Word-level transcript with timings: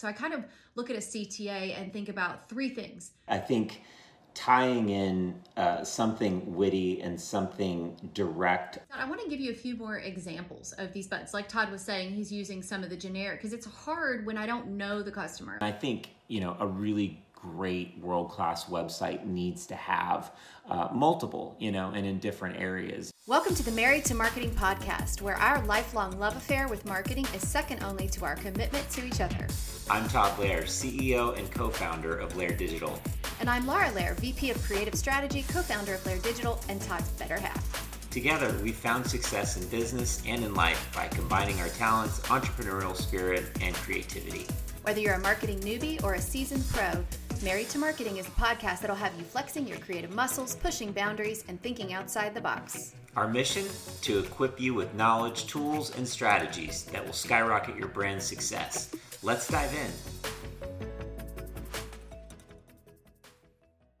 So 0.00 0.08
I 0.08 0.12
kind 0.12 0.32
of 0.32 0.44
look 0.76 0.88
at 0.88 0.96
a 0.96 1.00
CTA 1.00 1.78
and 1.78 1.92
think 1.92 2.08
about 2.08 2.48
three 2.48 2.70
things. 2.70 3.10
I 3.28 3.36
think 3.36 3.82
tying 4.32 4.88
in 4.88 5.34
uh, 5.58 5.84
something 5.84 6.54
witty 6.54 7.02
and 7.02 7.20
something 7.20 7.94
direct. 8.14 8.78
I 8.90 9.04
want 9.04 9.20
to 9.20 9.28
give 9.28 9.40
you 9.40 9.50
a 9.50 9.54
few 9.54 9.76
more 9.76 9.98
examples 9.98 10.72
of 10.78 10.94
these 10.94 11.06
buttons. 11.06 11.34
Like 11.34 11.48
Todd 11.48 11.70
was 11.70 11.82
saying, 11.82 12.12
he's 12.12 12.32
using 12.32 12.62
some 12.62 12.82
of 12.82 12.88
the 12.88 12.96
generic 12.96 13.40
because 13.40 13.52
it's 13.52 13.66
hard 13.66 14.24
when 14.24 14.38
I 14.38 14.46
don't 14.46 14.68
know 14.68 15.02
the 15.02 15.12
customer. 15.12 15.58
I 15.60 15.72
think, 15.72 16.08
you 16.28 16.40
know, 16.40 16.56
a 16.60 16.66
really 16.66 17.22
great 17.40 17.98
world 18.00 18.30
class 18.30 18.66
website 18.66 19.24
needs 19.24 19.66
to 19.66 19.74
have 19.74 20.30
uh, 20.68 20.88
multiple, 20.92 21.56
you 21.58 21.72
know, 21.72 21.90
and 21.94 22.06
in 22.06 22.18
different 22.18 22.56
areas. 22.60 23.10
Welcome 23.26 23.54
to 23.54 23.62
the 23.62 23.70
Married 23.70 24.04
2 24.04 24.14
Marketing 24.14 24.50
podcast, 24.50 25.22
where 25.22 25.36
our 25.36 25.64
lifelong 25.64 26.18
love 26.18 26.36
affair 26.36 26.68
with 26.68 26.84
marketing 26.84 27.26
is 27.34 27.46
second 27.46 27.82
only 27.82 28.08
to 28.08 28.24
our 28.24 28.36
commitment 28.36 28.88
to 28.90 29.06
each 29.06 29.20
other. 29.20 29.46
I'm 29.88 30.06
Todd 30.08 30.38
Laire, 30.38 30.62
CEO 30.62 31.36
and 31.38 31.50
co 31.50 31.70
founder 31.70 32.18
of 32.18 32.36
Laire 32.36 32.54
Digital. 32.54 33.00
And 33.40 33.48
I'm 33.48 33.66
Laura 33.66 33.90
Laire, 33.92 34.14
VP 34.14 34.50
of 34.50 34.62
Creative 34.62 34.94
Strategy, 34.94 35.44
co 35.48 35.62
founder 35.62 35.94
of 35.94 36.04
Laire 36.04 36.18
Digital, 36.18 36.60
and 36.68 36.80
Todd's 36.82 37.08
better 37.10 37.38
half. 37.38 37.88
Together, 38.10 38.52
we 38.62 38.72
found 38.72 39.06
success 39.06 39.56
in 39.56 39.66
business 39.68 40.20
and 40.26 40.44
in 40.44 40.52
life 40.52 40.92
by 40.94 41.06
combining 41.08 41.60
our 41.60 41.68
talents, 41.68 42.18
entrepreneurial 42.22 42.94
spirit, 42.94 43.44
and 43.60 43.74
creativity. 43.76 44.46
Whether 44.82 45.00
you're 45.00 45.14
a 45.14 45.20
marketing 45.20 45.60
newbie 45.60 46.02
or 46.02 46.14
a 46.14 46.20
seasoned 46.20 46.64
pro, 46.72 47.04
Married 47.42 47.70
2 47.70 47.78
Marketing 47.78 48.18
is 48.18 48.28
a 48.28 48.32
podcast 48.32 48.80
that'll 48.80 48.94
have 48.94 49.14
you 49.16 49.24
flexing 49.24 49.66
your 49.66 49.78
creative 49.78 50.14
muscles, 50.14 50.56
pushing 50.56 50.92
boundaries, 50.92 51.42
and 51.48 51.58
thinking 51.62 51.94
outside 51.94 52.34
the 52.34 52.40
box. 52.40 52.94
Our 53.16 53.28
mission 53.28 53.64
to 54.02 54.18
equip 54.18 54.60
you 54.60 54.74
with 54.74 54.92
knowledge, 54.94 55.46
tools, 55.46 55.96
and 55.96 56.06
strategies 56.06 56.84
that 56.92 57.02
will 57.02 57.14
skyrocket 57.14 57.78
your 57.78 57.88
brand's 57.88 58.26
success. 58.26 58.94
Let's 59.22 59.48
dive 59.48 59.72
in. 59.72 59.90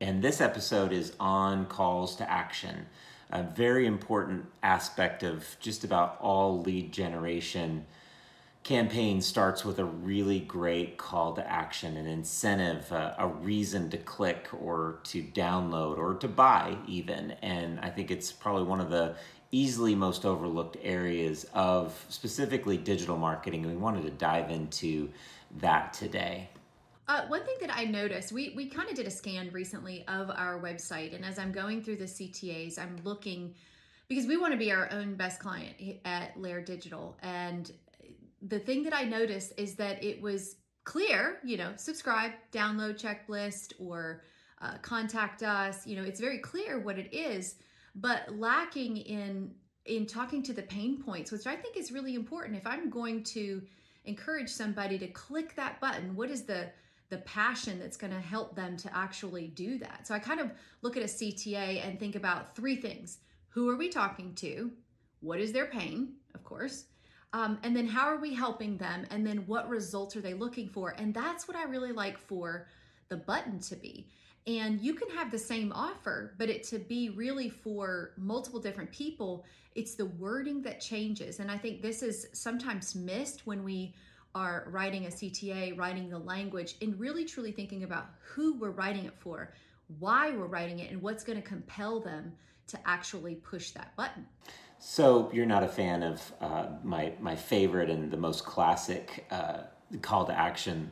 And 0.02 0.22
this 0.22 0.42
episode 0.42 0.92
is 0.92 1.14
on 1.18 1.64
calls 1.64 2.16
to 2.16 2.30
action, 2.30 2.84
a 3.30 3.42
very 3.42 3.86
important 3.86 4.44
aspect 4.62 5.22
of 5.22 5.46
just 5.60 5.82
about 5.82 6.18
all 6.20 6.60
lead 6.60 6.92
generation 6.92 7.86
campaign 8.62 9.20
starts 9.20 9.64
with 9.64 9.78
a 9.78 9.84
really 9.84 10.40
great 10.40 10.98
call 10.98 11.32
to 11.34 11.50
action, 11.50 11.96
an 11.96 12.06
incentive, 12.06 12.90
a, 12.92 13.14
a, 13.18 13.26
reason 13.26 13.88
to 13.90 13.96
click 13.96 14.48
or 14.60 15.00
to 15.04 15.22
download 15.22 15.96
or 15.96 16.14
to 16.14 16.28
buy, 16.28 16.76
even. 16.86 17.32
And 17.42 17.80
I 17.80 17.88
think 17.88 18.10
it's 18.10 18.30
probably 18.30 18.64
one 18.64 18.80
of 18.80 18.90
the 18.90 19.16
easily 19.50 19.94
most 19.94 20.24
overlooked 20.24 20.76
areas 20.82 21.46
of 21.54 22.04
specifically 22.08 22.76
digital 22.76 23.16
marketing. 23.16 23.64
And 23.64 23.72
we 23.72 23.78
wanted 23.78 24.02
to 24.02 24.10
dive 24.10 24.50
into 24.50 25.08
that 25.58 25.92
today. 25.92 26.50
Uh, 27.08 27.26
one 27.26 27.44
thing 27.44 27.56
that 27.60 27.74
I 27.74 27.84
noticed, 27.84 28.30
we, 28.30 28.52
we 28.54 28.66
kind 28.66 28.88
of 28.88 28.94
did 28.94 29.06
a 29.06 29.10
scan 29.10 29.50
recently 29.50 30.04
of 30.06 30.30
our 30.30 30.60
website. 30.60 31.14
And 31.14 31.24
as 31.24 31.38
I'm 31.38 31.50
going 31.50 31.82
through 31.82 31.96
the 31.96 32.04
CTAs, 32.04 32.78
I'm 32.78 32.98
looking 33.02 33.54
because 34.06 34.26
we 34.26 34.36
want 34.36 34.52
to 34.52 34.58
be 34.58 34.70
our 34.70 34.92
own 34.92 35.14
best 35.14 35.40
client 35.40 35.74
at 36.04 36.38
Laire 36.40 36.60
Digital. 36.60 37.16
And 37.22 37.72
the 38.42 38.58
thing 38.58 38.82
that 38.84 38.94
I 38.94 39.04
noticed 39.04 39.52
is 39.56 39.74
that 39.76 40.02
it 40.02 40.20
was 40.20 40.56
clear, 40.84 41.38
you 41.44 41.56
know, 41.56 41.72
subscribe, 41.76 42.32
download 42.52 43.00
checklist, 43.00 43.74
or 43.78 44.22
uh, 44.62 44.78
contact 44.82 45.42
us. 45.42 45.86
You 45.86 45.96
know, 45.96 46.02
it's 46.02 46.20
very 46.20 46.38
clear 46.38 46.78
what 46.78 46.98
it 46.98 47.12
is, 47.14 47.56
but 47.94 48.38
lacking 48.38 48.96
in 48.96 49.54
in 49.86 50.06
talking 50.06 50.42
to 50.42 50.52
the 50.52 50.62
pain 50.62 51.02
points, 51.02 51.32
which 51.32 51.46
I 51.46 51.56
think 51.56 51.76
is 51.76 51.90
really 51.90 52.14
important. 52.14 52.56
If 52.56 52.66
I'm 52.66 52.90
going 52.90 53.24
to 53.24 53.62
encourage 54.04 54.50
somebody 54.50 54.98
to 54.98 55.08
click 55.08 55.56
that 55.56 55.80
button, 55.80 56.14
what 56.14 56.30
is 56.30 56.44
the 56.44 56.70
the 57.10 57.18
passion 57.18 57.78
that's 57.78 57.96
going 57.96 58.12
to 58.12 58.20
help 58.20 58.54
them 58.54 58.76
to 58.76 58.96
actually 58.96 59.48
do 59.48 59.78
that? 59.78 60.06
So 60.06 60.14
I 60.14 60.18
kind 60.18 60.38
of 60.38 60.52
look 60.82 60.96
at 60.96 61.02
a 61.02 61.06
CTA 61.06 61.84
and 61.86 61.98
think 61.98 62.16
about 62.16 62.56
three 62.56 62.76
things: 62.76 63.18
who 63.48 63.68
are 63.68 63.76
we 63.76 63.90
talking 63.90 64.34
to? 64.36 64.70
What 65.20 65.40
is 65.40 65.52
their 65.52 65.66
pain? 65.66 66.14
Of 66.34 66.42
course 66.44 66.84
um, 67.32 67.58
and 67.62 67.76
then 67.76 67.86
how 67.86 68.06
are 68.06 68.18
we 68.18 68.34
helping 68.34 68.76
them? 68.76 69.06
And 69.10 69.26
then 69.26 69.38
what 69.46 69.68
results 69.68 70.16
are 70.16 70.20
they 70.20 70.34
looking 70.34 70.68
for? 70.68 70.94
And 70.98 71.14
that's 71.14 71.46
what 71.46 71.56
I 71.56 71.64
really 71.64 71.92
like 71.92 72.18
for 72.18 72.66
the 73.08 73.16
button 73.16 73.60
to 73.60 73.76
be. 73.76 74.08
And 74.46 74.80
you 74.80 74.94
can 74.94 75.08
have 75.10 75.30
the 75.30 75.38
same 75.38 75.70
offer, 75.72 76.34
but 76.38 76.48
it 76.48 76.64
to 76.64 76.78
be 76.78 77.10
really 77.10 77.48
for 77.48 78.12
multiple 78.16 78.58
different 78.58 78.90
people, 78.90 79.44
it's 79.74 79.94
the 79.94 80.06
wording 80.06 80.62
that 80.62 80.80
changes. 80.80 81.38
And 81.38 81.50
I 81.50 81.58
think 81.58 81.82
this 81.82 82.02
is 82.02 82.26
sometimes 82.32 82.94
missed 82.94 83.46
when 83.46 83.62
we 83.62 83.94
are 84.34 84.66
writing 84.68 85.06
a 85.06 85.08
CTA, 85.08 85.78
writing 85.78 86.08
the 86.08 86.18
language, 86.18 86.76
and 86.80 86.98
really 86.98 87.24
truly 87.24 87.52
thinking 87.52 87.84
about 87.84 88.06
who 88.20 88.58
we're 88.58 88.70
writing 88.70 89.04
it 89.04 89.14
for, 89.18 89.52
why 89.98 90.30
we're 90.30 90.46
writing 90.46 90.78
it, 90.78 90.90
and 90.90 91.02
what's 91.02 91.22
going 91.22 91.40
to 91.40 91.46
compel 91.46 92.00
them 92.00 92.32
to 92.68 92.78
actually 92.86 93.34
push 93.36 93.70
that 93.72 93.94
button. 93.96 94.26
So 94.82 95.30
you're 95.34 95.46
not 95.46 95.62
a 95.62 95.68
fan 95.68 96.02
of 96.02 96.32
uh, 96.40 96.66
my 96.82 97.12
my 97.20 97.36
favorite 97.36 97.90
and 97.90 98.10
the 98.10 98.16
most 98.16 98.46
classic 98.46 99.26
uh, 99.30 99.64
call 100.00 100.24
to 100.24 100.32
action 100.32 100.90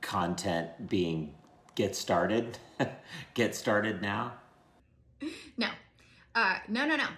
content 0.00 0.88
being 0.88 1.34
get 1.74 1.94
started, 1.94 2.58
get 3.34 3.54
started 3.54 4.00
now. 4.00 4.32
No, 5.58 5.68
uh, 6.34 6.58
no, 6.66 6.86
no, 6.86 6.96
no. 6.96 7.08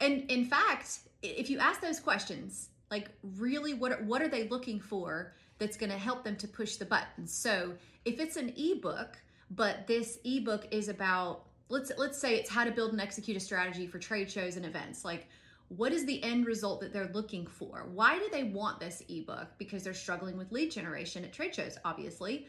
And 0.00 0.28
in 0.28 0.44
fact, 0.44 0.98
if 1.22 1.48
you 1.50 1.60
ask 1.60 1.80
those 1.80 2.00
questions, 2.00 2.70
like 2.90 3.08
really, 3.38 3.74
what 3.74 4.02
what 4.02 4.20
are 4.22 4.28
they 4.28 4.48
looking 4.48 4.80
for 4.80 5.34
that's 5.58 5.76
going 5.76 5.90
to 5.90 5.98
help 5.98 6.24
them 6.24 6.34
to 6.34 6.48
push 6.48 6.76
the 6.76 6.84
button? 6.84 7.28
So 7.28 7.74
if 8.04 8.18
it's 8.18 8.36
an 8.36 8.52
ebook, 8.56 9.18
but 9.52 9.86
this 9.86 10.18
ebook 10.24 10.66
is 10.72 10.88
about 10.88 11.45
let's 11.68 11.92
let's 11.96 12.18
say 12.18 12.36
it's 12.36 12.50
how 12.50 12.64
to 12.64 12.70
build 12.70 12.92
and 12.92 13.00
execute 13.00 13.36
a 13.36 13.40
strategy 13.40 13.86
for 13.86 13.98
trade 13.98 14.30
shows 14.30 14.56
and 14.56 14.64
events. 14.64 15.04
Like 15.04 15.28
what 15.68 15.92
is 15.92 16.06
the 16.06 16.22
end 16.22 16.46
result 16.46 16.80
that 16.80 16.92
they're 16.92 17.10
looking 17.12 17.46
for? 17.46 17.88
Why 17.92 18.18
do 18.18 18.28
they 18.30 18.44
want 18.44 18.78
this 18.78 19.02
ebook? 19.08 19.48
Because 19.58 19.82
they're 19.82 19.94
struggling 19.94 20.36
with 20.36 20.52
lead 20.52 20.70
generation 20.70 21.24
at 21.24 21.32
trade 21.32 21.54
shows 21.54 21.76
obviously. 21.84 22.46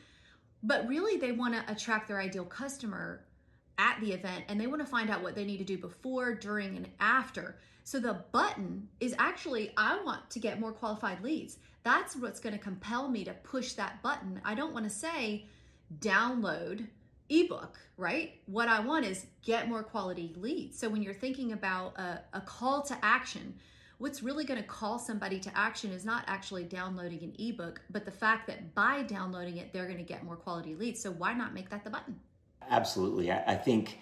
But 0.64 0.88
really 0.88 1.18
they 1.18 1.32
want 1.32 1.54
to 1.54 1.72
attract 1.72 2.08
their 2.08 2.20
ideal 2.20 2.46
customer 2.46 3.26
at 3.78 4.00
the 4.02 4.12
event 4.12 4.46
and 4.48 4.60
they 4.60 4.68
want 4.68 4.82
to 4.82 4.88
find 4.88 5.10
out 5.10 5.22
what 5.22 5.36
they 5.36 5.46
need 5.46 5.58
to 5.58 5.64
do 5.64 5.78
before 5.78 6.34
during 6.36 6.76
and 6.78 6.90
after. 7.00 7.58
So 7.84 8.00
the 8.00 8.24
button 8.32 8.90
is 9.00 9.16
actually 9.18 9.72
i 9.78 9.98
want 10.04 10.30
to 10.32 10.40
get 10.40 10.60
more 10.60 10.72
qualified 10.72 11.24
leads. 11.24 11.58
That's 11.84 12.16
what's 12.16 12.40
going 12.40 12.54
to 12.54 12.62
compel 12.62 13.08
me 13.08 13.24
to 13.24 13.34
push 13.34 13.74
that 13.74 14.02
button. 14.04 14.42
I 14.44 14.56
don't 14.56 14.74
want 14.74 14.86
to 14.86 14.90
say 14.90 15.46
download 16.00 16.86
ebook, 17.30 17.78
right? 17.98 18.40
What 18.46 18.68
I 18.68 18.80
want 18.80 19.06
is 19.06 19.26
get 19.44 19.68
more 19.70 19.84
quality 19.84 20.34
leads. 20.38 20.80
So 20.80 20.90
when 20.90 21.02
you're 21.02 21.14
thinking 21.14 21.54
about 21.54 21.98
a, 21.98 22.22
a 22.34 22.42
call 22.42 22.82
to 22.84 22.98
action, 23.04 23.56
what's 23.98 24.24
really 24.24 24.46
going 24.46 24.62
to 24.62 24.68
call 24.68 25.00
somebody 25.00 25.40
to 25.40 25.58
action 25.58 25.92
is 25.92 26.06
not 26.06 26.24
actually 26.28 26.64
downloading 26.64 27.24
an 27.24 27.34
ebook, 27.40 27.82
but 27.90 28.06
the 28.06 28.12
fact 28.12 28.48
that 28.48 28.74
by 28.76 29.04
downloading 29.04 29.58
it, 29.58 29.74
they're 29.74 29.88
going 29.88 29.98
to 29.98 30.04
get 30.04 30.24
more 30.24 30.36
quality 30.36 30.76
leads. 30.76 31.02
So 31.02 31.12
why 31.12 31.34
not 31.34 31.54
make 31.54 31.70
that 31.70 31.84
the 31.84 31.90
button? 31.90 32.20
Absolutely. 32.70 33.32
I, 33.32 33.54
I 33.54 33.56
think 33.56 34.00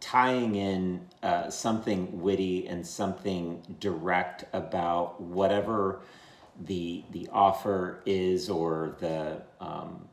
tying 0.00 0.56
in 0.56 1.06
uh, 1.22 1.48
something 1.50 2.20
witty 2.20 2.66
and 2.66 2.86
something 2.86 3.76
direct 3.80 4.44
about 4.52 5.20
whatever 5.20 6.00
the 6.64 7.04
the 7.10 7.28
offer 7.32 8.02
is 8.06 8.48
or 8.48 8.96
the 9.00 9.42
um, 9.60 10.08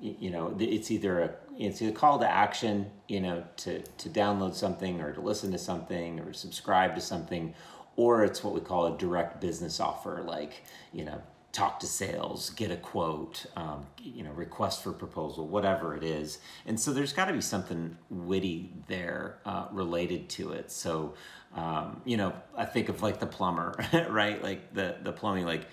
you 0.00 0.30
know 0.30 0.54
it's 0.58 0.90
either 0.90 1.20
a 1.20 1.45
it's 1.58 1.80
a 1.82 1.92
call 1.92 2.18
to 2.18 2.30
action 2.30 2.90
you 3.08 3.20
know 3.20 3.44
to 3.56 3.80
to 3.98 4.08
download 4.08 4.54
something 4.54 5.00
or 5.00 5.12
to 5.12 5.20
listen 5.20 5.50
to 5.52 5.58
something 5.58 6.20
or 6.20 6.32
subscribe 6.32 6.94
to 6.94 7.00
something 7.00 7.54
or 7.96 8.24
it's 8.24 8.44
what 8.44 8.54
we 8.54 8.60
call 8.60 8.94
a 8.94 8.98
direct 8.98 9.40
business 9.40 9.80
offer 9.80 10.22
like 10.22 10.64
you 10.92 11.04
know 11.04 11.20
talk 11.56 11.80
to 11.80 11.86
sales 11.86 12.50
get 12.50 12.70
a 12.70 12.76
quote 12.76 13.46
um, 13.56 13.86
you 14.02 14.22
know 14.22 14.30
request 14.32 14.82
for 14.82 14.92
proposal 14.92 15.46
whatever 15.48 15.96
it 15.96 16.04
is. 16.04 16.38
And 16.66 16.78
so 16.78 16.92
there's 16.92 17.14
got 17.14 17.26
to 17.26 17.32
be 17.32 17.40
something 17.40 17.96
witty 18.10 18.74
there 18.88 19.38
uh, 19.46 19.66
related 19.72 20.28
to 20.30 20.52
it. 20.52 20.70
So 20.70 21.14
um, 21.54 22.02
you 22.04 22.18
know 22.18 22.34
i 22.54 22.66
think 22.66 22.90
of 22.90 23.00
like 23.02 23.20
the 23.20 23.26
plumber 23.26 23.74
right? 24.10 24.42
Like 24.42 24.74
the 24.74 24.96
the 25.02 25.12
plumbing 25.12 25.46
like 25.46 25.66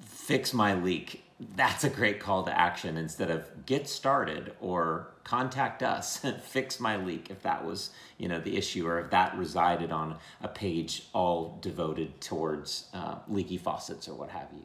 fix 0.00 0.54
my 0.54 0.74
leak 0.74 1.22
that's 1.56 1.84
a 1.84 1.90
great 1.90 2.20
call 2.20 2.42
to 2.44 2.58
action 2.58 2.96
instead 2.96 3.30
of 3.30 3.48
get 3.66 3.88
started 3.88 4.52
or 4.60 5.08
contact 5.24 5.82
us 5.82 6.18
fix 6.42 6.80
my 6.80 6.96
leak 6.96 7.30
if 7.30 7.42
that 7.42 7.64
was 7.64 7.90
you 8.18 8.28
know 8.28 8.40
the 8.40 8.56
issue 8.56 8.86
or 8.86 9.00
if 9.00 9.10
that 9.10 9.36
resided 9.36 9.90
on 9.90 10.16
a 10.42 10.48
page 10.48 11.04
all 11.12 11.58
devoted 11.60 12.20
towards 12.20 12.88
uh, 12.94 13.16
leaky 13.28 13.56
faucets 13.56 14.08
or 14.08 14.14
what 14.14 14.30
have 14.30 14.48
you. 14.54 14.62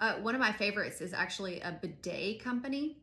Uh, 0.00 0.14
one 0.16 0.34
of 0.34 0.40
my 0.40 0.52
favorites 0.52 1.00
is 1.00 1.12
actually 1.12 1.60
a 1.60 1.76
bidet 1.82 2.42
company 2.42 2.96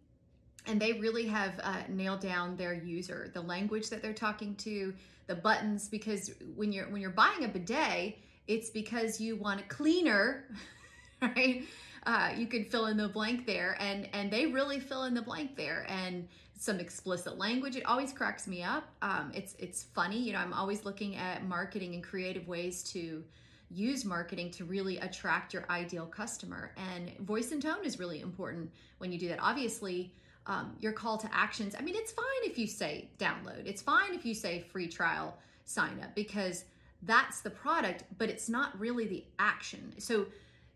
and 0.68 0.80
they 0.80 0.94
really 0.94 1.28
have 1.28 1.54
uh, 1.62 1.82
nailed 1.90 2.22
down 2.22 2.56
their 2.56 2.74
user 2.74 3.32
the 3.34 3.42
language 3.42 3.90
that 3.90 4.02
they're 4.02 4.14
talking 4.14 4.56
to 4.56 4.94
the 5.28 5.36
buttons 5.36 5.90
because 5.90 6.32
when 6.56 6.72
you're 6.72 6.90
when 6.90 7.02
you're 7.02 7.12
buying 7.12 7.44
a 7.44 7.48
bidet 7.48 8.18
it's 8.48 8.70
because 8.70 9.20
you 9.20 9.36
want 9.36 9.60
a 9.60 9.64
cleaner 9.64 10.46
right 11.22 11.64
uh, 12.06 12.32
you 12.38 12.48
can 12.48 12.64
fill 12.66 12.86
in 12.88 12.98
the 12.98 13.08
blank 13.08 13.46
there, 13.46 13.78
and 13.80 14.08
and 14.14 14.32
they 14.32 14.46
really 14.46 14.80
fill 14.80 15.06
in 15.06 15.14
the 15.14 15.22
blank 15.22 15.56
there, 15.56 15.86
and 15.90 16.28
some 16.58 16.80
explicit 16.80 17.38
language. 17.38 17.76
It 17.76 17.86
always 17.86 18.14
cracks 18.14 18.48
me 18.48 18.64
up. 18.64 18.88
Um, 19.02 19.32
it's 19.34 19.56
it's 19.60 19.84
funny, 19.84 20.18
you 20.18 20.34
know. 20.34 20.40
I'm 20.40 20.54
always 20.54 20.86
looking 20.86 21.16
at 21.16 21.46
marketing 21.46 21.96
and 21.96 22.04
creative 22.04 22.48
ways 22.48 22.84
to 22.92 23.24
use 23.72 24.06
marketing 24.06 24.52
to 24.52 24.66
really 24.66 25.00
attract 25.00 25.54
your 25.54 25.66
ideal 25.70 26.06
customer, 26.06 26.72
and 26.78 27.18
voice 27.20 27.52
and 27.52 27.62
tone 27.62 27.84
is 27.84 28.00
really 28.00 28.22
important 28.22 28.70
when 29.00 29.12
you 29.12 29.20
do 29.20 29.28
that. 29.30 29.40
Obviously. 29.42 30.14
Um, 30.48 30.76
your 30.80 30.92
call 30.92 31.18
to 31.18 31.28
actions. 31.34 31.74
I 31.76 31.82
mean, 31.82 31.96
it's 31.98 32.12
fine 32.12 32.26
if 32.44 32.56
you 32.60 32.68
say 32.68 33.10
download. 33.18 33.66
It's 33.66 33.82
fine 33.82 34.14
if 34.14 34.28
you 34.28 34.36
say 34.36 34.60
free 34.60 34.88
trial 34.88 35.36
sign 35.64 36.00
up 36.04 36.14
because 36.14 36.66
that's 37.02 37.42
the 37.42 37.50
product, 37.50 38.04
but 38.20 38.30
it's 38.30 38.48
not 38.48 38.80
really 38.80 39.08
the 39.08 39.24
action. 39.40 39.94
So 39.98 40.28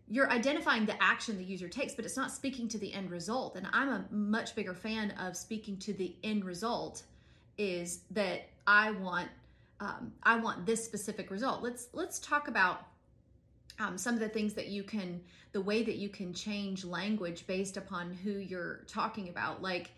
you're 0.09 0.29
identifying 0.31 0.85
the 0.85 1.01
action 1.01 1.37
the 1.37 1.43
user 1.43 1.67
takes, 1.67 1.93
but 1.93 2.03
it's 2.03 2.17
not 2.17 2.31
speaking 2.31 2.67
to 2.69 2.77
the 2.77 2.91
end 2.93 3.11
result. 3.11 3.55
And 3.55 3.67
I'm 3.71 3.89
a 3.89 4.05
much 4.11 4.55
bigger 4.55 4.73
fan 4.73 5.11
of 5.11 5.37
speaking 5.37 5.77
to 5.77 5.93
the 5.93 6.15
end 6.23 6.45
result. 6.45 7.03
Is 7.57 8.01
that 8.11 8.47
I 8.65 8.91
want 8.91 9.27
um, 9.79 10.13
I 10.23 10.37
want 10.37 10.65
this 10.65 10.83
specific 10.83 11.29
result. 11.29 11.61
Let's 11.61 11.87
let's 11.93 12.19
talk 12.19 12.47
about 12.47 12.87
um, 13.79 13.97
some 13.97 14.13
of 14.13 14.19
the 14.19 14.29
things 14.29 14.53
that 14.55 14.67
you 14.67 14.83
can 14.83 15.21
the 15.51 15.61
way 15.61 15.83
that 15.83 15.95
you 15.95 16.09
can 16.09 16.33
change 16.33 16.85
language 16.85 17.45
based 17.47 17.77
upon 17.77 18.13
who 18.13 18.31
you're 18.31 18.81
talking 18.87 19.29
about. 19.29 19.61
Like 19.61 19.91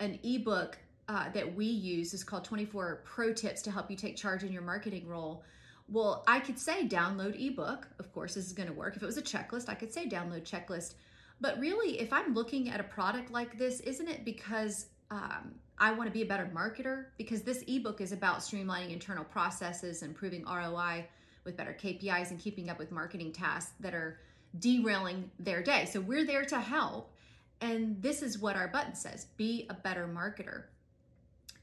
an 0.00 0.18
ebook 0.22 0.78
uh, 1.08 1.30
that 1.30 1.54
we 1.54 1.66
use 1.66 2.14
is 2.14 2.22
called 2.22 2.44
24 2.44 3.02
Pro 3.04 3.32
Tips 3.32 3.62
to 3.62 3.70
help 3.70 3.90
you 3.90 3.96
take 3.96 4.16
charge 4.16 4.44
in 4.44 4.52
your 4.52 4.62
marketing 4.62 5.06
role 5.08 5.42
well, 5.90 6.22
I 6.26 6.40
could 6.40 6.58
say 6.58 6.86
download 6.86 7.40
ebook. 7.40 7.88
Of 7.98 8.12
course, 8.12 8.34
this 8.34 8.46
is 8.46 8.52
going 8.52 8.68
to 8.68 8.74
work. 8.74 8.96
If 8.96 9.02
it 9.02 9.06
was 9.06 9.16
a 9.16 9.22
checklist, 9.22 9.68
I 9.68 9.74
could 9.74 9.92
say 9.92 10.06
download 10.06 10.42
checklist. 10.42 10.94
But 11.40 11.58
really, 11.58 12.00
if 12.00 12.12
I'm 12.12 12.34
looking 12.34 12.68
at 12.68 12.80
a 12.80 12.84
product 12.84 13.30
like 13.30 13.58
this, 13.58 13.80
isn't 13.80 14.08
it 14.08 14.24
because 14.24 14.86
um, 15.10 15.54
I 15.78 15.92
want 15.92 16.08
to 16.08 16.12
be 16.12 16.22
a 16.22 16.26
better 16.26 16.50
marketer? 16.54 17.06
Because 17.16 17.42
this 17.42 17.64
ebook 17.66 18.00
is 18.00 18.12
about 18.12 18.40
streamlining 18.40 18.92
internal 18.92 19.24
processes, 19.24 20.02
improving 20.02 20.44
ROI 20.44 21.06
with 21.44 21.56
better 21.56 21.76
KPIs, 21.80 22.30
and 22.30 22.38
keeping 22.38 22.68
up 22.68 22.78
with 22.78 22.90
marketing 22.90 23.32
tasks 23.32 23.72
that 23.80 23.94
are 23.94 24.20
derailing 24.58 25.30
their 25.38 25.62
day. 25.62 25.86
So 25.86 26.00
we're 26.00 26.26
there 26.26 26.44
to 26.46 26.60
help. 26.60 27.12
And 27.60 28.00
this 28.02 28.22
is 28.22 28.38
what 28.38 28.56
our 28.56 28.68
button 28.68 28.94
says 28.94 29.26
be 29.36 29.66
a 29.70 29.74
better 29.74 30.06
marketer 30.06 30.64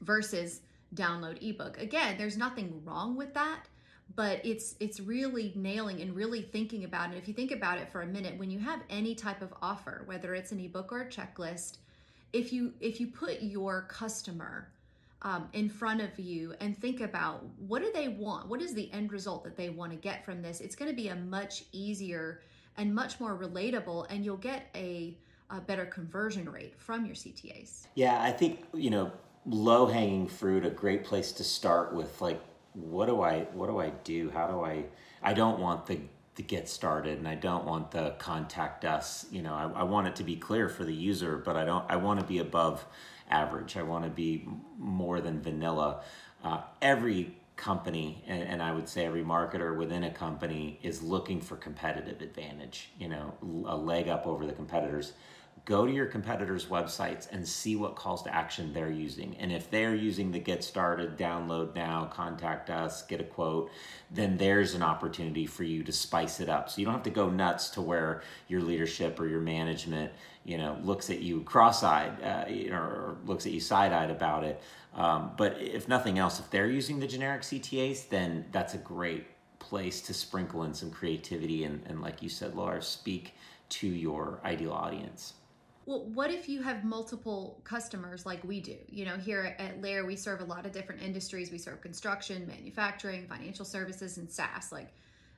versus 0.00 0.62
download 0.94 1.38
ebook. 1.42 1.78
Again, 1.78 2.16
there's 2.18 2.36
nothing 2.36 2.82
wrong 2.84 3.16
with 3.16 3.32
that 3.34 3.66
but 4.14 4.40
it's 4.44 4.76
it's 4.80 5.00
really 5.00 5.52
nailing 5.56 6.00
and 6.00 6.14
really 6.14 6.42
thinking 6.42 6.84
about 6.84 7.12
it. 7.12 7.18
If 7.18 7.28
you 7.28 7.34
think 7.34 7.50
about 7.50 7.78
it 7.78 7.90
for 7.90 8.02
a 8.02 8.06
minute 8.06 8.38
when 8.38 8.50
you 8.50 8.58
have 8.60 8.80
any 8.88 9.14
type 9.14 9.42
of 9.42 9.52
offer 9.60 10.02
whether 10.06 10.34
it's 10.34 10.52
an 10.52 10.60
ebook 10.60 10.92
or 10.92 11.02
a 11.02 11.06
checklist 11.06 11.78
if 12.32 12.52
you 12.52 12.72
if 12.80 13.00
you 13.00 13.06
put 13.06 13.42
your 13.42 13.82
customer 13.82 14.68
um, 15.22 15.48
in 15.54 15.68
front 15.68 16.00
of 16.00 16.18
you 16.18 16.54
and 16.60 16.76
think 16.76 17.00
about 17.00 17.44
what 17.58 17.82
do 17.82 17.90
they 17.92 18.08
want 18.08 18.48
what 18.48 18.60
is 18.60 18.74
the 18.74 18.92
end 18.92 19.10
result 19.10 19.44
that 19.44 19.56
they 19.56 19.70
want 19.70 19.90
to 19.90 19.96
get 19.96 20.24
from 20.24 20.42
this 20.42 20.60
it's 20.60 20.76
going 20.76 20.90
to 20.90 20.96
be 20.96 21.08
a 21.08 21.16
much 21.16 21.64
easier 21.72 22.42
and 22.76 22.94
much 22.94 23.18
more 23.18 23.36
relatable 23.36 24.06
and 24.10 24.24
you'll 24.24 24.36
get 24.36 24.68
a, 24.74 25.16
a 25.50 25.60
better 25.60 25.86
conversion 25.86 26.48
rate 26.48 26.78
from 26.78 27.06
your 27.06 27.14
ctas 27.14 27.86
yeah 27.94 28.22
i 28.22 28.30
think 28.30 28.64
you 28.74 28.90
know 28.90 29.10
low 29.46 29.86
hanging 29.86 30.26
fruit 30.28 30.66
a 30.66 30.70
great 30.70 31.04
place 31.04 31.32
to 31.32 31.42
start 31.42 31.94
with 31.94 32.20
like 32.20 32.40
what 32.76 33.06
do 33.06 33.22
I 33.22 33.40
what 33.54 33.68
do 33.68 33.78
I 33.80 33.90
do? 34.04 34.30
How 34.30 34.46
do 34.46 34.64
I 34.64 34.84
I 35.22 35.32
don't 35.32 35.58
want 35.58 35.86
the 35.86 36.00
the 36.34 36.42
get 36.42 36.68
started 36.68 37.18
and 37.18 37.26
I 37.26 37.34
don't 37.34 37.64
want 37.64 37.90
the 37.90 38.14
contact 38.18 38.84
us. 38.84 39.24
You 39.30 39.42
know, 39.42 39.54
I, 39.54 39.80
I 39.80 39.82
want 39.84 40.06
it 40.06 40.16
to 40.16 40.24
be 40.24 40.36
clear 40.36 40.68
for 40.68 40.84
the 40.84 40.92
user, 40.92 41.38
but 41.38 41.56
I 41.56 41.64
don't 41.64 41.84
I 41.88 41.96
want 41.96 42.20
to 42.20 42.26
be 42.26 42.38
above 42.38 42.86
average. 43.30 43.76
I 43.76 43.82
want 43.82 44.04
to 44.04 44.10
be 44.10 44.46
more 44.78 45.20
than 45.20 45.40
vanilla. 45.40 46.02
Uh, 46.44 46.60
every 46.82 47.36
company 47.56 48.22
and, 48.26 48.42
and, 48.42 48.62
I 48.62 48.70
would 48.70 48.86
say 48.86 49.06
every 49.06 49.24
marketer 49.24 49.74
within 49.74 50.04
a 50.04 50.10
company 50.10 50.78
is 50.82 51.02
looking 51.02 51.40
for 51.40 51.56
competitive 51.56 52.20
advantage, 52.20 52.90
you 52.98 53.08
know, 53.08 53.32
a 53.66 53.74
leg 53.74 54.08
up 54.08 54.26
over 54.26 54.46
the 54.46 54.52
competitors 54.52 55.14
go 55.66 55.84
to 55.84 55.92
your 55.92 56.06
competitors' 56.06 56.66
websites 56.66 57.30
and 57.32 57.46
see 57.46 57.74
what 57.74 57.96
calls 57.96 58.22
to 58.22 58.32
action 58.32 58.72
they're 58.72 58.90
using. 58.90 59.36
And 59.40 59.50
if 59.50 59.68
they're 59.68 59.96
using 59.96 60.30
the 60.30 60.38
get 60.38 60.62
started, 60.62 61.18
download 61.18 61.74
now, 61.74 62.04
contact 62.04 62.70
us, 62.70 63.02
get 63.02 63.20
a 63.20 63.24
quote, 63.24 63.70
then 64.12 64.36
there's 64.36 64.74
an 64.74 64.84
opportunity 64.84 65.44
for 65.44 65.64
you 65.64 65.82
to 65.82 65.90
spice 65.90 66.38
it 66.38 66.48
up. 66.48 66.70
So 66.70 66.80
you 66.80 66.84
don't 66.84 66.94
have 66.94 67.02
to 67.02 67.10
go 67.10 67.28
nuts 67.28 67.68
to 67.70 67.82
where 67.82 68.22
your 68.46 68.60
leadership 68.60 69.18
or 69.18 69.26
your 69.26 69.40
management, 69.40 70.12
you 70.44 70.56
know, 70.56 70.78
looks 70.84 71.10
at 71.10 71.18
you 71.18 71.40
cross-eyed 71.40 72.22
uh, 72.22 72.72
or 72.72 73.16
looks 73.26 73.44
at 73.44 73.50
you 73.50 73.60
side-eyed 73.60 74.10
about 74.10 74.44
it. 74.44 74.62
Um, 74.94 75.32
but 75.36 75.60
if 75.60 75.88
nothing 75.88 76.16
else, 76.16 76.38
if 76.38 76.48
they're 76.48 76.70
using 76.70 77.00
the 77.00 77.08
generic 77.08 77.42
CTAs, 77.42 78.08
then 78.08 78.44
that's 78.52 78.74
a 78.74 78.78
great 78.78 79.26
place 79.58 80.00
to 80.02 80.14
sprinkle 80.14 80.62
in 80.62 80.72
some 80.72 80.92
creativity 80.92 81.64
and, 81.64 81.82
and 81.86 82.00
like 82.00 82.22
you 82.22 82.28
said, 82.28 82.54
Laura, 82.54 82.80
speak 82.80 83.34
to 83.68 83.88
your 83.88 84.38
ideal 84.44 84.70
audience. 84.70 85.32
Well, 85.86 86.04
what 86.06 86.32
if 86.32 86.48
you 86.48 86.62
have 86.62 86.84
multiple 86.84 87.60
customers 87.62 88.26
like 88.26 88.42
we 88.42 88.60
do? 88.60 88.76
You 88.88 89.04
know, 89.04 89.16
here 89.16 89.54
at 89.56 89.80
Laire, 89.80 90.04
we 90.04 90.16
serve 90.16 90.40
a 90.40 90.44
lot 90.44 90.66
of 90.66 90.72
different 90.72 91.00
industries. 91.00 91.52
We 91.52 91.58
serve 91.58 91.80
construction, 91.80 92.44
manufacturing, 92.48 93.28
financial 93.28 93.64
services, 93.64 94.18
and 94.18 94.28
SaaS, 94.28 94.72
like, 94.72 94.88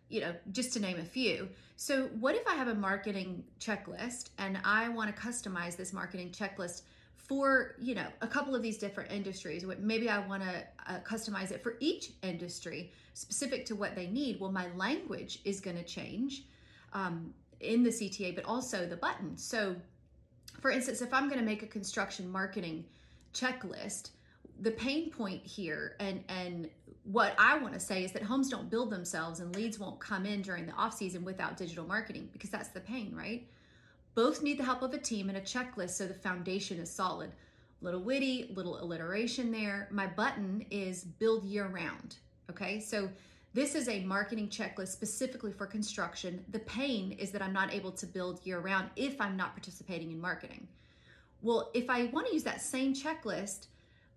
you 0.08 0.22
know, 0.22 0.34
just 0.52 0.72
to 0.72 0.80
name 0.80 0.98
a 0.98 1.04
few. 1.04 1.50
So, 1.76 2.06
what 2.18 2.34
if 2.34 2.48
I 2.48 2.54
have 2.54 2.68
a 2.68 2.74
marketing 2.74 3.44
checklist 3.60 4.30
and 4.38 4.58
I 4.64 4.88
want 4.88 5.14
to 5.14 5.22
customize 5.22 5.76
this 5.76 5.92
marketing 5.92 6.30
checklist 6.30 6.80
for, 7.18 7.74
you 7.78 7.94
know, 7.94 8.06
a 8.22 8.26
couple 8.26 8.54
of 8.56 8.62
these 8.62 8.78
different 8.78 9.12
industries? 9.12 9.66
Maybe 9.78 10.08
I 10.08 10.26
want 10.26 10.42
to 10.44 10.64
uh, 10.86 11.00
customize 11.00 11.50
it 11.50 11.62
for 11.62 11.76
each 11.78 12.12
industry 12.22 12.90
specific 13.12 13.66
to 13.66 13.76
what 13.76 13.94
they 13.94 14.06
need. 14.06 14.40
Well, 14.40 14.50
my 14.50 14.68
language 14.76 15.40
is 15.44 15.60
going 15.60 15.76
to 15.76 15.84
change 15.84 16.44
um, 16.94 17.34
in 17.60 17.82
the 17.82 17.90
CTA, 17.90 18.34
but 18.34 18.46
also 18.46 18.86
the 18.86 18.96
button. 18.96 19.36
So, 19.36 19.76
for 20.60 20.70
instance, 20.70 21.02
if 21.02 21.14
I'm 21.14 21.28
going 21.28 21.40
to 21.40 21.46
make 21.46 21.62
a 21.62 21.66
construction 21.66 22.30
marketing 22.30 22.84
checklist, 23.32 24.10
the 24.60 24.70
pain 24.72 25.10
point 25.10 25.44
here 25.44 25.94
and 26.00 26.24
and 26.28 26.68
what 27.04 27.34
I 27.38 27.56
want 27.56 27.72
to 27.72 27.80
say 27.80 28.04
is 28.04 28.12
that 28.12 28.22
homes 28.22 28.50
don't 28.50 28.68
build 28.68 28.90
themselves 28.90 29.40
and 29.40 29.54
leads 29.56 29.78
won't 29.78 29.98
come 29.98 30.26
in 30.26 30.42
during 30.42 30.66
the 30.66 30.72
off 30.72 30.94
season 30.94 31.24
without 31.24 31.56
digital 31.56 31.86
marketing 31.86 32.28
because 32.32 32.50
that's 32.50 32.68
the 32.68 32.80
pain, 32.80 33.14
right? 33.16 33.48
Both 34.14 34.42
need 34.42 34.58
the 34.58 34.64
help 34.64 34.82
of 34.82 34.92
a 34.92 34.98
team 34.98 35.30
and 35.30 35.38
a 35.38 35.40
checklist 35.40 35.90
so 35.90 36.06
the 36.06 36.12
foundation 36.12 36.78
is 36.78 36.90
solid. 36.90 37.30
Little 37.80 38.02
witty, 38.02 38.50
little 38.54 38.82
alliteration 38.82 39.50
there. 39.50 39.88
My 39.90 40.06
button 40.06 40.66
is 40.70 41.04
build 41.04 41.44
year 41.44 41.68
round. 41.68 42.16
Okay, 42.50 42.80
so 42.80 43.08
this 43.54 43.74
is 43.74 43.88
a 43.88 44.00
marketing 44.04 44.48
checklist 44.48 44.88
specifically 44.88 45.52
for 45.52 45.66
construction. 45.66 46.44
The 46.50 46.58
pain 46.60 47.12
is 47.12 47.30
that 47.30 47.42
I'm 47.42 47.52
not 47.52 47.72
able 47.72 47.92
to 47.92 48.06
build 48.06 48.40
year 48.44 48.60
round 48.60 48.90
if 48.96 49.20
I'm 49.20 49.36
not 49.36 49.54
participating 49.54 50.10
in 50.10 50.20
marketing. 50.20 50.68
Well, 51.40 51.70
if 51.72 51.88
I 51.88 52.04
want 52.06 52.26
to 52.26 52.34
use 52.34 52.42
that 52.44 52.60
same 52.60 52.94
checklist 52.94 53.68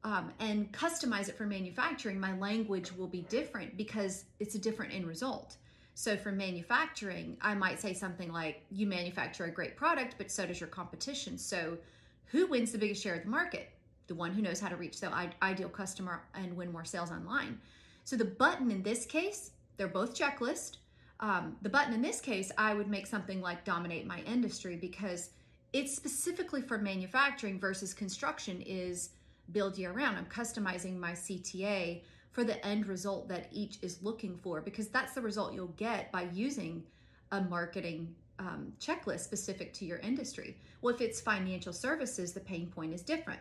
um, 0.04 0.32
and 0.40 0.72
customize 0.72 1.30
it 1.30 1.38
for 1.38 1.46
manufacturing, 1.46 2.20
my 2.20 2.38
language 2.38 2.92
will 2.92 3.08
be 3.08 3.22
different 3.24 3.78
because 3.78 4.26
it's 4.40 4.56
a 4.56 4.60
different 4.60 4.94
end 4.94 5.08
result. 5.08 5.56
So 5.94 6.18
for 6.18 6.32
manufacturing, 6.32 7.38
I 7.42 7.54
might 7.54 7.80
say 7.80 7.94
something 7.94 8.32
like, 8.32 8.64
You 8.72 8.88
manufacture 8.88 9.46
a 9.46 9.52
great 9.52 9.78
product, 9.78 10.16
but 10.18 10.32
so 10.32 10.46
does 10.46 10.60
your 10.60 10.70
competition. 10.70 11.38
So 11.38 11.78
who 12.26 12.48
wins 12.48 12.72
the 12.72 12.78
biggest 12.78 13.04
share 13.04 13.16
of 13.16 13.24
the 13.24 13.30
market? 13.30 13.70
The 14.08 14.16
one 14.16 14.34
who 14.34 14.42
knows 14.42 14.60
how 14.60 14.70
to 14.70 14.76
reach 14.76 15.00
the 15.00 15.12
ideal 15.42 15.70
customer 15.70 16.24
and 16.34 16.58
win 16.58 16.72
more 16.72 16.86
sales 16.86 17.12
online. 17.12 17.60
So 18.04 18.16
the 18.16 18.26
button 18.26 18.72
in 18.72 18.84
this 18.84 19.06
case, 19.06 19.52
they're 19.78 19.88
both 19.88 20.18
checklist. 20.18 20.78
Um, 21.20 21.56
the 21.62 21.70
button 21.70 21.94
in 21.94 22.02
this 22.02 22.20
case, 22.20 22.52
I 22.58 22.74
would 22.74 22.88
make 22.88 23.08
something 23.08 23.42
like 23.42 23.64
dominate 23.64 24.08
my 24.08 24.22
industry 24.22 24.76
because 24.76 25.30
it's 25.74 25.96
specifically 25.96 26.62
for 26.62 26.78
manufacturing 26.78 27.60
versus 27.60 27.94
construction 27.94 28.62
is 28.62 29.12
build 29.52 29.78
year 29.78 29.92
round. 29.92 30.18
I'm 30.18 30.26
customizing 30.26 30.98
my 30.98 31.12
CTA 31.12 32.02
for 32.32 32.44
the 32.44 32.66
end 32.66 32.88
result 32.88 33.28
that 33.30 33.48
each 33.52 33.78
is 33.82 34.02
looking 34.02 34.38
for 34.38 34.62
because 34.62 34.88
that's 34.88 35.14
the 35.14 35.22
result 35.22 35.54
you'll 35.54 35.68
get 35.68 36.12
by 36.12 36.28
using 36.34 36.84
a 37.32 37.42
marketing 37.42 38.14
um, 38.40 38.74
checklist 38.80 39.22
specific 39.22 39.74
to 39.74 39.86
your 39.86 40.00
industry. 40.00 40.58
Well, 40.82 40.96
if 40.96 41.02
it's 41.02 41.22
financial 41.22 41.74
services, 41.74 42.34
the 42.34 42.40
pain 42.40 42.68
point 42.68 42.94
is 42.94 43.02
different. 43.02 43.40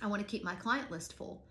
I 0.00 0.06
want 0.06 0.22
to 0.22 0.28
keep 0.28 0.42
my 0.42 0.54
client 0.54 0.90
list 0.90 1.14
full 1.14 1.42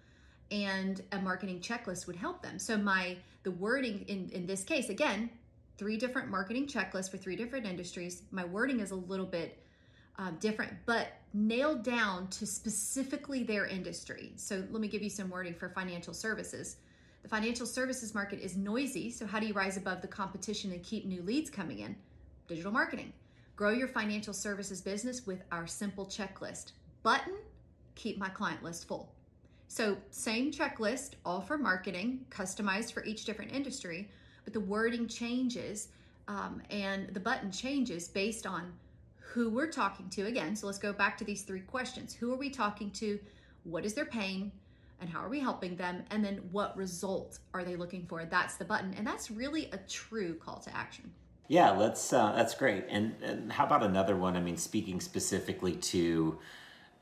and 0.52 1.02
a 1.12 1.20
marketing 1.20 1.60
checklist 1.60 2.08
would 2.08 2.16
help 2.16 2.42
them. 2.42 2.60
So 2.60 2.78
my 2.78 3.18
the 3.44 3.52
wording 3.52 4.06
in 4.08 4.30
in 4.32 4.46
this 4.46 4.64
case 4.64 4.90
again, 4.90 5.30
three 5.78 5.98
different 5.98 6.30
marketing 6.30 6.68
checklists 6.68 7.10
for 7.10 7.18
three 7.18 7.36
different 7.36 7.66
industries. 7.66 8.24
My 8.32 8.46
wording 8.46 8.80
is 8.80 8.92
a 8.92 8.96
little 8.96 9.26
bit 9.26 9.60
uh, 10.20 10.32
different, 10.40 10.74
but 10.86 11.08
nailed 11.34 11.84
down 11.84 12.28
to 12.28 12.46
specifically 12.46 13.44
their 13.44 13.66
industry. 13.66 14.34
So 14.36 14.64
let 14.70 14.82
me 14.82 14.88
give 14.88 15.02
you 15.02 15.10
some 15.10 15.30
wording 15.30 15.56
for 15.56 15.70
financial 15.70 16.14
services. 16.14 16.78
The 17.24 17.30
financial 17.30 17.66
services 17.66 18.14
market 18.14 18.40
is 18.40 18.58
noisy, 18.58 19.10
so 19.10 19.26
how 19.26 19.40
do 19.40 19.48
you 19.48 19.54
rise 19.54 19.78
above 19.78 20.02
the 20.02 20.08
competition 20.08 20.72
and 20.72 20.84
keep 20.84 21.06
new 21.06 21.22
leads 21.24 21.50
coming 21.50 21.80
in? 21.80 21.96
Digital 22.48 22.72
marketing. 22.72 23.14
Grow 23.56 23.70
your 23.70 23.88
financial 23.88 24.34
services 24.34 24.82
business 24.82 25.26
with 25.26 25.42
our 25.52 25.66
simple 25.66 26.06
checklist. 26.06 26.74
Button, 27.02 27.36
keep 27.96 28.18
my 28.18 28.30
client 28.30 28.62
list 28.62 28.88
full. 28.88 29.10
So, 29.74 29.98
same 30.12 30.52
checklist, 30.52 31.14
all 31.26 31.42
for 31.42 31.58
marketing, 31.58 32.28
customized 32.30 32.94
for 32.94 33.04
each 33.06 33.26
different 33.26 33.52
industry, 33.52 34.08
but 34.44 34.54
the 34.54 34.60
wording 34.60 35.08
changes 35.08 35.88
um, 36.28 36.62
and 36.70 37.08
the 37.08 37.20
button 37.20 37.52
changes 37.52 38.08
based 38.08 38.46
on 38.46 38.72
who 39.18 39.50
we're 39.50 39.72
talking 39.72 40.12
to 40.12 40.28
again. 40.28 40.56
So, 40.56 40.68
let's 40.68 40.78
go 40.78 40.94
back 40.94 41.18
to 41.18 41.24
these 41.24 41.42
three 41.42 41.62
questions 41.62 42.14
Who 42.14 42.32
are 42.32 42.38
we 42.38 42.52
talking 42.52 42.92
to? 42.92 43.20
What 43.64 43.84
is 43.84 43.96
their 43.96 44.06
pain? 44.06 44.52
And 45.02 45.10
how 45.10 45.24
are 45.26 45.28
we 45.28 45.40
helping 45.40 45.76
them? 45.76 46.04
And 46.12 46.24
then, 46.24 46.48
what 46.52 46.78
result 46.78 47.40
are 47.56 47.64
they 47.64 47.76
looking 47.76 48.06
for? 48.06 48.26
That's 48.26 48.58
the 48.58 48.66
button. 48.66 48.94
And 48.96 49.08
that's 49.08 49.32
really 49.32 49.72
a 49.72 49.78
true 49.90 50.36
call 50.36 50.60
to 50.60 50.78
action. 50.78 51.12
Yeah, 51.48 51.72
let's. 51.72 52.14
Uh, 52.14 52.32
that's 52.34 52.54
great. 52.54 52.86
And, 52.90 53.16
and 53.24 53.52
how 53.52 53.66
about 53.66 53.82
another 53.82 54.18
one? 54.18 54.38
I 54.38 54.40
mean, 54.40 54.58
speaking 54.58 55.02
specifically 55.02 55.78
to, 55.78 56.38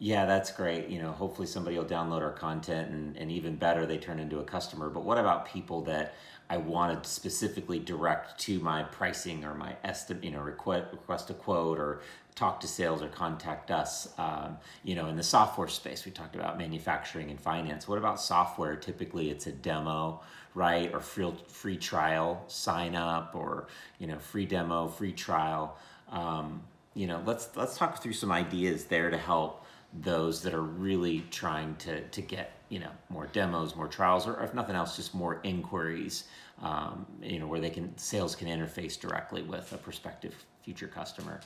yeah, 0.03 0.25
that's 0.25 0.51
great. 0.51 0.89
You 0.89 1.01
know, 1.01 1.11
hopefully 1.11 1.47
somebody 1.47 1.77
will 1.77 1.85
download 1.85 2.21
our 2.21 2.31
content, 2.31 2.91
and, 2.91 3.15
and 3.17 3.31
even 3.31 3.55
better, 3.55 3.85
they 3.85 3.97
turn 3.97 4.19
into 4.19 4.39
a 4.39 4.43
customer. 4.43 4.89
But 4.89 5.03
what 5.03 5.17
about 5.17 5.45
people 5.45 5.81
that 5.83 6.15
I 6.49 6.57
want 6.57 7.03
to 7.03 7.09
specifically 7.09 7.79
direct 7.79 8.39
to 8.41 8.59
my 8.59 8.83
pricing 8.83 9.45
or 9.45 9.53
my 9.53 9.75
estimate, 9.83 10.23
you 10.23 10.31
know, 10.31 10.41
request 10.41 10.87
request 10.91 11.29
a 11.29 11.33
quote 11.33 11.79
or 11.79 12.01
talk 12.35 12.59
to 12.61 12.67
sales 12.67 13.01
or 13.01 13.09
contact 13.09 13.71
us. 13.71 14.09
Um, 14.17 14.57
you 14.83 14.95
know, 14.95 15.07
in 15.07 15.15
the 15.15 15.23
software 15.23 15.67
space, 15.67 16.03
we 16.03 16.11
talked 16.11 16.35
about 16.35 16.57
manufacturing 16.57 17.29
and 17.29 17.39
finance. 17.39 17.87
What 17.87 17.97
about 17.97 18.19
software? 18.19 18.75
Typically, 18.75 19.29
it's 19.29 19.47
a 19.47 19.51
demo 19.51 20.21
right? 20.53 20.93
Or 20.93 20.99
free, 20.99 21.33
free 21.47 21.77
trial 21.77 22.43
sign 22.47 22.95
up 22.95 23.35
or, 23.35 23.67
you 23.99 24.07
know, 24.07 24.19
free 24.19 24.45
demo, 24.45 24.87
free 24.87 25.13
trial. 25.13 25.77
Um, 26.09 26.63
you 26.93 27.07
know, 27.07 27.21
let's, 27.25 27.49
let's 27.55 27.77
talk 27.77 28.01
through 28.01 28.13
some 28.13 28.31
ideas 28.31 28.85
there 28.85 29.09
to 29.09 29.17
help 29.17 29.60
those 29.93 30.41
that 30.43 30.53
are 30.53 30.61
really 30.61 31.23
trying 31.31 31.75
to, 31.75 32.01
to 32.01 32.21
get, 32.21 32.51
you 32.69 32.79
know, 32.79 32.91
more 33.09 33.27
demos, 33.27 33.75
more 33.75 33.87
trials, 33.87 34.27
or 34.27 34.41
if 34.43 34.53
nothing 34.53 34.75
else, 34.75 34.95
just 34.95 35.13
more 35.13 35.41
inquiries, 35.43 36.25
um, 36.61 37.05
you 37.21 37.39
know, 37.39 37.47
where 37.47 37.59
they 37.59 37.69
can, 37.69 37.97
sales 37.97 38.35
can 38.35 38.47
interface 38.47 38.99
directly 38.99 39.43
with 39.43 39.71
a 39.73 39.77
prospective 39.77 40.33
future 40.63 40.87
customer. 40.87 41.41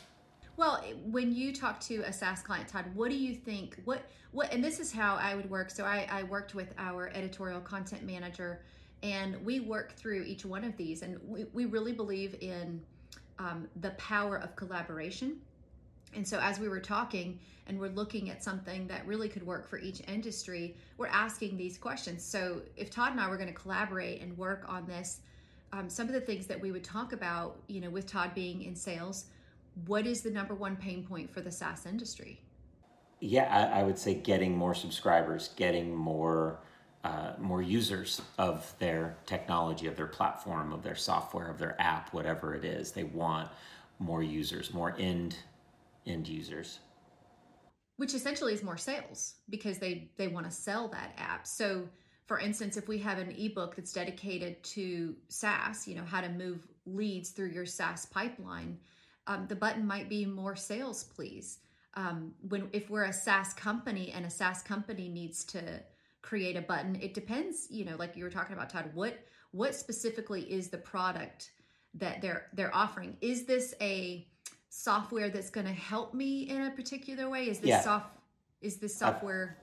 Well, 0.58 0.84
when 1.06 1.34
you 1.34 1.54
talk 1.54 1.80
to 1.82 2.02
a 2.02 2.14
SaaS 2.14 2.42
client, 2.42 2.70
Todd, 2.70 2.86
what 2.94 3.10
do 3.10 3.18
you 3.18 3.36
think? 3.36 3.82
What 3.86 4.04
what? 4.32 4.54
And 4.54 4.64
this 4.64 4.80
is 4.80 4.92
how 4.92 5.16
I 5.16 5.34
would 5.36 5.50
work. 5.50 5.70
So 5.70 5.86
I, 5.86 6.08
I 6.10 6.24
worked 6.24 6.56
with 6.56 6.74
our 6.78 7.10
editorial 7.14 7.62
content 7.62 8.04
manager 8.04 8.62
and 9.04 9.44
we 9.46 9.60
work 9.60 9.94
through 9.94 10.24
each 10.24 10.46
one 10.46 10.64
of 10.64 10.76
these, 10.78 11.02
and 11.02 11.20
we, 11.26 11.46
we 11.54 11.66
really 11.66 11.92
believe 11.92 12.36
in 12.42 12.82
um, 13.38 13.68
the 13.82 13.92
power 13.92 14.38
of 14.38 14.56
collaboration. 14.56 15.38
And 16.16 16.28
so, 16.28 16.40
as 16.40 16.60
we 16.60 16.70
were 16.70 16.80
talking 16.80 17.40
and 17.68 17.80
we're 17.80 17.90
looking 17.90 18.30
at 18.30 18.44
something 18.44 18.88
that 18.88 19.06
really 19.08 19.28
could 19.28 19.46
work 19.46 19.68
for 19.68 19.80
each 19.80 20.02
industry, 20.08 20.76
we're 20.98 21.08
asking 21.08 21.58
these 21.58 21.78
questions. 21.78 22.24
So, 22.24 22.62
if 22.78 22.90
Todd 22.90 23.12
and 23.12 23.22
I 23.22 23.30
were 23.30 23.38
going 23.38 23.50
to 23.50 23.54
collaborate 23.54 24.22
and 24.22 24.38
work 24.38 24.66
on 24.68 24.86
this, 24.86 25.22
um, 25.74 25.90
some 25.90 26.08
of 26.08 26.14
the 26.14 26.22
things 26.22 26.48
that 26.48 26.60
we 26.60 26.72
would 26.72 26.84
talk 26.84 27.14
about, 27.14 27.58
you 27.68 27.82
know, 27.82 27.90
with 27.90 28.08
Todd 28.08 28.32
being 28.34 28.64
in 28.64 28.76
sales, 28.76 29.26
what 29.88 30.08
is 30.08 30.22
the 30.22 30.32
number 30.32 30.56
one 30.56 30.76
pain 30.76 31.04
point 31.04 31.30
for 31.32 31.42
the 31.42 31.52
SaaS 31.52 31.86
industry? 31.86 32.40
Yeah, 33.20 33.70
I, 33.74 33.82
I 33.82 33.84
would 33.84 33.98
say 33.98 34.14
getting 34.14 34.56
more 34.56 34.74
subscribers, 34.74 35.50
getting 35.56 35.94
more 35.94 36.60
uh, 37.04 37.34
more 37.38 37.62
users 37.62 38.20
of 38.40 38.74
their 38.80 39.16
technology, 39.28 39.86
of 39.86 39.96
their 39.96 40.08
platform, 40.08 40.74
of 40.74 40.82
their 40.82 40.96
software, 40.96 41.48
of 41.48 41.60
their 41.60 41.80
app, 41.80 42.12
whatever 42.14 42.56
it 42.56 42.66
is. 42.66 42.94
They 42.94 43.04
want 43.04 43.48
more 44.00 44.24
users, 44.24 44.74
more 44.74 44.96
end 44.98 45.36
end 46.06 46.28
users. 46.28 46.80
Which 47.98 48.14
essentially 48.14 48.54
is 48.54 48.64
more 48.64 48.78
sales 48.78 49.36
because 49.50 49.80
they 49.80 50.12
they 50.18 50.28
want 50.28 50.46
to 50.46 50.52
sell 50.52 50.88
that 50.90 51.14
app. 51.18 51.48
So 51.48 51.88
for 52.28 52.40
instance, 52.40 52.76
if 52.76 52.88
we 52.88 52.98
have 53.00 53.20
an 53.20 53.36
ebook 53.38 53.76
that's 53.76 53.94
dedicated 53.94 54.64
to 54.64 55.16
SaaS, 55.28 55.88
you 55.88 55.96
know, 55.96 56.04
how 56.04 56.22
to 56.22 56.30
move 56.30 56.68
leads 56.86 57.30
through 57.30 57.52
your 57.52 57.66
SaaS 57.66 58.08
pipeline, 58.08 58.80
um, 59.28 59.46
the 59.48 59.56
button 59.56 59.86
might 59.86 60.10
be 60.10 60.26
more 60.26 60.56
sales, 60.56 61.04
please. 61.04 61.60
Um, 61.94 62.34
when 62.50 62.68
if 62.74 62.90
we're 62.90 63.04
a 63.04 63.14
SaaS 63.14 63.54
company 63.54 64.12
and 64.12 64.26
a 64.26 64.30
SaaS 64.30 64.62
company 64.62 65.08
needs 65.08 65.46
to 65.46 65.82
create 66.26 66.56
a 66.58 66.62
button 66.62 66.96
it 66.96 67.14
depends 67.14 67.68
you 67.70 67.86
know 67.86 67.96
like 67.98 68.18
you 68.18 68.24
were 68.24 68.32
talking 68.32 68.56
about 68.56 68.68
todd 68.68 68.90
what 68.96 69.20
what 69.52 69.76
specifically 69.76 70.42
is 70.52 70.70
the 70.70 70.78
product 70.78 71.52
that 71.94 72.20
they're 72.20 72.48
they're 72.54 72.76
offering 72.76 73.16
is 73.22 73.46
this 73.46 73.76
a 73.80 74.28
software 74.70 75.30
that's 75.30 75.50
going 75.50 75.68
to 75.68 75.74
help 75.74 76.14
me 76.14 76.50
in 76.50 76.62
a 76.64 76.72
particular 76.72 77.30
way? 77.30 77.50
Is 77.50 77.60
this 77.60 77.70
yeah. 77.70 77.82
soft 77.82 78.08
is 78.62 78.78
this 78.78 78.96
software 78.96 79.58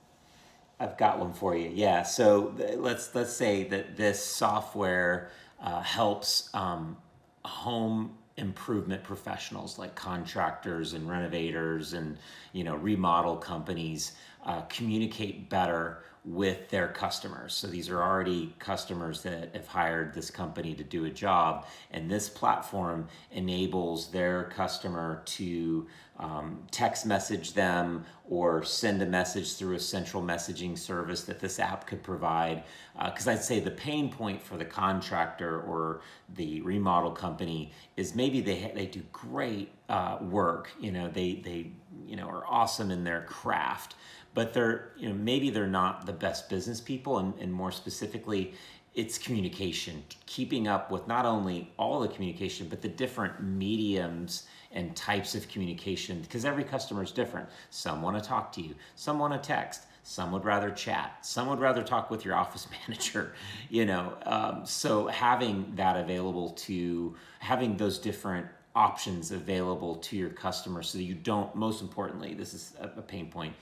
I've, 0.79 0.91
I've, 0.91 0.97
got 0.97 1.19
one 1.19 1.33
for 1.33 1.55
you 1.55 1.71
yeah. 1.73 2.03
So 2.03 2.53
th- 2.57 2.77
let's 2.77 3.13
let's 3.15 3.33
say 3.33 3.63
that 3.65 3.97
this 3.97 4.23
software 4.23 5.31
uh, 5.61 5.81
helps 5.81 6.49
um, 6.53 6.97
home 7.45 8.17
improvement 8.37 9.03
professionals 9.03 9.77
like 9.77 9.93
contractors 9.93 10.93
and 10.93 11.07
renovators 11.07 11.93
and 11.93 12.17
you 12.51 12.63
know 12.63 12.75
remodel 12.75 13.37
companies 13.37 14.13
uh, 14.45 14.61
communicate 14.63 15.49
better 15.49 16.03
with 16.25 16.69
their 16.69 16.87
customers. 16.87 17.53
So 17.53 17.67
these 17.67 17.89
are 17.89 18.01
already 18.01 18.55
customers 18.57 19.21
that 19.23 19.53
have 19.53 19.67
hired 19.67 20.13
this 20.13 20.29
company 20.31 20.73
to 20.75 20.83
do 20.83 21.05
a 21.05 21.09
job, 21.09 21.65
and 21.91 22.09
this 22.09 22.29
platform 22.29 23.07
enables 23.31 24.09
their 24.09 24.45
customer 24.45 25.21
to 25.25 25.87
um, 26.19 26.63
text 26.71 27.05
message 27.05 27.53
them 27.53 28.05
or 28.29 28.63
send 28.63 29.01
a 29.01 29.05
message 29.05 29.55
through 29.55 29.75
a 29.75 29.79
central 29.79 30.23
messaging 30.23 30.77
service 30.77 31.23
that 31.23 31.39
this 31.39 31.59
app 31.59 31.85
could 31.87 32.01
provide. 32.01 32.63
Because 33.03 33.27
uh, 33.27 33.31
I'd 33.31 33.43
say 33.43 33.59
the 33.59 33.71
pain 33.71 34.09
point 34.09 34.41
for 34.41 34.55
the 34.55 34.65
contractor 34.65 35.61
or 35.61 36.01
the 36.35 36.61
remodel 36.61 37.11
company 37.11 37.73
is 37.97 38.15
maybe 38.15 38.39
they 38.39 38.71
they 38.73 38.85
do 38.85 39.01
great 39.11 39.71
uh, 39.89 40.19
work. 40.21 40.69
You 40.79 40.91
know, 40.91 41.09
they 41.09 41.41
they 41.43 41.71
you 42.07 42.15
know 42.15 42.29
are 42.29 42.45
awesome 42.47 42.91
in 42.91 43.03
their 43.03 43.23
craft 43.23 43.95
but 44.33 44.53
they're 44.53 44.91
you 44.97 45.07
know 45.07 45.15
maybe 45.15 45.49
they're 45.49 45.67
not 45.67 46.05
the 46.05 46.13
best 46.13 46.49
business 46.49 46.81
people 46.81 47.19
and, 47.19 47.33
and 47.39 47.51
more 47.51 47.71
specifically 47.71 48.53
it's 48.95 49.17
communication 49.17 50.03
keeping 50.25 50.67
up 50.67 50.91
with 50.91 51.07
not 51.07 51.25
only 51.25 51.71
all 51.77 51.99
the 51.99 52.07
communication 52.07 52.67
but 52.67 52.81
the 52.81 52.87
different 52.87 53.41
mediums 53.41 54.43
and 54.73 54.95
types 54.95 55.35
of 55.35 55.47
communication 55.47 56.21
because 56.21 56.45
every 56.45 56.63
customer 56.63 57.03
is 57.03 57.11
different. 57.11 57.47
Some 57.69 58.01
want 58.01 58.21
to 58.21 58.27
talk 58.27 58.51
to 58.53 58.61
you 58.61 58.75
some 58.95 59.19
want 59.19 59.33
to 59.33 59.39
text 59.39 59.83
some 60.05 60.31
would 60.33 60.43
rather 60.43 60.69
chat 60.69 61.25
some 61.25 61.47
would 61.47 61.59
rather 61.59 61.81
talk 61.81 62.11
with 62.11 62.25
your 62.25 62.35
office 62.43 62.67
manager 62.87 63.33
you 63.69 63.85
know 63.85 64.13
um, 64.25 64.65
so 64.65 65.07
having 65.07 65.71
that 65.75 65.95
available 65.95 66.49
to 66.51 67.15
having 67.39 67.77
those 67.77 67.99
different 67.99 68.45
options 68.75 69.31
available 69.31 69.95
to 69.95 70.17
your 70.17 70.29
customers 70.29 70.89
so 70.89 70.97
you 70.97 71.13
don't 71.13 71.55
most 71.55 71.81
importantly 71.81 72.33
this 72.33 72.53
is 72.53 72.73
a 72.81 73.01
pain 73.01 73.29
point 73.29 73.53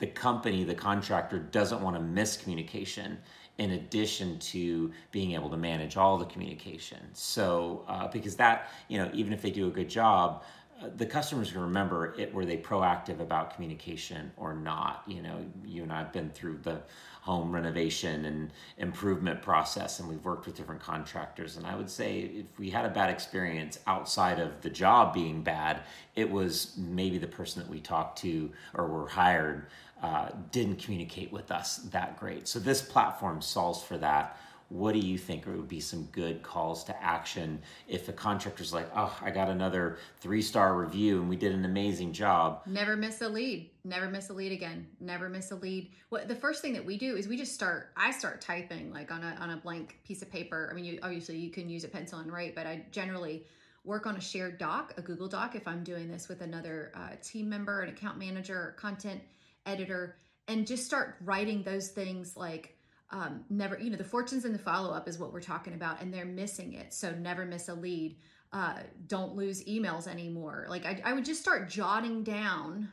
the 0.00 0.06
company, 0.06 0.64
the 0.64 0.74
contractor, 0.74 1.38
doesn't 1.38 1.80
want 1.80 1.94
to 1.94 2.02
miss 2.02 2.36
communication 2.36 3.18
in 3.58 3.72
addition 3.72 4.38
to 4.38 4.90
being 5.12 5.32
able 5.32 5.50
to 5.50 5.56
manage 5.56 5.98
all 5.98 6.16
the 6.16 6.24
communication. 6.24 6.98
So, 7.12 7.84
uh, 7.86 8.08
because 8.08 8.34
that, 8.36 8.70
you 8.88 8.96
know, 8.96 9.10
even 9.12 9.34
if 9.34 9.42
they 9.42 9.50
do 9.50 9.68
a 9.68 9.70
good 9.70 9.90
job, 9.90 10.42
uh, 10.82 10.88
the 10.96 11.04
customers 11.04 11.52
can 11.52 11.60
remember 11.60 12.14
it 12.18 12.32
were 12.32 12.46
they 12.46 12.56
proactive 12.56 13.20
about 13.20 13.54
communication 13.54 14.32
or 14.38 14.54
not. 14.54 15.02
You 15.06 15.20
know, 15.20 15.44
you 15.62 15.82
and 15.82 15.92
I 15.92 15.98
have 15.98 16.12
been 16.12 16.30
through 16.30 16.60
the 16.62 16.80
home 17.20 17.52
renovation 17.52 18.24
and 18.24 18.50
improvement 18.78 19.42
process 19.42 20.00
and 20.00 20.08
we've 20.08 20.24
worked 20.24 20.46
with 20.46 20.56
different 20.56 20.80
contractors 20.80 21.56
and 21.56 21.66
i 21.66 21.76
would 21.76 21.90
say 21.90 22.20
if 22.20 22.58
we 22.58 22.70
had 22.70 22.86
a 22.86 22.88
bad 22.88 23.10
experience 23.10 23.78
outside 23.86 24.40
of 24.40 24.60
the 24.62 24.70
job 24.70 25.12
being 25.12 25.42
bad 25.42 25.82
it 26.16 26.28
was 26.28 26.74
maybe 26.78 27.18
the 27.18 27.26
person 27.26 27.62
that 27.62 27.70
we 27.70 27.78
talked 27.78 28.18
to 28.18 28.50
or 28.74 28.86
were 28.86 29.06
hired 29.06 29.66
uh, 30.02 30.30
didn't 30.50 30.82
communicate 30.82 31.32
with 31.32 31.50
us 31.50 31.76
that 31.90 32.18
great. 32.18 32.48
So 32.48 32.58
this 32.58 32.82
platform 32.82 33.40
solves 33.40 33.82
for 33.82 33.98
that. 33.98 34.38
What 34.70 34.92
do 34.92 35.00
you 35.00 35.18
think 35.18 35.48
it 35.48 35.50
would 35.50 35.68
be 35.68 35.80
some 35.80 36.04
good 36.12 36.44
calls 36.44 36.84
to 36.84 37.02
action 37.02 37.60
if 37.88 38.08
a 38.08 38.12
contractor's 38.12 38.72
like, 38.72 38.88
oh, 38.94 39.14
I 39.20 39.30
got 39.30 39.48
another 39.48 39.98
three 40.20 40.40
star 40.40 40.76
review 40.76 41.18
and 41.18 41.28
we 41.28 41.34
did 41.34 41.52
an 41.52 41.64
amazing 41.64 42.12
job? 42.12 42.62
Never 42.66 42.96
miss 42.96 43.20
a 43.20 43.28
lead. 43.28 43.68
Never 43.82 44.08
miss 44.08 44.30
a 44.30 44.32
lead 44.32 44.52
again. 44.52 44.86
Never 45.00 45.28
miss 45.28 45.50
a 45.50 45.56
lead. 45.56 45.90
What 46.10 46.28
the 46.28 46.36
first 46.36 46.62
thing 46.62 46.72
that 46.74 46.84
we 46.84 46.96
do 46.96 47.16
is 47.16 47.26
we 47.26 47.36
just 47.36 47.52
start. 47.52 47.90
I 47.96 48.12
start 48.12 48.40
typing 48.40 48.92
like 48.92 49.10
on 49.10 49.24
a 49.24 49.36
on 49.40 49.50
a 49.50 49.56
blank 49.56 49.98
piece 50.04 50.22
of 50.22 50.30
paper. 50.30 50.68
I 50.70 50.74
mean, 50.74 50.84
you, 50.84 51.00
obviously 51.02 51.36
you 51.36 51.50
can 51.50 51.68
use 51.68 51.82
a 51.82 51.88
pencil 51.88 52.20
and 52.20 52.32
write, 52.32 52.54
but 52.54 52.68
I 52.68 52.84
generally 52.92 53.44
work 53.84 54.06
on 54.06 54.16
a 54.16 54.20
shared 54.20 54.58
doc, 54.58 54.94
a 54.96 55.02
Google 55.02 55.28
Doc, 55.28 55.54
if 55.54 55.66
I'm 55.66 55.82
doing 55.82 56.08
this 56.08 56.28
with 56.28 56.42
another 56.42 56.92
uh, 56.94 57.16
team 57.22 57.48
member, 57.48 57.80
an 57.80 57.88
account 57.88 58.18
manager, 58.18 58.74
content 58.78 59.20
editor 59.66 60.16
and 60.48 60.66
just 60.66 60.84
start 60.84 61.16
writing 61.22 61.62
those 61.62 61.88
things 61.88 62.36
like 62.36 62.76
um, 63.10 63.44
never 63.50 63.78
you 63.78 63.90
know 63.90 63.96
the 63.96 64.04
fortunes 64.04 64.44
and 64.44 64.54
the 64.54 64.58
follow-up 64.58 65.08
is 65.08 65.18
what 65.18 65.32
we're 65.32 65.40
talking 65.40 65.74
about 65.74 66.00
and 66.00 66.12
they're 66.12 66.24
missing 66.24 66.74
it 66.74 66.94
so 66.94 67.10
never 67.12 67.44
miss 67.44 67.68
a 67.68 67.74
lead 67.74 68.16
uh, 68.52 68.74
don't 69.06 69.36
lose 69.36 69.64
emails 69.64 70.06
anymore. 70.06 70.66
Like 70.68 70.84
I, 70.84 71.00
I 71.04 71.12
would 71.12 71.24
just 71.24 71.40
start 71.40 71.68
jotting 71.68 72.24
down 72.24 72.88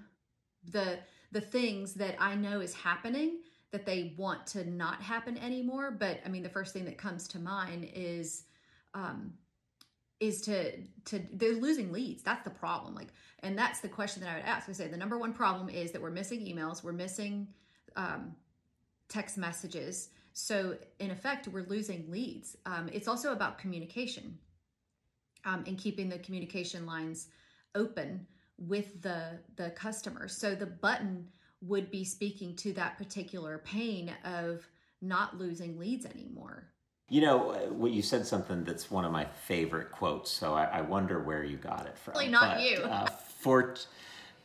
the 0.64 1.00
the 1.32 1.42
things 1.42 1.96
that 1.96 2.16
I 2.20 2.36
know 2.36 2.62
is 2.62 2.74
happening 2.74 3.40
that 3.72 3.86
they 3.86 4.14
want 4.18 4.48
to 4.48 4.70
not 4.70 5.02
happen 5.02 5.38
anymore. 5.38 5.92
But 5.92 6.20
I 6.26 6.30
mean, 6.30 6.44
the 6.44 6.50
first 6.50 6.74
thing 6.74 6.86
that 6.86 6.98
comes 6.98 7.28
to 7.30 7.40
mind 7.40 7.90
is 7.94 8.44
um, 8.94 9.34
is 10.20 10.42
to 10.42 10.82
to 11.06 11.22
they're 11.34 11.54
losing 11.54 11.92
leads. 11.92 12.24
That's 12.24 12.44
the 12.44 12.50
problem. 12.50 12.96
Like, 12.96 13.10
and 13.40 13.58
that's 13.58 13.80
the 13.80 13.90
question 13.90 14.24
that 14.24 14.32
I 14.32 14.36
would 14.36 14.46
ask. 14.46 14.70
I 14.70 14.72
say 14.74 14.88
the 14.88 14.98
number 14.98 15.18
one 15.18 15.34
problem 15.34 15.70
is 15.70 15.92
that 15.92 16.02
we're 16.02 16.12
missing 16.12 16.42
emails, 16.42 16.84
we're 16.84 16.92
missing 16.92 17.48
um, 17.96 18.36
text 19.10 19.38
messages. 19.38 20.10
So 20.34 20.78
in 21.00 21.12
effect, 21.12 21.48
we're 21.48 21.66
losing 21.68 22.10
leads. 22.12 22.58
Um, 22.66 22.90
it's 22.94 23.08
also 23.08 23.32
about 23.32 23.58
communication 23.58 24.38
um, 25.46 25.64
and 25.66 25.78
keeping 25.78 26.10
the 26.10 26.20
communication 26.20 26.86
lines 26.86 27.28
open 27.76 28.26
with 28.58 29.02
the 29.02 29.40
the 29.56 29.72
customer. 29.72 30.28
So 30.28 30.56
the 30.56 30.66
button 30.66 31.28
would 31.62 31.90
be 31.90 32.04
speaking 32.04 32.56
to 32.56 32.74
that 32.74 32.98
particular 32.98 33.60
pain 33.60 34.14
of 34.24 34.68
not 35.02 35.38
losing 35.38 35.78
leads 35.78 36.06
anymore. 36.06 36.68
You 37.10 37.22
know, 37.22 37.52
uh, 37.52 37.58
what 37.72 37.92
you 37.92 38.02
said 38.02 38.26
something 38.26 38.66
that's 38.66 38.92
one 38.92 39.06
of 39.06 39.12
my 39.12 39.26
favorite 39.26 39.92
quotes. 39.92 40.30
So 40.30 40.54
I, 40.54 40.66
I 40.66 40.82
wonder 40.82 41.20
where 41.20 41.44
you 41.44 41.58
got 41.58 41.86
it 41.86 41.98
from. 41.98 42.14
Probably 42.14 42.30
not 42.30 42.58
but, 42.58 42.64
you. 42.64 42.78
Uh, 42.80 43.06
fort, 43.06 43.88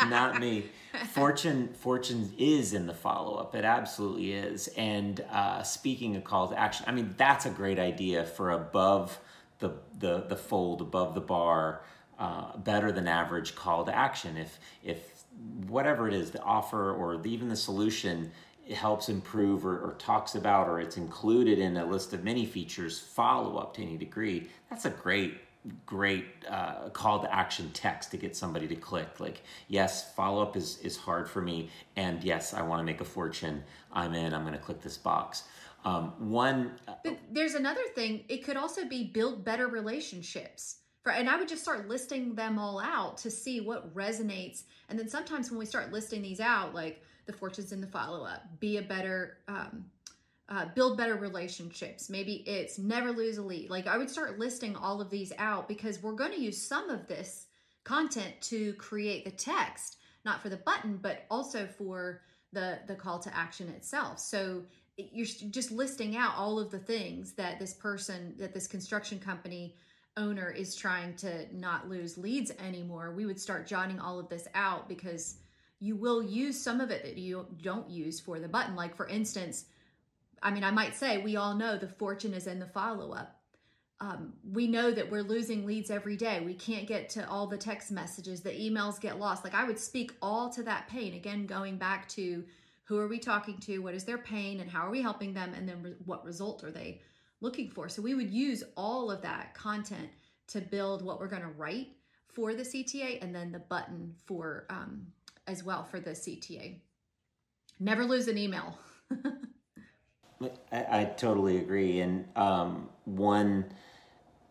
not 0.01 0.39
me. 0.39 0.67
Fortune, 1.11 1.75
fortune 1.75 2.33
is 2.39 2.73
in 2.73 2.87
the 2.87 2.95
follow 2.95 3.35
up. 3.35 3.57
It 3.57 3.65
absolutely 3.65 4.33
is. 4.33 4.69
And 4.77 5.25
uh, 5.33 5.63
speaking 5.65 6.15
of 6.15 6.23
call 6.23 6.49
to 6.49 6.59
action, 6.59 6.85
I 6.87 6.93
mean 6.93 7.15
that's 7.17 7.47
a 7.47 7.51
great 7.51 7.79
idea 7.79 8.25
for 8.25 8.51
above 8.51 9.19
the 9.59 9.73
the 9.99 10.25
the 10.29 10.37
fold, 10.37 10.83
above 10.83 11.15
the 11.15 11.21
bar, 11.21 11.83
uh, 12.19 12.57
better 12.59 12.93
than 12.93 13.09
average 13.09 13.55
call 13.55 13.85
to 13.87 13.95
action. 13.95 14.37
If 14.37 14.61
if 14.85 15.25
whatever 15.67 16.07
it 16.09 16.15
is, 16.15 16.31
the 16.31 16.43
offer 16.43 16.93
or 16.93 17.17
the, 17.17 17.33
even 17.33 17.49
the 17.49 17.57
solution 17.57 18.31
helps 18.73 19.09
improve 19.09 19.65
or, 19.65 19.79
or, 19.79 19.95
talks 19.99 20.35
about 20.35 20.69
or 20.69 20.81
it's 20.81 20.97
included 20.97 21.59
in 21.59 21.77
a 21.77 21.85
list 21.85 22.13
of 22.13 22.25
many 22.25 22.47
features 22.47 22.99
follow 22.99 23.57
up 23.57 23.75
to 23.75 23.83
any 23.83 23.97
degree 23.97 24.49
that's 24.71 24.85
a 24.85 24.91
great 24.91 25.41
great 25.87 26.27
uh, 26.49 26.89
call 26.89 27.21
to 27.21 27.33
action 27.33 27.71
text 27.73 28.11
to 28.11 28.17
get 28.17 28.37
somebody 28.37 28.67
to 28.67 28.75
click. 28.75 29.21
Like 29.21 29.43
yes 29.69 30.13
follow 30.15 30.43
up 30.43 30.57
is 30.57 30.79
is 30.79 30.97
hard 30.97 31.29
for 31.29 31.41
me 31.41 31.71
and 31.97 32.23
yes 32.25 32.53
i 32.55 32.63
want 32.63 32.81
to 32.81 32.85
make 32.85 33.01
a 33.01 33.05
fortune 33.05 33.63
i'm 33.93 34.15
in 34.15 34.35
i'm 34.35 34.43
going 34.43 34.55
to 34.55 34.59
click 34.59 34.81
this 34.83 34.97
box. 34.97 35.45
Um, 35.85 36.13
one 36.31 36.73
uh, 36.87 36.95
but 37.03 37.19
there's 37.31 37.55
another 37.55 37.83
thing 37.95 38.25
it 38.29 38.45
could 38.45 38.57
also 38.57 38.85
be 38.85 39.05
build 39.05 39.45
better 39.45 39.67
relationships 39.67 40.77
for, 41.03 41.11
and 41.11 41.29
i 41.29 41.37
would 41.37 41.49
just 41.49 41.63
start 41.63 41.89
listing 41.89 42.37
them 42.37 42.57
all 42.59 42.81
out 42.81 43.19
to 43.19 43.31
see 43.33 43.61
what 43.61 43.93
resonates 43.93 44.63
and 44.89 44.97
then 44.97 45.09
sometimes 45.09 45.51
when 45.51 45.59
we 45.59 45.67
start 45.67 45.93
listing 45.93 46.23
these 46.23 46.39
out 46.39 46.73
like 46.73 47.03
the 47.27 47.33
fortunes 47.33 47.73
in 47.73 47.81
the 47.81 47.87
follow 47.87 48.25
up, 48.25 48.43
be 48.61 48.79
a 48.79 48.83
better, 48.83 49.39
um, 49.49 49.85
uh, 50.49 50.67
build 50.75 50.97
better 50.97 51.15
relationships. 51.15 52.11
Maybe 52.11 52.45
it's 52.47 52.79
never 52.79 53.13
lose 53.13 53.39
a 53.39 53.43
lead. 53.43 53.71
Like 53.71 53.87
I 53.87 53.97
would 53.97 54.11
start 54.11 54.39
listing 54.39 54.77
all 54.77 55.01
of 55.01 55.11
these 55.11 55.33
out 55.39 55.69
because 55.69 56.03
we're 56.03 56.13
going 56.13 56.33
to 56.33 56.41
use 56.41 56.61
some 56.61 56.91
of 56.91 57.07
this 57.07 57.47
content 57.85 58.35
to 58.43 58.73
create 58.75 59.25
the 59.25 59.31
text, 59.31 59.99
not 60.25 60.43
for 60.43 60.49
the 60.49 60.57
button, 60.59 60.99
but 61.01 61.25
also 61.31 61.67
for 61.67 62.23
the 62.53 62.81
the 62.87 62.95
call 62.95 63.19
to 63.21 63.35
action 63.37 63.69
itself. 63.71 64.19
So 64.19 64.63
you're 64.97 65.27
just 65.27 65.71
listing 65.71 66.17
out 66.17 66.35
all 66.37 66.59
of 66.59 66.71
the 66.71 66.79
things 66.79 67.33
that 67.33 67.59
this 67.59 67.75
person, 67.75 68.35
that 68.39 68.53
this 68.53 68.67
construction 68.67 69.19
company 69.19 69.77
owner 70.17 70.51
is 70.51 70.77
trying 70.77 71.17
to 71.17 71.47
not 71.57 71.89
lose 71.89 72.19
leads 72.19 72.51
anymore. 72.59 73.15
We 73.17 73.25
would 73.25 73.41
start 73.41 73.67
jotting 73.67 73.99
all 73.99 74.19
of 74.19 74.29
this 74.29 74.47
out 74.55 74.89
because 74.89 75.39
you 75.83 75.97
will 75.97 76.23
use 76.23 76.63
some 76.63 76.81
of 76.81 76.93
it 76.93 77.03
that 77.03 77.19
you 77.19 77.45
don't 77.61 77.91
use 77.91 78.21
for 78.21 78.39
the 78.39 78.47
button. 78.47 78.77
Like, 78.77 78.95
for 78.95 79.09
instance, 79.09 79.65
I 80.41 80.53
mean, 80.53 80.63
I 80.63 80.71
might 80.71 80.95
say 80.95 81.19
we 81.19 81.35
all 81.35 81.57
know 81.57 81.77
the 81.77 81.89
fortune 81.89 82.35
is 82.35 82.47
in 82.47 82.61
the 82.61 82.67
follow 82.67 83.13
up. 83.13 83.41
Um, 83.99 84.35
we 84.49 84.69
know 84.69 84.93
that 84.93 85.11
we're 85.11 85.25
losing 85.25 85.67
leads 85.67 85.91
every 85.91 86.17
day. 86.17 86.41
We 86.41 86.55
can't 86.55 86.87
get 86.87 87.09
to 87.11 87.29
all 87.29 87.49
the 87.49 87.59
text 87.59 87.91
messages, 87.91 88.43
the 88.43 88.51
emails 88.51 89.01
get 89.01 89.19
lost. 89.19 89.43
Like, 89.43 89.55
I 89.55 89.65
would 89.65 89.79
speak 89.79 90.13
all 90.23 90.51
to 90.51 90.63
that 90.63 90.87
pain. 90.87 91.15
Again, 91.15 91.47
going 91.47 91.79
back 91.79 92.09
to 92.11 92.45
who 92.85 92.99
are 92.99 93.09
we 93.09 93.19
talking 93.19 93.59
to, 93.59 93.81
what 93.81 93.95
is 93.95 94.05
their 94.05 94.19
pain, 94.19 94.61
and 94.61 94.71
how 94.71 94.87
are 94.87 94.91
we 94.91 95.03
helping 95.03 95.35
them, 95.35 95.53
and 95.53 95.69
then 95.69 95.83
re- 95.83 95.95
what 96.05 96.25
result 96.25 96.63
are 96.63 96.71
they 96.71 97.01
looking 97.41 97.71
for. 97.71 97.89
So, 97.89 98.03
we 98.03 98.15
would 98.15 98.31
use 98.31 98.63
all 98.77 99.11
of 99.11 99.21
that 99.23 99.55
content 99.55 100.11
to 100.49 100.61
build 100.61 101.03
what 101.03 101.19
we're 101.19 101.27
going 101.27 101.43
to 101.43 101.49
write 101.49 101.89
for 102.29 102.55
the 102.55 102.63
CTA 102.63 103.21
and 103.21 103.35
then 103.35 103.51
the 103.51 103.59
button 103.59 104.15
for 104.27 104.67
um, 104.71 105.07
as 105.47 105.65
well 105.65 105.85
for 105.85 106.01
the 106.01 106.11
CTA. 106.11 106.77
Never 107.81 108.05
lose 108.05 108.29
an 108.29 108.39
email. 108.39 108.79
I, 110.43 110.51
I, 110.73 111.05
totally 111.17 111.59
agree. 111.59 112.01
And 112.01 112.27
um, 112.37 112.89
one 113.05 113.67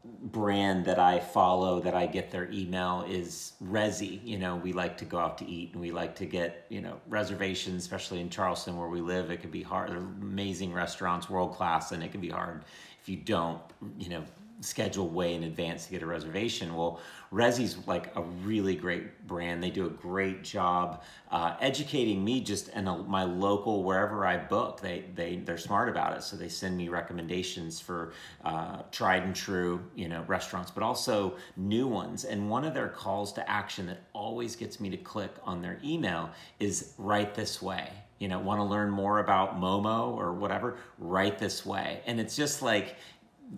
brand 0.03 0.85
that 0.85 0.99
I 0.99 1.19
follow 1.19 1.79
that 1.81 1.93
I 1.93 2.07
get 2.07 2.31
their 2.31 2.49
email 2.51 3.05
is 3.07 3.53
Resy. 3.63 4.25
You 4.25 4.39
know, 4.39 4.55
we 4.55 4.73
like 4.73 4.97
to 4.97 5.05
go 5.05 5.19
out 5.19 5.37
to 5.39 5.45
eat 5.45 5.73
and 5.73 5.81
we 5.81 5.91
like 5.91 6.15
to 6.17 6.25
get, 6.25 6.65
you 6.69 6.81
know, 6.81 6.99
reservations, 7.07 7.83
especially 7.83 8.21
in 8.21 8.29
Charleston 8.29 8.77
where 8.77 8.87
we 8.87 9.01
live. 9.01 9.31
It 9.31 9.41
can 9.41 9.51
be 9.51 9.63
hard. 9.63 9.91
Amazing 9.91 10.73
restaurants, 10.73 11.29
world 11.29 11.53
class, 11.53 11.91
and 11.91 12.03
it 12.03 12.11
can 12.11 12.21
be 12.21 12.29
hard 12.29 12.63
if 13.01 13.09
you 13.09 13.17
don't, 13.17 13.61
you 13.97 14.09
know, 14.09 14.23
schedule 14.61 15.09
way 15.09 15.33
in 15.33 15.43
advance 15.43 15.85
to 15.85 15.91
get 15.91 16.03
a 16.03 16.05
reservation. 16.05 16.75
Well, 16.75 16.99
Resy's 17.31 17.77
like 17.87 18.15
a 18.15 18.21
really 18.21 18.75
great 18.75 19.25
brand. 19.25 19.63
They 19.63 19.71
do 19.71 19.87
a 19.87 19.89
great 19.89 20.43
job 20.43 21.03
uh, 21.31 21.55
educating 21.59 22.23
me 22.23 22.41
just 22.41 22.69
in 22.69 22.87
a, 22.87 22.97
my 23.03 23.23
local 23.23 23.83
wherever 23.83 24.25
I 24.25 24.37
book. 24.37 24.81
They 24.81 25.05
they 25.15 25.37
they're 25.37 25.57
smart 25.57 25.89
about 25.89 26.15
it, 26.15 26.23
so 26.23 26.35
they 26.35 26.49
send 26.49 26.77
me 26.77 26.89
recommendations 26.89 27.79
for 27.79 28.13
uh, 28.43 28.83
tried 28.91 29.23
and 29.23 29.35
true 29.35 29.83
you 29.95 30.07
know 30.07 30.23
restaurants, 30.27 30.71
but 30.71 30.83
also 30.83 31.35
new 31.57 31.87
ones. 31.87 32.25
And 32.25 32.49
one 32.49 32.63
of 32.63 32.73
their 32.73 32.89
calls 32.89 33.33
to 33.33 33.49
action 33.49 33.87
that 33.87 34.03
always 34.13 34.55
gets 34.55 34.79
me 34.79 34.89
to 34.89 34.97
click 34.97 35.33
on 35.43 35.61
their 35.61 35.79
email 35.83 36.29
is 36.59 36.93
right 36.97 37.33
this 37.33 37.61
way 37.61 37.89
you 38.19 38.27
know 38.27 38.39
want 38.39 38.59
to 38.59 38.63
learn 38.63 38.89
more 38.89 39.19
about 39.19 39.59
momo 39.59 40.15
or 40.15 40.31
whatever 40.31 40.77
right 40.99 41.39
this 41.39 41.65
way 41.65 42.01
and 42.05 42.19
it's 42.19 42.35
just 42.35 42.61
like 42.61 42.95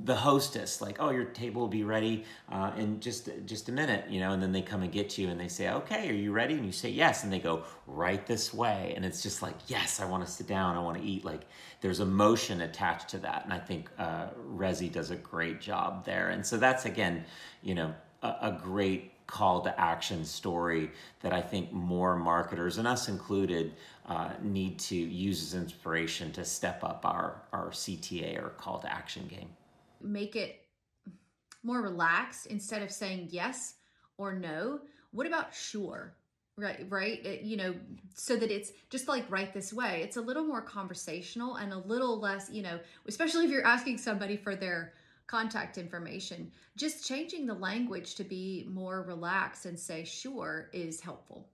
the 0.05 0.15
hostess 0.15 0.81
like 0.81 0.97
oh 0.99 1.11
your 1.11 1.25
table 1.25 1.61
will 1.61 1.67
be 1.67 1.83
ready 1.83 2.25
uh, 2.51 2.71
in 2.77 2.99
just 2.99 3.29
just 3.45 3.69
a 3.69 3.71
minute 3.71 4.09
you 4.09 4.19
know 4.19 4.31
and 4.31 4.41
then 4.41 4.51
they 4.51 4.61
come 4.61 4.81
and 4.81 4.91
get 4.91 5.17
you 5.17 5.29
and 5.29 5.39
they 5.39 5.47
say 5.47 5.69
okay 5.69 6.09
are 6.09 6.13
you 6.13 6.31
ready? 6.31 6.55
And 6.55 6.65
you 6.65 6.71
say 6.71 6.89
yes 6.89 7.23
and 7.23 7.31
they 7.31 7.39
go 7.39 7.63
right 7.85 8.25
this 8.25 8.53
way 8.53 8.93
and 8.95 9.05
it's 9.05 9.21
just 9.21 9.41
like 9.41 9.55
yes 9.67 9.99
i 9.99 10.05
want 10.05 10.25
to 10.25 10.31
sit 10.31 10.47
down 10.47 10.75
i 10.75 10.81
want 10.81 10.97
to 10.97 11.03
eat 11.03 11.23
like 11.23 11.41
there's 11.81 11.99
emotion 11.99 12.61
attached 12.61 13.09
to 13.09 13.17
that 13.19 13.43
and 13.43 13.53
i 13.53 13.59
think 13.59 13.89
uh, 13.99 14.27
Resy 14.55 14.91
does 14.91 15.11
a 15.11 15.15
great 15.15 15.61
job 15.61 16.05
there 16.05 16.29
and 16.29 16.45
so 16.45 16.57
that's 16.57 16.85
again 16.85 17.23
you 17.61 17.75
know 17.75 17.93
a, 18.23 18.27
a 18.27 18.59
great 18.63 19.11
call 19.27 19.61
to 19.61 19.79
action 19.79 20.25
story 20.25 20.91
that 21.21 21.33
i 21.33 21.41
think 21.41 21.71
more 21.71 22.15
marketers 22.15 22.77
and 22.79 22.87
us 22.87 23.09
included 23.09 23.73
uh, 24.07 24.31
need 24.41 24.79
to 24.79 24.95
use 24.95 25.41
as 25.43 25.53
inspiration 25.53 26.31
to 26.31 26.43
step 26.43 26.83
up 26.83 27.05
our 27.05 27.41
our 27.53 27.69
cta 27.69 28.41
or 28.43 28.49
call 28.49 28.79
to 28.79 28.91
action 28.91 29.27
game 29.27 29.49
make 30.03 30.35
it 30.35 30.67
more 31.63 31.81
relaxed 31.81 32.47
instead 32.47 32.81
of 32.81 32.91
saying 32.91 33.29
yes 33.31 33.75
or 34.17 34.33
no? 34.33 34.79
What 35.11 35.27
about 35.27 35.53
sure? 35.53 36.15
Right 36.55 36.85
right? 36.89 37.25
It, 37.25 37.41
you 37.41 37.57
know 37.57 37.73
so 38.13 38.35
that 38.35 38.51
it's 38.51 38.71
just 38.89 39.07
like 39.07 39.29
right 39.29 39.53
this 39.53 39.73
way. 39.73 40.01
It's 40.03 40.17
a 40.17 40.21
little 40.21 40.43
more 40.43 40.61
conversational 40.61 41.55
and 41.55 41.73
a 41.73 41.77
little 41.77 42.19
less 42.19 42.49
you 42.51 42.61
know 42.61 42.79
especially 43.07 43.45
if 43.45 43.51
you're 43.51 43.65
asking 43.65 43.97
somebody 43.97 44.37
for 44.37 44.55
their 44.55 44.93
contact 45.25 45.77
information. 45.79 46.51
Just 46.77 47.07
changing 47.07 47.47
the 47.47 47.53
language 47.55 48.15
to 48.15 48.23
be 48.23 48.67
more 48.69 49.01
relaxed 49.03 49.65
and 49.65 49.79
say 49.79 50.03
sure 50.03 50.69
is 50.73 51.01
helpful. 51.01 51.47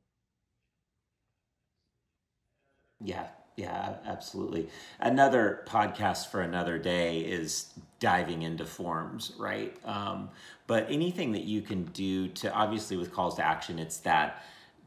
Yeah 3.00 3.28
yeah, 3.56 3.96
absolutely. 4.06 4.70
Another 5.00 5.64
podcast 5.66 6.28
for 6.28 6.42
another 6.42 6.78
day 6.78 7.20
is 7.20 7.74
diving 8.00 8.44
into 8.44 8.66
forms, 8.66 9.34
right? 9.38 9.76
Um, 9.84 10.30
but 10.68 10.88
anything 10.90 11.34
that 11.34 11.44
you 11.44 11.62
can 11.62 11.86
do 11.86 12.30
to, 12.30 12.54
obviously, 12.54 12.96
with 12.96 13.12
calls 13.12 13.36
to 13.36 13.46
action, 13.46 13.78
it's 13.78 13.98
that 13.98 14.44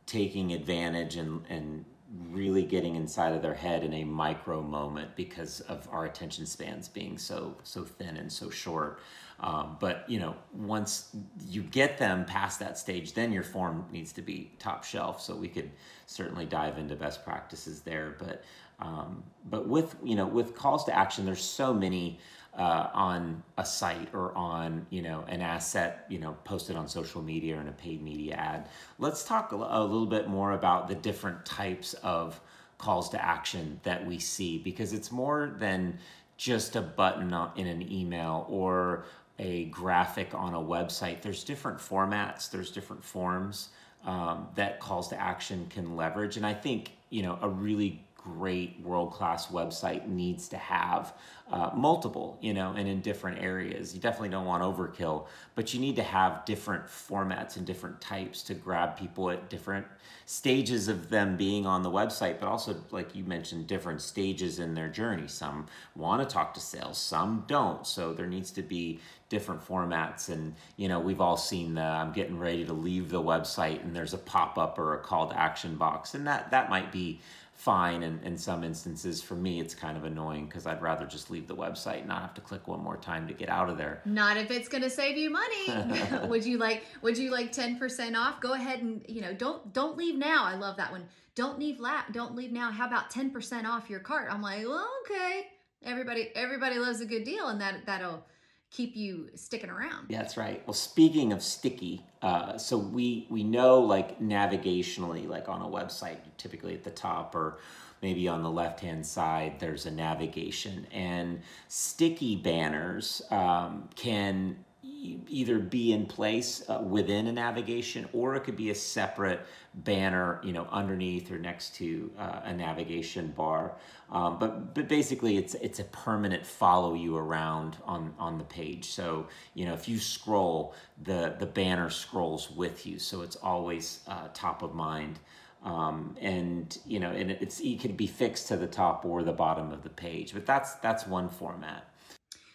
taking 0.06 0.52
advantage 0.52 1.16
and, 1.16 1.42
and 1.48 1.84
really 2.30 2.62
getting 2.62 2.94
inside 2.94 3.34
of 3.34 3.42
their 3.42 3.54
head 3.54 3.82
in 3.84 3.94
a 3.94 4.04
micro 4.04 4.62
moment 4.62 5.14
because 5.16 5.60
of 5.62 5.88
our 5.90 6.04
attention 6.04 6.44
spans 6.44 6.86
being 6.88 7.16
so 7.16 7.56
so 7.62 7.84
thin 7.84 8.18
and 8.18 8.30
so 8.30 8.50
short 8.50 9.00
Um, 9.42 9.76
but 9.80 10.04
you 10.08 10.20
know, 10.20 10.36
once 10.54 11.14
you 11.48 11.62
get 11.62 11.98
them 11.98 12.24
past 12.24 12.60
that 12.60 12.78
stage, 12.78 13.12
then 13.12 13.32
your 13.32 13.42
form 13.42 13.84
needs 13.90 14.12
to 14.12 14.22
be 14.22 14.52
top 14.58 14.84
shelf. 14.84 15.20
So 15.20 15.34
we 15.34 15.48
could 15.48 15.70
certainly 16.06 16.46
dive 16.46 16.78
into 16.78 16.94
best 16.94 17.24
practices 17.24 17.80
there. 17.80 18.16
But 18.18 18.44
um, 18.78 19.24
but 19.50 19.68
with 19.68 19.96
you 20.02 20.14
know 20.14 20.26
with 20.26 20.54
calls 20.54 20.84
to 20.84 20.96
action, 20.96 21.24
there's 21.26 21.42
so 21.42 21.74
many 21.74 22.20
uh, 22.56 22.88
on 22.94 23.42
a 23.58 23.64
site 23.64 24.08
or 24.14 24.36
on 24.36 24.86
you 24.90 25.02
know 25.02 25.24
an 25.28 25.40
asset 25.40 26.04
you 26.08 26.18
know 26.18 26.36
posted 26.44 26.76
on 26.76 26.86
social 26.86 27.22
media 27.22 27.56
or 27.56 27.60
in 27.60 27.68
a 27.68 27.72
paid 27.72 28.02
media 28.02 28.34
ad. 28.34 28.68
Let's 28.98 29.24
talk 29.24 29.52
a, 29.52 29.56
little 29.56 30.06
bit 30.06 30.28
more 30.28 30.52
about 30.52 30.88
the 30.88 30.94
different 30.94 31.44
types 31.44 31.94
of 31.94 32.40
calls 32.78 33.08
to 33.10 33.24
action 33.24 33.80
that 33.84 34.04
we 34.06 34.18
see 34.18 34.58
because 34.58 34.92
it's 34.92 35.12
more 35.12 35.54
than 35.58 35.98
just 36.36 36.74
a 36.74 36.80
button 36.82 37.32
in 37.56 37.66
an 37.68 37.92
email 37.92 38.46
or 38.48 39.04
a 39.38 39.64
graphic 39.66 40.34
on 40.34 40.54
a 40.54 40.60
website. 40.60 41.22
There's 41.22 41.44
different 41.44 41.78
formats. 41.78 42.50
There's 42.50 42.70
different 42.70 43.04
forms 43.04 43.70
um, 44.04 44.48
that 44.54 44.80
calls 44.80 45.08
to 45.08 45.20
action 45.20 45.66
can 45.70 45.96
leverage, 45.96 46.36
and 46.36 46.46
I 46.46 46.54
think 46.54 46.92
you 47.10 47.22
know 47.22 47.38
a 47.40 47.48
really 47.48 48.04
great 48.22 48.80
world 48.82 49.12
class 49.12 49.48
website 49.48 50.06
needs 50.06 50.48
to 50.48 50.56
have 50.56 51.12
uh, 51.50 51.70
multiple, 51.74 52.38
you 52.40 52.54
know, 52.54 52.72
and 52.76 52.88
in 52.88 53.00
different 53.00 53.42
areas. 53.42 53.94
You 53.94 54.00
definitely 54.00 54.28
don't 54.28 54.46
want 54.46 54.62
overkill, 54.62 55.26
but 55.54 55.74
you 55.74 55.80
need 55.80 55.96
to 55.96 56.02
have 56.02 56.44
different 56.44 56.86
formats 56.86 57.56
and 57.56 57.66
different 57.66 58.00
types 58.00 58.42
to 58.44 58.54
grab 58.54 58.96
people 58.96 59.30
at 59.30 59.50
different 59.50 59.86
stages 60.24 60.88
of 60.88 61.10
them 61.10 61.36
being 61.36 61.66
on 61.66 61.82
the 61.82 61.90
website, 61.90 62.38
but 62.38 62.48
also, 62.48 62.76
like 62.90 63.14
you 63.14 63.24
mentioned, 63.24 63.66
different 63.66 64.00
stages 64.00 64.60
in 64.60 64.74
their 64.74 64.88
journey. 64.88 65.26
Some 65.26 65.66
want 65.96 66.26
to 66.26 66.32
talk 66.32 66.54
to 66.54 66.60
sales, 66.60 66.98
some 66.98 67.44
don't. 67.48 67.86
So 67.86 68.12
there 68.12 68.26
needs 68.26 68.50
to 68.52 68.62
be 68.62 69.00
different 69.28 69.66
formats. 69.66 70.28
And, 70.28 70.54
you 70.76 70.88
know, 70.88 71.00
we've 71.00 71.20
all 71.20 71.36
seen 71.36 71.74
the 71.74 71.82
I'm 71.82 72.12
getting 72.12 72.38
ready 72.38 72.64
to 72.66 72.72
leave 72.72 73.08
the 73.08 73.22
website 73.22 73.82
and 73.82 73.96
there's 73.96 74.14
a 74.14 74.18
pop 74.18 74.58
up 74.58 74.78
or 74.78 74.94
a 74.94 74.98
call 74.98 75.28
to 75.28 75.38
action 75.38 75.76
box. 75.76 76.14
And 76.14 76.26
that, 76.26 76.50
that 76.50 76.70
might 76.70 76.92
be 76.92 77.20
fine 77.62 78.02
in, 78.02 78.18
in 78.24 78.36
some 78.36 78.64
instances. 78.64 79.22
For 79.22 79.36
me 79.36 79.60
it's 79.60 79.72
kind 79.72 79.96
of 79.96 80.02
annoying 80.02 80.46
because 80.46 80.66
i'd 80.66 80.82
rather 80.82 81.06
just 81.06 81.30
leave 81.30 81.46
the 81.46 81.54
website 81.54 81.98
and 81.98 82.08
not 82.08 82.20
have 82.20 82.34
to 82.34 82.40
click 82.40 82.66
one 82.66 82.80
more 82.80 82.96
time 82.96 83.28
to 83.28 83.34
get 83.34 83.48
out 83.48 83.70
of 83.70 83.78
there. 83.78 84.02
Not 84.04 84.36
if 84.36 84.50
it's 84.50 84.68
going 84.68 84.82
to 84.82 84.90
save 84.90 85.16
you 85.16 85.30
money. 85.30 86.26
Would 86.28 86.44
you 86.44 86.58
like 86.58 86.84
would 87.02 87.16
you 87.16 87.30
like 87.30 87.52
10% 87.52 88.16
off? 88.16 88.40
Go 88.40 88.54
ahead 88.54 88.80
and 88.80 89.04
you 89.08 89.20
know 89.20 89.32
don't 89.32 89.72
don't 89.72 89.96
leave 89.96 90.16
now. 90.16 90.44
I 90.44 90.56
love 90.56 90.76
that 90.78 90.90
one. 90.90 91.04
Don't 91.36 91.58
leave 91.58 91.78
la- 91.78 92.02
don't 92.10 92.34
leave 92.34 92.50
now. 92.50 92.72
How 92.72 92.86
about 92.86 93.10
10% 93.10 93.64
off 93.64 93.88
your 93.88 94.00
cart? 94.00 94.26
I'm 94.28 94.42
like 94.42 94.66
well 94.66 94.90
okay. 95.04 95.46
Everybody 95.84 96.32
everybody 96.34 96.78
loves 96.78 97.00
a 97.00 97.06
good 97.06 97.22
deal 97.22 97.46
and 97.46 97.60
that 97.60 97.86
that'll 97.86 98.24
keep 98.72 98.96
you 98.96 99.28
sticking 99.34 99.70
around. 99.70 100.08
That's 100.08 100.36
right. 100.36 100.62
Well, 100.66 100.74
speaking 100.74 101.32
of 101.32 101.42
sticky, 101.42 102.04
uh, 102.22 102.56
so 102.58 102.78
we 102.78 103.26
we 103.30 103.44
know 103.44 103.80
like 103.80 104.20
navigationally, 104.20 105.28
like 105.28 105.48
on 105.48 105.62
a 105.62 105.66
website, 105.66 106.18
typically 106.38 106.74
at 106.74 106.82
the 106.82 106.90
top 106.90 107.34
or 107.34 107.58
maybe 108.00 108.26
on 108.26 108.42
the 108.42 108.50
left 108.50 108.80
hand 108.80 109.06
side, 109.06 109.60
there's 109.60 109.86
a 109.86 109.90
navigation, 109.90 110.86
and 110.90 111.40
sticky 111.68 112.34
banners 112.34 113.22
um, 113.30 113.88
can 113.94 114.56
either 114.84 115.58
be 115.58 115.92
in 115.92 116.06
place 116.06 116.62
uh, 116.68 116.80
within 116.80 117.26
a 117.28 117.32
navigation 117.32 118.08
or 118.12 118.34
it 118.34 118.40
could 118.40 118.56
be 118.56 118.70
a 118.70 118.74
separate 118.74 119.40
banner 119.74 120.40
you 120.42 120.52
know 120.52 120.66
underneath 120.70 121.30
or 121.30 121.38
next 121.38 121.74
to 121.76 122.10
uh, 122.18 122.40
a 122.44 122.52
navigation 122.52 123.28
bar. 123.36 123.76
Um, 124.10 124.38
but 124.38 124.74
but 124.74 124.88
basically 124.88 125.36
it's 125.36 125.54
it's 125.54 125.78
a 125.78 125.84
permanent 125.84 126.44
follow 126.44 126.94
you 126.94 127.16
around 127.16 127.76
on 127.84 128.14
on 128.18 128.38
the 128.38 128.44
page. 128.44 128.90
So 128.90 129.28
you 129.54 129.66
know 129.66 129.74
if 129.74 129.88
you 129.88 129.98
scroll 129.98 130.74
the 131.02 131.36
the 131.38 131.46
banner 131.46 131.90
scrolls 131.90 132.50
with 132.50 132.86
you. 132.86 132.98
So 132.98 133.22
it's 133.22 133.36
always 133.36 134.00
uh, 134.08 134.28
top 134.34 134.62
of 134.62 134.74
mind. 134.74 135.18
Um, 135.64 136.16
and 136.20 136.76
you 136.84 136.98
know 136.98 137.10
and 137.10 137.30
it's 137.30 137.60
it 137.60 137.80
could 137.80 137.96
be 137.96 138.08
fixed 138.08 138.48
to 138.48 138.56
the 138.56 138.66
top 138.66 139.04
or 139.04 139.22
the 139.22 139.32
bottom 139.32 139.70
of 139.70 139.84
the 139.84 139.90
page. 139.90 140.34
But 140.34 140.44
that's 140.44 140.74
that's 140.74 141.06
one 141.06 141.28
format 141.28 141.91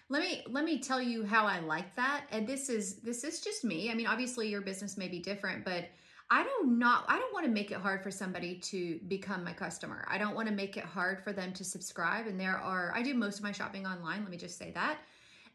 let 0.09 0.21
me 0.21 0.43
let 0.49 0.63
me 0.63 0.79
tell 0.79 1.01
you 1.01 1.25
how 1.25 1.45
I 1.45 1.59
like 1.59 1.95
that. 1.95 2.25
And 2.31 2.47
this 2.47 2.69
is 2.69 2.95
this 2.97 3.23
is 3.23 3.41
just 3.41 3.63
me. 3.63 3.91
I 3.91 3.93
mean, 3.93 4.07
obviously 4.07 4.47
your 4.47 4.61
business 4.61 4.97
may 4.97 5.07
be 5.07 5.19
different, 5.19 5.65
but 5.65 5.85
I 6.29 6.43
don't 6.43 6.79
not 6.79 7.05
I 7.07 7.17
don't 7.17 7.33
want 7.33 7.45
to 7.45 7.51
make 7.51 7.71
it 7.71 7.77
hard 7.77 8.01
for 8.03 8.11
somebody 8.11 8.55
to 8.55 8.99
become 9.07 9.43
my 9.43 9.53
customer. 9.53 10.05
I 10.09 10.17
don't 10.17 10.35
want 10.35 10.47
to 10.47 10.53
make 10.53 10.77
it 10.77 10.85
hard 10.85 11.23
for 11.23 11.33
them 11.33 11.51
to 11.53 11.63
subscribe. 11.63 12.25
And 12.27 12.39
there 12.39 12.57
are 12.57 12.93
I 12.95 13.01
do 13.01 13.13
most 13.13 13.37
of 13.37 13.43
my 13.43 13.51
shopping 13.51 13.85
online, 13.85 14.21
let 14.21 14.31
me 14.31 14.37
just 14.37 14.57
say 14.57 14.71
that. 14.71 14.97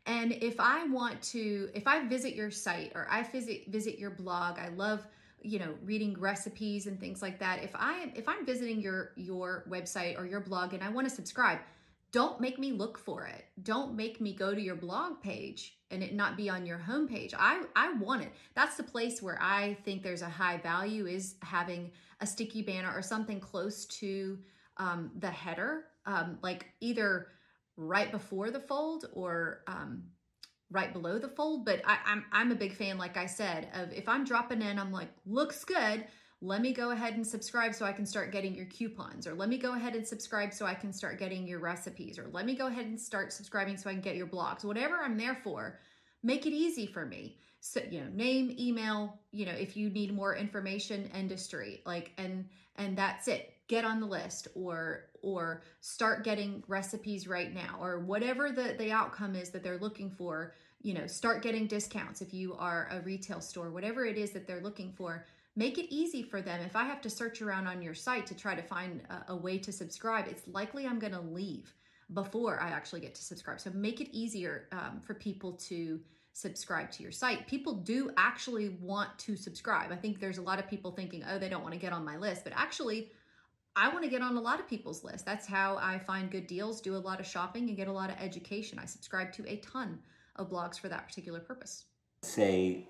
And 0.04 0.32
if 0.32 0.60
I 0.60 0.84
want 0.86 1.22
to 1.22 1.70
if 1.74 1.86
I 1.86 2.06
visit 2.06 2.34
your 2.34 2.50
site 2.50 2.92
or 2.94 3.06
I 3.10 3.22
visit 3.22 3.68
visit 3.68 3.98
your 3.98 4.10
blog, 4.10 4.58
I 4.58 4.68
love 4.68 5.06
you 5.40 5.58
know 5.58 5.74
reading 5.84 6.18
recipes 6.20 6.86
and 6.86 7.00
things 7.00 7.22
like 7.22 7.38
that. 7.38 7.62
If 7.62 7.70
I 7.74 8.12
if 8.14 8.28
I'm 8.28 8.44
visiting 8.44 8.80
your 8.80 9.12
your 9.16 9.64
website 9.68 10.18
or 10.18 10.26
your 10.26 10.40
blog 10.40 10.74
and 10.74 10.82
I 10.82 10.90
want 10.90 11.08
to 11.08 11.14
subscribe, 11.14 11.58
don't 12.12 12.40
make 12.40 12.58
me 12.58 12.72
look 12.72 12.98
for 12.98 13.26
it. 13.26 13.46
Don't 13.62 13.96
make 13.96 14.20
me 14.20 14.34
go 14.34 14.54
to 14.54 14.60
your 14.60 14.76
blog 14.76 15.22
page 15.22 15.78
and 15.90 16.02
it 16.02 16.14
not 16.14 16.36
be 16.36 16.48
on 16.50 16.66
your 16.66 16.78
homepage. 16.78 17.32
I 17.38 17.62
I 17.74 17.94
want 17.94 18.22
it. 18.22 18.32
That's 18.54 18.76
the 18.76 18.82
place 18.82 19.22
where 19.22 19.38
I 19.40 19.78
think 19.84 20.02
there's 20.02 20.22
a 20.22 20.28
high 20.28 20.58
value 20.58 21.06
is 21.06 21.36
having 21.42 21.90
a 22.20 22.26
sticky 22.26 22.62
banner 22.62 22.92
or 22.94 23.02
something 23.02 23.40
close 23.40 23.86
to 23.86 24.38
um, 24.76 25.10
the 25.18 25.30
header, 25.30 25.84
um, 26.06 26.38
like 26.42 26.66
either 26.80 27.28
right 27.76 28.12
before 28.12 28.50
the 28.50 28.60
fold 28.60 29.06
or 29.14 29.62
um, 29.66 30.04
right 30.70 30.92
below 30.92 31.18
the 31.18 31.28
fold. 31.28 31.64
But 31.64 31.80
I, 31.86 31.98
I'm 32.04 32.24
I'm 32.30 32.52
a 32.52 32.56
big 32.56 32.74
fan, 32.74 32.98
like 32.98 33.16
I 33.16 33.26
said, 33.26 33.68
of 33.74 33.90
if 33.92 34.06
I'm 34.06 34.24
dropping 34.24 34.60
in, 34.60 34.78
I'm 34.78 34.92
like 34.92 35.08
looks 35.24 35.64
good 35.64 36.04
let 36.42 36.60
me 36.60 36.72
go 36.72 36.90
ahead 36.90 37.14
and 37.14 37.24
subscribe 37.24 37.72
so 37.72 37.86
I 37.86 37.92
can 37.92 38.04
start 38.04 38.32
getting 38.32 38.52
your 38.52 38.66
coupons, 38.66 39.28
or 39.28 39.34
let 39.34 39.48
me 39.48 39.56
go 39.56 39.74
ahead 39.74 39.94
and 39.94 40.06
subscribe 40.06 40.52
so 40.52 40.66
I 40.66 40.74
can 40.74 40.92
start 40.92 41.20
getting 41.20 41.46
your 41.46 41.60
recipes, 41.60 42.18
or 42.18 42.26
let 42.32 42.44
me 42.44 42.56
go 42.56 42.66
ahead 42.66 42.86
and 42.86 43.00
start 43.00 43.32
subscribing 43.32 43.76
so 43.76 43.88
I 43.88 43.92
can 43.92 44.02
get 44.02 44.16
your 44.16 44.26
blogs. 44.26 44.64
Whatever 44.64 44.96
I'm 44.96 45.16
there 45.16 45.38
for, 45.44 45.78
make 46.24 46.44
it 46.44 46.52
easy 46.52 46.84
for 46.84 47.06
me. 47.06 47.36
So, 47.60 47.80
you 47.88 48.00
know, 48.00 48.08
name, 48.12 48.56
email, 48.58 49.20
you 49.30 49.46
know, 49.46 49.52
if 49.52 49.76
you 49.76 49.88
need 49.88 50.12
more 50.12 50.34
information, 50.34 51.08
industry, 51.14 51.80
like, 51.86 52.10
and, 52.18 52.48
and 52.74 52.98
that's 52.98 53.28
it. 53.28 53.54
Get 53.68 53.84
on 53.84 54.00
the 54.00 54.06
list 54.06 54.48
or, 54.56 55.04
or 55.22 55.62
start 55.80 56.24
getting 56.24 56.64
recipes 56.66 57.28
right 57.28 57.54
now, 57.54 57.78
or 57.80 58.00
whatever 58.00 58.50
the, 58.50 58.74
the 58.76 58.90
outcome 58.90 59.36
is 59.36 59.50
that 59.50 59.62
they're 59.62 59.78
looking 59.78 60.10
for, 60.10 60.54
you 60.82 60.92
know, 60.92 61.06
start 61.06 61.40
getting 61.40 61.68
discounts 61.68 62.20
if 62.20 62.34
you 62.34 62.56
are 62.58 62.88
a 62.90 63.00
retail 63.02 63.40
store, 63.40 63.70
whatever 63.70 64.04
it 64.04 64.18
is 64.18 64.32
that 64.32 64.48
they're 64.48 64.60
looking 64.60 64.92
for 64.92 65.24
Make 65.54 65.78
it 65.78 65.94
easy 65.94 66.22
for 66.22 66.40
them. 66.40 66.60
If 66.60 66.76
I 66.76 66.84
have 66.84 67.00
to 67.02 67.10
search 67.10 67.42
around 67.42 67.66
on 67.66 67.82
your 67.82 67.94
site 67.94 68.26
to 68.26 68.34
try 68.34 68.54
to 68.54 68.62
find 68.62 69.02
a, 69.10 69.32
a 69.32 69.36
way 69.36 69.58
to 69.58 69.72
subscribe, 69.72 70.26
it's 70.26 70.46
likely 70.48 70.86
I'm 70.86 70.98
going 70.98 71.12
to 71.12 71.20
leave 71.20 71.74
before 72.14 72.60
I 72.60 72.68
actually 72.68 73.00
get 73.00 73.14
to 73.14 73.22
subscribe. 73.22 73.60
So 73.60 73.70
make 73.70 74.00
it 74.00 74.08
easier 74.12 74.68
um, 74.72 75.00
for 75.04 75.14
people 75.14 75.52
to 75.52 76.00
subscribe 76.32 76.90
to 76.92 77.02
your 77.02 77.12
site. 77.12 77.46
People 77.46 77.74
do 77.74 78.10
actually 78.16 78.70
want 78.80 79.18
to 79.18 79.36
subscribe. 79.36 79.92
I 79.92 79.96
think 79.96 80.20
there's 80.20 80.38
a 80.38 80.42
lot 80.42 80.58
of 80.58 80.68
people 80.68 80.90
thinking, 80.90 81.22
oh, 81.28 81.38
they 81.38 81.48
don't 81.48 81.62
want 81.62 81.74
to 81.74 81.80
get 81.80 81.92
on 81.92 82.04
my 82.04 82.16
list, 82.16 82.44
but 82.44 82.52
actually, 82.56 83.10
I 83.76 83.88
want 83.88 84.04
to 84.04 84.10
get 84.10 84.22
on 84.22 84.36
a 84.36 84.40
lot 84.40 84.60
of 84.60 84.68
people's 84.68 85.04
list. 85.04 85.24
That's 85.24 85.46
how 85.46 85.76
I 85.76 85.98
find 85.98 86.30
good 86.30 86.46
deals, 86.46 86.80
do 86.80 86.94
a 86.94 86.98
lot 86.98 87.20
of 87.20 87.26
shopping, 87.26 87.68
and 87.68 87.76
get 87.76 87.88
a 87.88 87.92
lot 87.92 88.10
of 88.10 88.16
education. 88.18 88.78
I 88.78 88.84
subscribe 88.84 89.32
to 89.34 89.44
a 89.46 89.56
ton 89.56 89.98
of 90.36 90.50
blogs 90.50 90.78
for 90.78 90.88
that 90.88 91.06
particular 91.06 91.40
purpose. 91.40 91.84
Say 92.22 92.88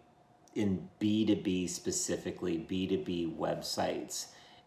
in 0.55 0.89
B2B 1.01 1.69
specifically, 1.69 2.67
B2B 2.69 3.37
websites, 3.37 4.27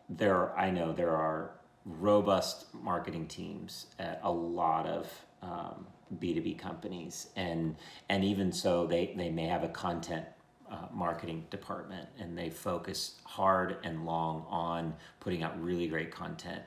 there 0.10 0.58
I 0.58 0.70
know 0.70 0.94
there 0.94 1.16
are 1.16 1.52
robust 1.86 2.74
marketing 2.74 3.28
teams 3.28 3.88
at 4.00 4.20
a 4.24 4.32
lot 4.32 4.88
of 4.88 5.12
um, 5.42 5.86
B2B 6.20 6.58
companies. 6.58 7.28
And, 7.36 7.76
and 8.10 8.24
even 8.24 8.52
so, 8.52 8.88
they, 8.88 9.14
they 9.16 9.30
may 9.30 9.46
have 9.46 9.64
a 9.64 9.70
content 9.70 10.26
uh, 10.72 10.88
marketing 10.92 11.46
department 11.52 12.10
and 12.20 12.38
they 12.38 12.50
focus 12.50 13.16
hard 13.24 13.78
and 13.84 14.06
long 14.06 14.46
on 14.50 14.96
putting 15.20 15.44
out 15.44 15.62
really 15.62 15.88
great 15.88 16.12
content. 16.12 16.62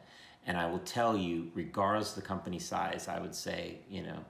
And 0.47 0.57
I 0.57 0.67
will 0.67 0.79
tell 0.81 1.17
you, 1.17 1.51
regardless 1.55 2.17
of 2.17 2.23
the 2.23 2.29
company 2.29 2.59
size, 2.59 3.09
I 3.09 3.19
would 3.21 3.35
say, 3.35 3.81
you 3.91 4.03
know, 4.03 4.25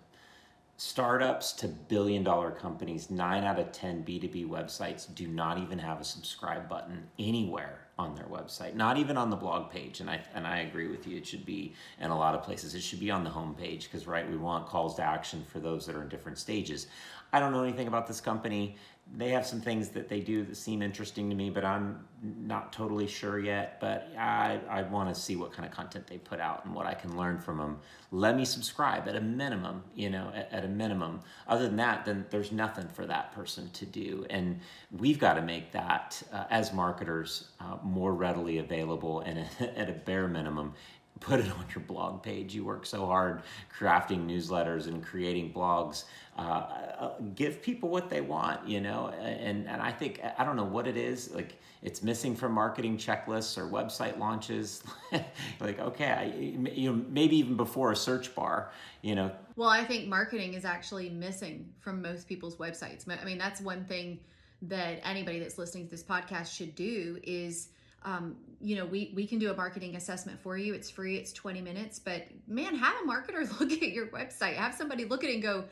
startups 0.78 1.52
to 1.52 1.66
billion 1.66 2.22
dollar 2.22 2.52
companies, 2.52 3.10
nine 3.10 3.42
out 3.42 3.58
of 3.58 3.72
10 3.72 4.04
B2B 4.04 4.48
websites 4.48 5.12
do 5.12 5.26
not 5.26 5.58
even 5.58 5.76
have 5.76 6.00
a 6.00 6.04
subscribe 6.04 6.68
button 6.68 7.08
anywhere 7.18 7.80
on 7.98 8.14
their 8.14 8.26
website, 8.26 8.76
not 8.76 8.96
even 8.96 9.16
on 9.16 9.28
the 9.28 9.34
blog 9.34 9.72
page. 9.72 9.98
And 9.98 10.08
I, 10.08 10.20
and 10.34 10.46
I 10.46 10.60
agree 10.60 10.86
with 10.86 11.04
you, 11.04 11.16
it 11.16 11.26
should 11.26 11.44
be 11.44 11.74
in 12.00 12.12
a 12.12 12.16
lot 12.16 12.36
of 12.36 12.44
places, 12.44 12.76
it 12.76 12.82
should 12.82 13.00
be 13.00 13.10
on 13.10 13.24
the 13.24 13.30
homepage 13.30 13.84
because, 13.84 14.06
right, 14.06 14.30
we 14.30 14.36
want 14.36 14.68
calls 14.68 14.94
to 14.96 15.02
action 15.02 15.44
for 15.50 15.58
those 15.58 15.84
that 15.86 15.96
are 15.96 16.02
in 16.02 16.08
different 16.08 16.38
stages. 16.38 16.86
I 17.32 17.40
don't 17.40 17.52
know 17.52 17.64
anything 17.64 17.88
about 17.88 18.06
this 18.06 18.20
company. 18.20 18.76
They 19.16 19.30
have 19.30 19.46
some 19.46 19.60
things 19.60 19.88
that 19.90 20.08
they 20.08 20.20
do 20.20 20.44
that 20.44 20.56
seem 20.56 20.82
interesting 20.82 21.30
to 21.30 21.34
me, 21.34 21.48
but 21.50 21.64
I'm 21.64 22.06
not 22.22 22.72
totally 22.72 23.06
sure 23.06 23.38
yet. 23.38 23.80
But 23.80 24.12
I, 24.18 24.60
I 24.68 24.82
want 24.82 25.12
to 25.14 25.20
see 25.20 25.34
what 25.34 25.52
kind 25.52 25.66
of 25.66 25.74
content 25.74 26.06
they 26.06 26.18
put 26.18 26.40
out 26.40 26.64
and 26.64 26.74
what 26.74 26.86
I 26.86 26.94
can 26.94 27.16
learn 27.16 27.38
from 27.38 27.58
them. 27.58 27.78
Let 28.10 28.36
me 28.36 28.44
subscribe 28.44 29.08
at 29.08 29.16
a 29.16 29.20
minimum, 29.20 29.82
you 29.94 30.10
know, 30.10 30.30
at, 30.34 30.52
at 30.52 30.64
a 30.64 30.68
minimum. 30.68 31.20
Other 31.46 31.66
than 31.66 31.76
that, 31.76 32.04
then 32.04 32.26
there's 32.30 32.52
nothing 32.52 32.88
for 32.88 33.06
that 33.06 33.32
person 33.32 33.70
to 33.70 33.86
do. 33.86 34.26
And 34.28 34.60
we've 34.90 35.18
got 35.18 35.34
to 35.34 35.42
make 35.42 35.72
that, 35.72 36.22
uh, 36.32 36.44
as 36.50 36.72
marketers, 36.72 37.48
uh, 37.60 37.78
more 37.82 38.12
readily 38.12 38.58
available 38.58 39.20
and 39.20 39.38
at 39.76 39.88
a 39.88 39.94
bare 39.94 40.28
minimum 40.28 40.74
put 41.20 41.40
it 41.40 41.50
on 41.50 41.64
your 41.74 41.84
blog 41.84 42.22
page. 42.22 42.54
You 42.54 42.64
work 42.64 42.86
so 42.86 43.06
hard 43.06 43.42
crafting 43.76 44.26
newsletters 44.26 44.86
and 44.86 45.02
creating 45.02 45.52
blogs. 45.52 46.04
Uh, 46.36 46.40
uh, 46.40 47.12
give 47.34 47.60
people 47.60 47.88
what 47.88 48.08
they 48.08 48.20
want, 48.20 48.66
you 48.66 48.80
know. 48.80 49.08
And 49.20 49.68
and 49.68 49.82
I 49.82 49.90
think 49.90 50.20
I 50.38 50.44
don't 50.44 50.56
know 50.56 50.64
what 50.64 50.86
it 50.86 50.96
is. 50.96 51.32
Like 51.32 51.56
it's 51.82 52.02
missing 52.02 52.36
from 52.36 52.52
marketing 52.52 52.96
checklists 52.96 53.58
or 53.58 53.68
website 53.68 54.18
launches. 54.18 54.82
like 55.60 55.78
okay, 55.80 56.10
I, 56.10 56.24
you 56.70 56.92
know 56.92 57.04
maybe 57.08 57.36
even 57.36 57.56
before 57.56 57.92
a 57.92 57.96
search 57.96 58.34
bar, 58.34 58.70
you 59.02 59.14
know. 59.14 59.30
Well, 59.56 59.68
I 59.68 59.84
think 59.84 60.06
marketing 60.06 60.54
is 60.54 60.64
actually 60.64 61.10
missing 61.10 61.68
from 61.80 62.02
most 62.02 62.28
people's 62.28 62.56
websites. 62.56 63.04
I 63.08 63.24
mean, 63.24 63.38
that's 63.38 63.60
one 63.60 63.84
thing 63.84 64.20
that 64.62 65.00
anybody 65.04 65.38
that's 65.38 65.58
listening 65.58 65.84
to 65.84 65.90
this 65.90 66.02
podcast 66.02 66.54
should 66.54 66.74
do 66.74 67.18
is 67.22 67.68
um, 68.02 68.36
you 68.60 68.76
know, 68.76 68.86
we 68.86 69.12
we 69.14 69.26
can 69.26 69.38
do 69.38 69.50
a 69.50 69.56
marketing 69.56 69.96
assessment 69.96 70.40
for 70.40 70.56
you. 70.56 70.74
It's 70.74 70.90
free. 70.90 71.16
It's 71.16 71.32
20 71.32 71.60
minutes. 71.60 71.98
But 71.98 72.26
man, 72.46 72.74
have 72.74 72.94
a 73.04 73.08
marketer 73.08 73.48
look 73.60 73.72
at 73.72 73.90
your 73.90 74.08
website. 74.08 74.54
Have 74.54 74.74
somebody 74.74 75.04
look 75.04 75.24
at 75.24 75.30
it 75.30 75.34
and 75.34 75.42
go, 75.42 75.64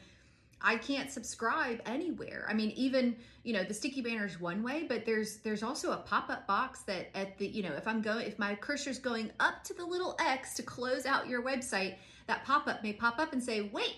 I 0.60 0.76
can't 0.76 1.10
subscribe 1.10 1.80
anywhere. 1.84 2.46
I 2.48 2.54
mean, 2.54 2.70
even 2.70 3.16
you 3.42 3.52
know, 3.52 3.62
the 3.62 3.74
sticky 3.74 4.00
banner 4.00 4.26
is 4.26 4.40
one 4.40 4.62
way, 4.62 4.86
but 4.88 5.04
there's 5.04 5.38
there's 5.38 5.62
also 5.62 5.92
a 5.92 5.98
pop 5.98 6.30
up 6.30 6.46
box 6.46 6.82
that 6.82 7.10
at 7.16 7.38
the 7.38 7.46
you 7.46 7.62
know, 7.62 7.72
if 7.72 7.86
I'm 7.86 8.02
going, 8.02 8.26
if 8.26 8.38
my 8.38 8.54
cursor's 8.54 8.98
going 8.98 9.30
up 9.40 9.62
to 9.64 9.74
the 9.74 9.84
little 9.84 10.16
X 10.20 10.54
to 10.54 10.62
close 10.62 11.06
out 11.06 11.28
your 11.28 11.42
website, 11.42 11.96
that 12.26 12.44
pop 12.44 12.66
up 12.66 12.82
may 12.82 12.92
pop 12.92 13.18
up 13.18 13.32
and 13.32 13.42
say, 13.42 13.70
wait, 13.72 13.96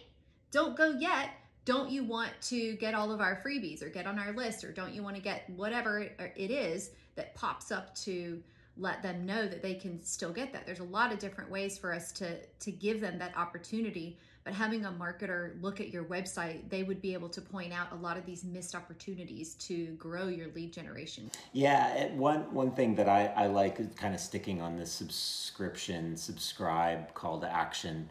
don't 0.50 0.76
go 0.76 0.90
yet. 0.90 1.30
Don't 1.68 1.90
you 1.90 2.02
want 2.02 2.30
to 2.42 2.76
get 2.76 2.94
all 2.94 3.12
of 3.12 3.20
our 3.20 3.42
freebies 3.44 3.82
or 3.82 3.90
get 3.90 4.06
on 4.06 4.18
our 4.18 4.32
list 4.32 4.64
or 4.64 4.72
don't 4.72 4.94
you 4.94 5.02
want 5.02 5.16
to 5.16 5.22
get 5.22 5.48
whatever 5.50 6.08
it 6.34 6.50
is? 6.50 6.90
that 7.18 7.34
pops 7.34 7.70
up 7.70 7.94
to 7.96 8.42
let 8.78 9.02
them 9.02 9.26
know 9.26 9.46
that 9.46 9.60
they 9.60 9.74
can 9.74 10.00
still 10.02 10.32
get 10.32 10.52
that. 10.52 10.64
There's 10.64 10.78
a 10.78 10.84
lot 10.84 11.12
of 11.12 11.18
different 11.18 11.50
ways 11.50 11.76
for 11.76 11.92
us 11.92 12.12
to 12.12 12.36
to 12.38 12.70
give 12.70 13.00
them 13.00 13.18
that 13.18 13.36
opportunity, 13.36 14.16
but 14.44 14.54
having 14.54 14.84
a 14.84 14.92
marketer 14.92 15.60
look 15.60 15.80
at 15.80 15.88
your 15.88 16.04
website, 16.04 16.70
they 16.70 16.84
would 16.84 17.02
be 17.02 17.12
able 17.12 17.28
to 17.30 17.40
point 17.40 17.72
out 17.72 17.90
a 17.90 17.96
lot 17.96 18.16
of 18.16 18.24
these 18.24 18.44
missed 18.44 18.76
opportunities 18.76 19.54
to 19.54 19.86
grow 19.96 20.28
your 20.28 20.46
lead 20.54 20.72
generation. 20.72 21.28
Yeah, 21.52 22.06
one 22.12 22.54
one 22.54 22.70
thing 22.70 22.94
that 22.94 23.08
I, 23.08 23.26
I 23.36 23.46
like 23.48 23.96
kind 23.96 24.14
of 24.14 24.20
sticking 24.20 24.62
on 24.62 24.76
this 24.76 24.92
subscription, 24.92 26.16
subscribe 26.16 27.12
call 27.14 27.40
to 27.40 27.52
action 27.52 28.08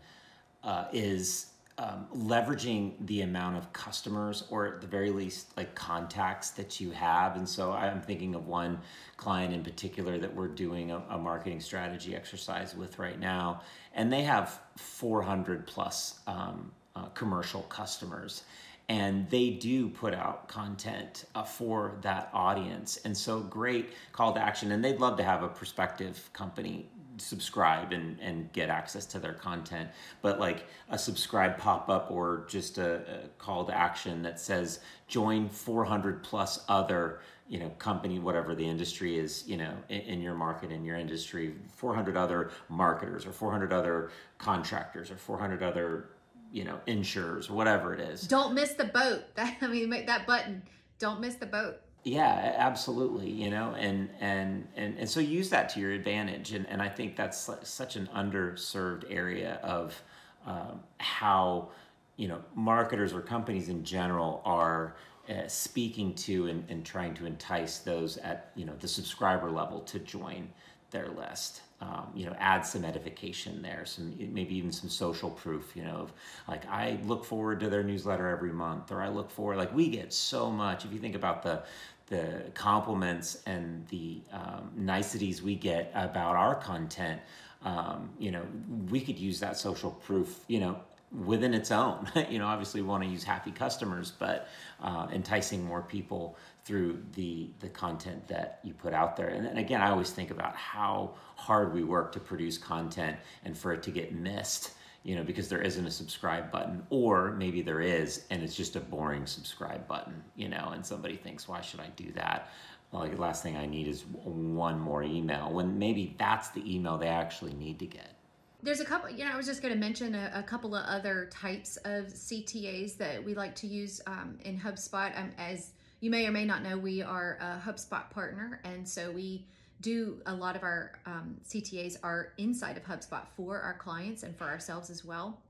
uh, 0.65 0.85
is 0.91 1.47
um, 1.79 2.07
leveraging 2.15 2.93
the 3.05 3.21
amount 3.21 3.55
of 3.55 3.71
customers 3.71 4.43
or 4.49 4.65
at 4.65 4.81
the 4.81 4.87
very 4.87 5.11
least 5.11 5.55
like 5.55 5.75
contacts 5.75 6.49
that 6.51 6.79
you 6.79 6.89
have. 6.91 7.35
And 7.35 7.47
so 7.47 7.71
i'm 7.71 8.01
thinking 8.01 8.35
of 8.35 8.47
one 8.47 8.79
client 9.17 9.53
in 9.53 9.63
particular 9.63 10.17
that 10.17 10.33
we're 10.33 10.47
doing 10.47 10.91
a, 10.91 11.01
a 11.09 11.17
marketing 11.17 11.59
strategy 11.59 12.15
exercise 12.15 12.75
with 12.75 12.97
right 12.97 13.19
now 13.19 13.61
and 13.93 14.11
they 14.11 14.23
have 14.23 14.59
400 14.77 15.67
plus 15.67 16.19
um, 16.27 16.71
uh, 16.95 17.05
commercial 17.09 17.61
customers 17.63 18.43
and 18.89 19.29
they 19.29 19.49
do 19.49 19.89
put 19.89 20.13
out 20.13 20.47
content 20.47 21.25
uh, 21.35 21.43
for 21.43 21.97
that 22.01 22.29
audience. 22.33 22.97
And 23.03 23.17
so 23.17 23.41
great 23.41 23.89
call 24.13 24.33
to 24.33 24.39
action 24.39 24.71
and 24.71 24.83
they'd 24.83 24.99
love 24.99 25.17
to 25.17 25.23
have 25.23 25.43
a 25.43 25.49
prospective 25.49 26.29
company 26.33 26.89
subscribe 27.17 27.91
and, 27.91 28.19
and 28.19 28.51
get 28.53 28.69
access 28.69 29.05
to 29.05 29.19
their 29.19 29.33
content. 29.33 29.89
But 30.21 30.39
like 30.39 30.65
a 30.89 30.97
subscribe 30.97 31.57
pop 31.57 31.89
up 31.89 32.11
or 32.11 32.45
just 32.47 32.77
a, 32.77 32.95
a, 32.95 33.27
call 33.37 33.65
to 33.65 33.75
action 33.75 34.21
that 34.23 34.39
says 34.39 34.79
join 35.07 35.49
400 35.49 36.23
plus 36.23 36.63
other 36.67 37.21
you 37.47 37.59
know 37.59 37.69
company 37.79 38.19
whatever 38.19 38.55
the 38.55 38.67
industry 38.67 39.17
is 39.17 39.47
you 39.47 39.55
know 39.55 39.73
in, 39.87 40.01
in, 40.01 40.21
your 40.21 40.33
market 40.33 40.69
in 40.69 40.83
your 40.83 40.97
industry 40.97 41.55
400 41.75 42.17
other 42.17 42.51
marketers 42.67 43.25
or 43.25 43.31
400 43.31 43.71
other 43.71 44.11
contractors 44.37 45.09
or 45.09 45.15
400 45.15 45.63
other 45.63 46.09
you 46.51 46.65
know 46.65 46.79
insurers 46.87 47.49
whatever 47.49 47.93
it 47.93 48.01
is. 48.01 48.27
Don't 48.27 48.53
miss 48.53 48.73
the 48.73 48.85
boat. 48.85 49.23
That 49.35 49.57
i 49.61 49.67
mean 49.67 49.89
make 49.89 50.07
that 50.07 50.27
button. 50.27 50.63
Don't 50.99 51.21
miss 51.21 51.35
the 51.35 51.45
boat 51.45 51.79
yeah 52.03 52.53
absolutely 52.57 53.29
you 53.29 53.49
know 53.49 53.73
and 53.77 54.09
and 54.19 54.67
and, 54.75 54.97
and 54.97 55.09
so 55.09 55.19
use 55.19 55.49
that 55.49 55.69
to 55.69 55.79
your 55.79 55.91
advantage 55.91 56.53
and, 56.53 56.67
and 56.67 56.81
i 56.81 56.87
think 56.87 57.15
that's 57.15 57.49
such 57.63 57.95
an 57.95 58.07
underserved 58.15 59.03
area 59.09 59.59
of 59.63 60.01
um, 60.45 60.79
how 60.99 61.69
you 62.15 62.27
know 62.27 62.41
marketers 62.55 63.13
or 63.13 63.21
companies 63.21 63.69
in 63.69 63.83
general 63.83 64.41
are 64.45 64.95
uh, 65.29 65.47
speaking 65.47 66.13
to 66.15 66.47
and, 66.47 66.63
and 66.69 66.85
trying 66.85 67.13
to 67.13 67.25
entice 67.25 67.79
those 67.79 68.17
at 68.17 68.51
you 68.55 68.65
know 68.65 68.73
the 68.79 68.87
subscriber 68.87 69.51
level 69.51 69.81
to 69.81 69.99
join 69.99 70.47
their 70.91 71.09
list 71.09 71.61
um, 71.81 72.07
you 72.15 72.25
know 72.25 72.35
add 72.39 72.65
some 72.65 72.83
edification 72.83 73.61
there 73.61 73.85
some 73.85 74.13
maybe 74.31 74.55
even 74.55 74.71
some 74.71 74.89
social 74.89 75.29
proof 75.29 75.75
you 75.75 75.83
know 75.83 75.95
of 75.97 76.13
like 76.47 76.65
i 76.67 76.97
look 77.05 77.23
forward 77.23 77.59
to 77.59 77.69
their 77.69 77.83
newsletter 77.83 78.27
every 78.29 78.51
month 78.51 78.91
or 78.91 79.01
i 79.01 79.07
look 79.07 79.29
forward 79.29 79.57
like 79.57 79.73
we 79.73 79.87
get 79.89 80.11
so 80.11 80.49
much 80.49 80.85
if 80.85 80.91
you 80.91 80.99
think 80.99 81.15
about 81.15 81.43
the 81.43 81.61
the 82.07 82.43
compliments 82.53 83.41
and 83.45 83.85
the 83.87 84.21
um, 84.31 84.71
niceties 84.75 85.41
we 85.41 85.55
get 85.55 85.91
about 85.93 86.35
our 86.35 86.55
content, 86.55 87.21
um, 87.63 88.09
you 88.17 88.31
know, 88.31 88.43
we 88.89 89.01
could 89.01 89.19
use 89.19 89.39
that 89.41 89.57
social 89.57 89.91
proof, 89.91 90.39
you 90.47 90.59
know, 90.59 90.79
within 91.25 91.53
its 91.53 91.71
own. 91.71 92.07
you 92.29 92.39
know, 92.39 92.47
obviously 92.47 92.81
we 92.81 92.87
want 92.87 93.03
to 93.03 93.09
use 93.09 93.23
happy 93.23 93.51
customers, 93.51 94.11
but 94.17 94.47
uh, 94.81 95.07
enticing 95.11 95.63
more 95.63 95.81
people 95.81 96.37
through 96.67 97.01
the 97.13 97.49
the 97.59 97.69
content 97.69 98.27
that 98.27 98.59
you 98.61 98.73
put 98.73 98.93
out 98.93 99.15
there. 99.15 99.29
And, 99.29 99.57
again, 99.57 99.81
I 99.81 99.89
always 99.89 100.11
think 100.11 100.31
about 100.31 100.53
how 100.55 101.15
hard 101.37 101.73
we 101.73 101.83
work 101.83 102.11
to 102.11 102.19
produce 102.19 102.57
content 102.57 103.15
and 103.45 103.57
for 103.57 103.73
it 103.73 103.81
to 103.83 103.91
get 103.91 104.13
missed 104.13 104.73
you 105.03 105.15
know, 105.15 105.23
because 105.23 105.47
there 105.47 105.61
isn't 105.61 105.87
a 105.87 105.91
subscribe 105.91 106.51
button, 106.51 106.85
or 106.89 107.31
maybe 107.31 107.61
there 107.61 107.79
is, 107.79 108.25
and 108.29 108.43
it's 108.43 108.55
just 108.55 108.75
a 108.75 108.81
boring 108.81 109.25
subscribe 109.25 109.87
button, 109.87 110.21
you 110.35 110.49
know, 110.49 110.71
and 110.73 110.85
somebody 110.85 111.15
thinks, 111.15 111.47
why 111.47 111.61
should 111.61 111.79
I 111.79 111.87
do 111.95 112.11
that? 112.11 112.49
Well, 112.91 113.03
like 113.03 113.15
the 113.15 113.21
last 113.21 113.41
thing 113.41 113.55
I 113.55 113.67
need 113.67 113.87
is 113.87 114.01
one 114.01 114.77
more 114.77 115.03
email 115.03 115.53
when 115.53 115.79
maybe 115.79 116.13
that's 116.19 116.49
the 116.49 116.75
email 116.75 116.97
they 116.97 117.07
actually 117.07 117.53
need 117.53 117.79
to 117.79 117.85
get. 117.85 118.15
There's 118.61 118.81
a 118.81 118.85
couple, 118.85 119.09
you 119.09 119.23
know, 119.23 119.31
I 119.31 119.37
was 119.37 119.45
just 119.45 119.61
going 119.61 119.73
to 119.73 119.79
mention 119.79 120.13
a, 120.13 120.29
a, 120.33 120.43
couple 120.43 120.75
of 120.75 120.83
other 120.85 121.29
types 121.31 121.77
of 121.85 122.07
CTAs 122.07 122.97
that 122.97 123.23
we 123.23 123.33
like 123.33 123.55
to 123.57 123.67
use 123.67 124.01
um, 124.07 124.37
in 124.43 124.59
HubSpot. 124.59 125.17
Um, 125.17 125.31
as 125.37 125.71
you 125.99 126.09
may 126.09 126.27
or 126.27 126.31
may 126.31 126.45
not 126.45 126.63
know, 126.63 126.77
we 126.77 127.01
are 127.01 127.37
a 127.41 127.67
HubSpot 127.67 128.09
partner, 128.11 128.61
and 128.63 128.87
so 128.87 129.11
we 129.11 129.45
do 129.81 130.21
a 130.25 130.33
lot 130.33 130.55
of 130.55 130.63
our 130.63 130.93
um, 131.05 131.37
CTAs 131.47 131.97
are 132.03 132.33
inside 132.37 132.77
of 132.77 132.83
HubSpot 132.83 133.25
for 133.35 133.59
our 133.59 133.75
clients 133.75 134.23
and 134.23 134.35
for 134.35 134.45
ourselves 134.45 134.89
as 134.89 135.05
well. 135.05 135.41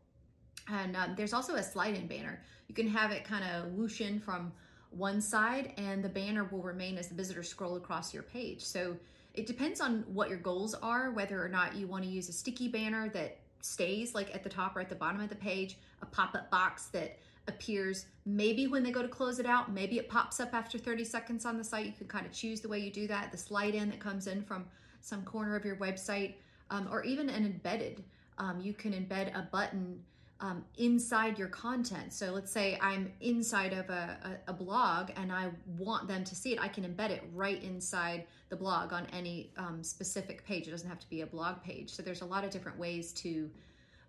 And 0.70 0.96
um, 0.96 1.14
there's 1.16 1.34
also 1.34 1.56
a 1.56 1.64
slide 1.64 1.96
in 1.96 2.08
banner. 2.08 2.42
You 2.68 2.76
can 2.76 2.88
have 2.90 3.12
it 3.12 3.24
kind 3.24 3.44
of 3.46 3.74
whoosh 3.74 4.02
in 4.02 4.20
from 4.20 4.52
one 4.90 5.22
side, 5.22 5.74
and 5.78 6.04
the 6.04 6.10
banner 6.10 6.46
will 6.46 6.62
remain 6.62 6.98
as 6.98 7.08
the 7.08 7.16
visitors 7.16 7.50
scroll 7.50 7.76
across 7.76 8.14
your 8.14 8.24
page. 8.24 8.64
So 8.64 8.98
it 9.34 9.46
depends 9.48 9.80
on 9.80 10.04
what 10.08 10.30
your 10.30 10.40
goals 10.40 10.74
are, 10.76 11.12
whether 11.12 11.44
or 11.44 11.50
not 11.50 11.76
you 11.76 11.88
want 11.88 12.04
to 12.04 12.10
use 12.10 12.28
a 12.30 12.34
sticky 12.34 12.68
banner 12.70 13.10
that 13.10 13.38
stays 13.62 14.16
like 14.16 14.34
at 14.34 14.44
the 14.44 14.50
top 14.50 14.76
or 14.76 14.82
at 14.82 14.90
the 14.90 14.96
bottom 14.96 15.22
of 15.22 15.30
the 15.30 15.36
page, 15.36 15.78
a 16.02 16.06
pop 16.06 16.36
up 16.36 16.50
box 16.50 16.86
that 16.88 17.18
appears. 17.48 18.06
Maybe 18.26 18.68
when 18.68 18.84
they 18.84 18.92
go 18.92 19.02
to 19.02 19.08
close 19.08 19.40
it 19.40 19.46
out 19.46 19.72
maybe 19.72 19.98
it 19.98 20.10
pops 20.10 20.40
up 20.40 20.54
after 20.54 20.78
30 20.78 21.04
seconds 21.04 21.46
on 21.46 21.58
the 21.58 21.64
site. 21.64 21.86
You 21.86 21.94
can 21.94 22.08
kind 22.08 22.26
of 22.26 22.32
choose 22.32 22.62
the 22.62 22.70
way 22.70 22.80
you 22.80 22.92
do 22.92 23.08
that. 23.08 23.32
The 23.32 23.38
slide 23.38 23.76
in 23.76 23.90
that 23.90 24.00
comes 24.00 24.28
in 24.28 24.44
from 24.44 24.66
some 25.02 25.24
corner 25.24 25.56
of 25.56 25.66
your 25.66 25.78
website 25.78 26.36
um, 26.70 26.88
or 26.92 27.04
even 27.04 27.30
an 27.30 27.46
embedded. 27.46 28.04
Um, 28.38 28.60
you 28.60 28.74
can 28.74 28.94
embed 28.94 29.36
a 29.38 29.48
button 29.52 30.02
um, 30.40 30.64
inside 30.78 31.40
your 31.40 31.48
content. 31.48 32.14
So 32.14 32.32
let's 32.32 32.52
say 32.52 32.78
i'm 32.80 33.12
inside 33.22 33.74
of 33.74 33.90
a, 33.90 34.38
a, 34.48 34.52
a 34.52 34.54
blog 34.54 35.10
and 35.16 35.32
i 35.32 35.50
want 35.80 36.08
them 36.08 36.24
to 36.24 36.36
see 36.36 36.54
it 36.54 36.62
i 36.62 36.68
can 36.68 36.84
embed 36.84 37.10
it 37.10 37.24
right 37.34 37.64
inside 37.64 38.28
the 38.50 38.56
blog 38.56 38.94
on 38.94 39.06
any 39.12 39.52
um, 39.58 39.84
specific 39.84 40.46
page. 40.46 40.68
It 40.68 40.72
doesn't 40.72 40.88
have 40.88 41.00
to 41.00 41.10
be 41.10 41.22
a 41.22 41.26
blog 41.26 41.62
page. 41.64 41.90
So 41.90 42.02
there's 42.02 42.22
a 42.22 42.26
lot 42.26 42.44
of 42.44 42.50
different 42.50 42.80
ways 42.80 43.12
to 43.14 43.50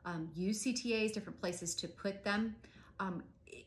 um, 0.05 0.31
use 0.35 0.63
ctas 0.63 1.13
different 1.13 1.41
places 1.41 1.75
to 1.75 1.89
put 1.89 2.23
them 2.25 2.55
um, 3.01 3.23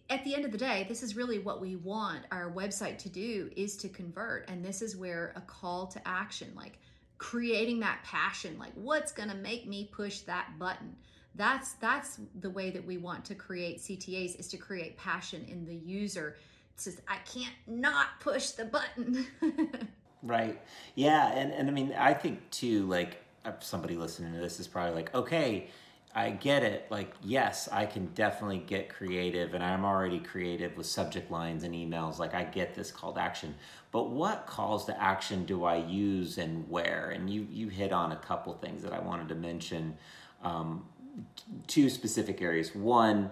at 0.10 0.24
the 0.24 0.36
end 0.36 0.46
of 0.46 0.52
the 0.52 0.58
day, 0.58 0.86
this 0.89 1.04
is 1.04 1.15
really 1.15 1.39
what 1.39 1.62
we 1.62 1.76
want 1.78 2.26
our 2.32 2.52
website 2.52 2.98
to 3.00 3.10
do 3.10 3.50
is 3.56 3.78
to 3.78 3.89
convert. 3.89 4.50
And 4.50 4.63
this 4.63 4.82
is 4.82 4.96
where 4.96 5.34
a 5.36 5.41
call 5.41 5.88
to 5.88 6.08
action, 6.08 6.52
like 6.56 6.80
creating 7.17 7.80
that 7.80 8.00
passion, 8.04 8.58
like 8.60 8.74
what's 8.76 9.12
going 9.12 9.30
to 9.30 9.36
make 9.36 9.67
me 9.67 9.89
push 9.91 10.20
that 10.22 10.60
button. 10.60 10.96
That's 11.36 11.74
that's 11.74 12.20
the 12.41 12.50
way 12.50 12.72
that 12.72 12.86
we 12.86 12.98
want 12.98 13.24
to 13.26 13.36
create 13.36 13.80
CTAs 13.80 14.38
is 14.38 14.50
to 14.50 14.58
create 14.58 14.98
passion 14.98 15.46
in 15.48 15.65
the 15.65 15.76
user 15.76 16.36
just 16.84 17.00
I 17.08 17.17
can't 17.17 17.54
not 17.67 18.20
push 18.20 18.52
the 18.52 18.65
button. 18.65 19.28
right. 20.24 20.60
Yeah, 20.96 21.32
and 21.32 21.52
and 21.52 21.70
I 21.70 21.72
mean 21.72 21.94
I 21.94 22.13
think 22.13 22.50
too 22.50 22.86
like 22.88 23.17
uh, 23.46 23.52
somebody 23.60 23.96
listening 23.96 24.34
to 24.34 24.39
this 24.39 24.60
is 24.60 24.67
probably 24.67 24.96
like, 24.96 25.13
okay, 25.15 25.67
I 26.13 26.32
get 26.32 26.63
it. 26.63 26.88
Like, 26.89 27.13
yes, 27.24 27.69
I 27.71 27.86
can 27.86 28.08
definitely 28.08 28.60
get 28.60 28.89
creative, 28.89 29.54
and 29.54 29.63
I'm 29.63 29.86
already 29.86 30.19
creative 30.19 30.76
with 30.76 30.86
subject 30.86 31.32
lines 31.32 31.63
and 31.63 31.74
emails. 31.74 32.19
Like, 32.19 32.34
I 32.34 32.43
get 32.43 32.76
this 32.76 32.91
call 32.91 33.13
to 33.13 33.21
action. 33.21 33.56
But 33.91 34.10
what 34.10 34.45
calls 34.45 34.86
to 34.86 35.02
action 35.02 35.45
do 35.45 35.63
I 35.63 35.78
use 35.78 36.38
and 36.38 36.69
where? 36.69 37.12
And 37.13 37.30
you 37.30 37.47
you 37.52 37.67
hit 37.67 37.91
on 37.91 38.12
a 38.12 38.17
couple 38.17 38.54
things 38.54 38.84
that 38.84 38.93
I 38.93 39.00
wanted 39.00 39.30
to 39.30 39.36
mention. 39.36 39.97
Um, 40.43 40.86
two 41.67 41.89
specific 41.89 42.41
areas. 42.41 42.74
One, 42.74 43.32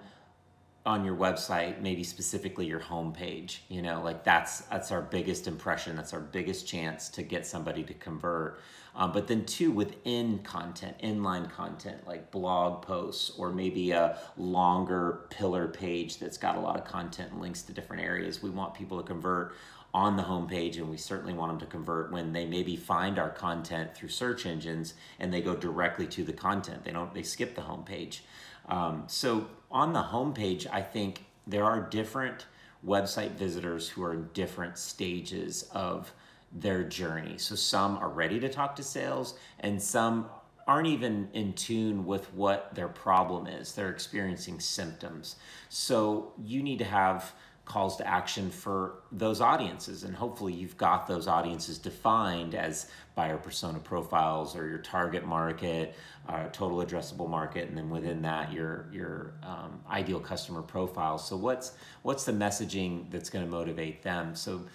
on 0.85 1.03
your 1.03 1.15
website, 1.15 1.81
maybe 1.81 2.03
specifically 2.03 2.65
your 2.65 2.79
homepage. 2.79 3.59
You 3.67 3.81
know, 3.81 4.01
like 4.01 4.23
that's 4.23 4.61
that's 4.61 4.91
our 4.91 5.01
biggest 5.01 5.47
impression. 5.47 5.95
That's 5.95 6.13
our 6.13 6.19
biggest 6.19 6.67
chance 6.67 7.09
to 7.09 7.23
get 7.23 7.45
somebody 7.45 7.83
to 7.83 7.93
convert. 7.93 8.61
Um, 8.95 9.11
but 9.11 9.27
then 9.27 9.45
two, 9.45 9.71
within 9.71 10.39
content, 10.39 10.97
inline 11.01 11.49
content 11.49 12.07
like 12.07 12.31
blog 12.31 12.81
posts 12.81 13.31
or 13.37 13.51
maybe 13.51 13.91
a 13.91 14.17
longer 14.35 15.25
pillar 15.29 15.67
page 15.67 16.17
that's 16.17 16.37
got 16.37 16.57
a 16.57 16.59
lot 16.59 16.77
of 16.77 16.85
content 16.85 17.31
and 17.31 17.41
links 17.41 17.61
to 17.63 17.73
different 17.73 18.03
areas. 18.03 18.41
We 18.41 18.49
want 18.49 18.73
people 18.73 18.97
to 18.97 19.03
convert 19.03 19.53
on 19.93 20.17
the 20.17 20.23
homepage, 20.23 20.77
and 20.77 20.89
we 20.89 20.97
certainly 20.97 21.33
want 21.33 21.51
them 21.51 21.59
to 21.59 21.65
convert 21.65 22.11
when 22.11 22.31
they 22.31 22.45
maybe 22.45 22.75
find 22.75 23.17
our 23.17 23.29
content 23.29 23.95
through 23.95 24.09
search 24.09 24.45
engines 24.45 24.93
and 25.19 25.33
they 25.33 25.41
go 25.41 25.55
directly 25.55 26.05
to 26.07 26.23
the 26.23 26.33
content. 26.33 26.83
They 26.83 26.91
don't 26.91 27.13
they 27.13 27.23
skip 27.23 27.55
the 27.55 27.61
homepage. 27.61 28.19
Um, 28.69 29.03
so 29.07 29.47
on 29.71 29.93
the 29.93 30.03
homepage, 30.03 30.67
I 30.71 30.81
think 30.81 31.25
there 31.45 31.65
are 31.65 31.81
different 31.81 32.45
website 32.85 33.31
visitors 33.31 33.89
who 33.89 34.03
are 34.03 34.13
in 34.13 34.29
different 34.33 34.77
stages 34.77 35.63
of 35.73 36.13
their 36.51 36.83
journey. 36.83 37.37
So 37.37 37.55
some 37.55 37.97
are 37.97 38.09
ready 38.09 38.39
to 38.39 38.49
talk 38.49 38.75
to 38.77 38.83
sales, 38.83 39.37
and 39.59 39.81
some 39.81 40.29
aren't 40.67 40.87
even 40.87 41.29
in 41.33 41.53
tune 41.53 42.05
with 42.05 42.31
what 42.33 42.73
their 42.75 42.87
problem 42.87 43.47
is. 43.47 43.73
They're 43.73 43.89
experiencing 43.89 44.59
symptoms. 44.59 45.35
So 45.67 46.31
you 46.37 46.61
need 46.61 46.79
to 46.79 46.85
have 46.85 47.33
calls 47.69 47.97
to 47.97 48.07
action 48.07 48.49
for 48.49 48.95
those 49.11 49.41
audiences. 49.41 50.03
And 50.03 50.15
hopefully, 50.15 50.51
you've 50.53 50.75
got 50.75 51.05
those 51.05 51.27
audiences 51.27 51.77
defined 51.77 52.55
as 52.55 52.89
buyer 53.13 53.37
persona 53.37 53.77
profiles 53.77 54.55
or 54.55 54.67
your 54.67 54.79
target 54.79 55.23
market, 55.23 55.95
uh, 56.27 56.47
total 56.51 56.83
addressable 56.83 57.29
market, 57.29 57.69
and 57.69 57.77
then 57.77 57.91
within 57.91 58.23
that, 58.23 58.51
your 58.51 58.87
your 58.91 59.33
um, 59.43 59.79
ideal 59.89 60.19
customer 60.19 60.63
profile. 60.63 61.19
So, 61.19 61.37
what's 61.37 61.73
what's 62.01 62.25
the 62.25 62.33
messaging 62.33 63.09
that's 63.11 63.29
going 63.29 63.45
to 63.45 63.51
motivate 63.51 64.01
them? 64.01 64.35
So, 64.35 64.65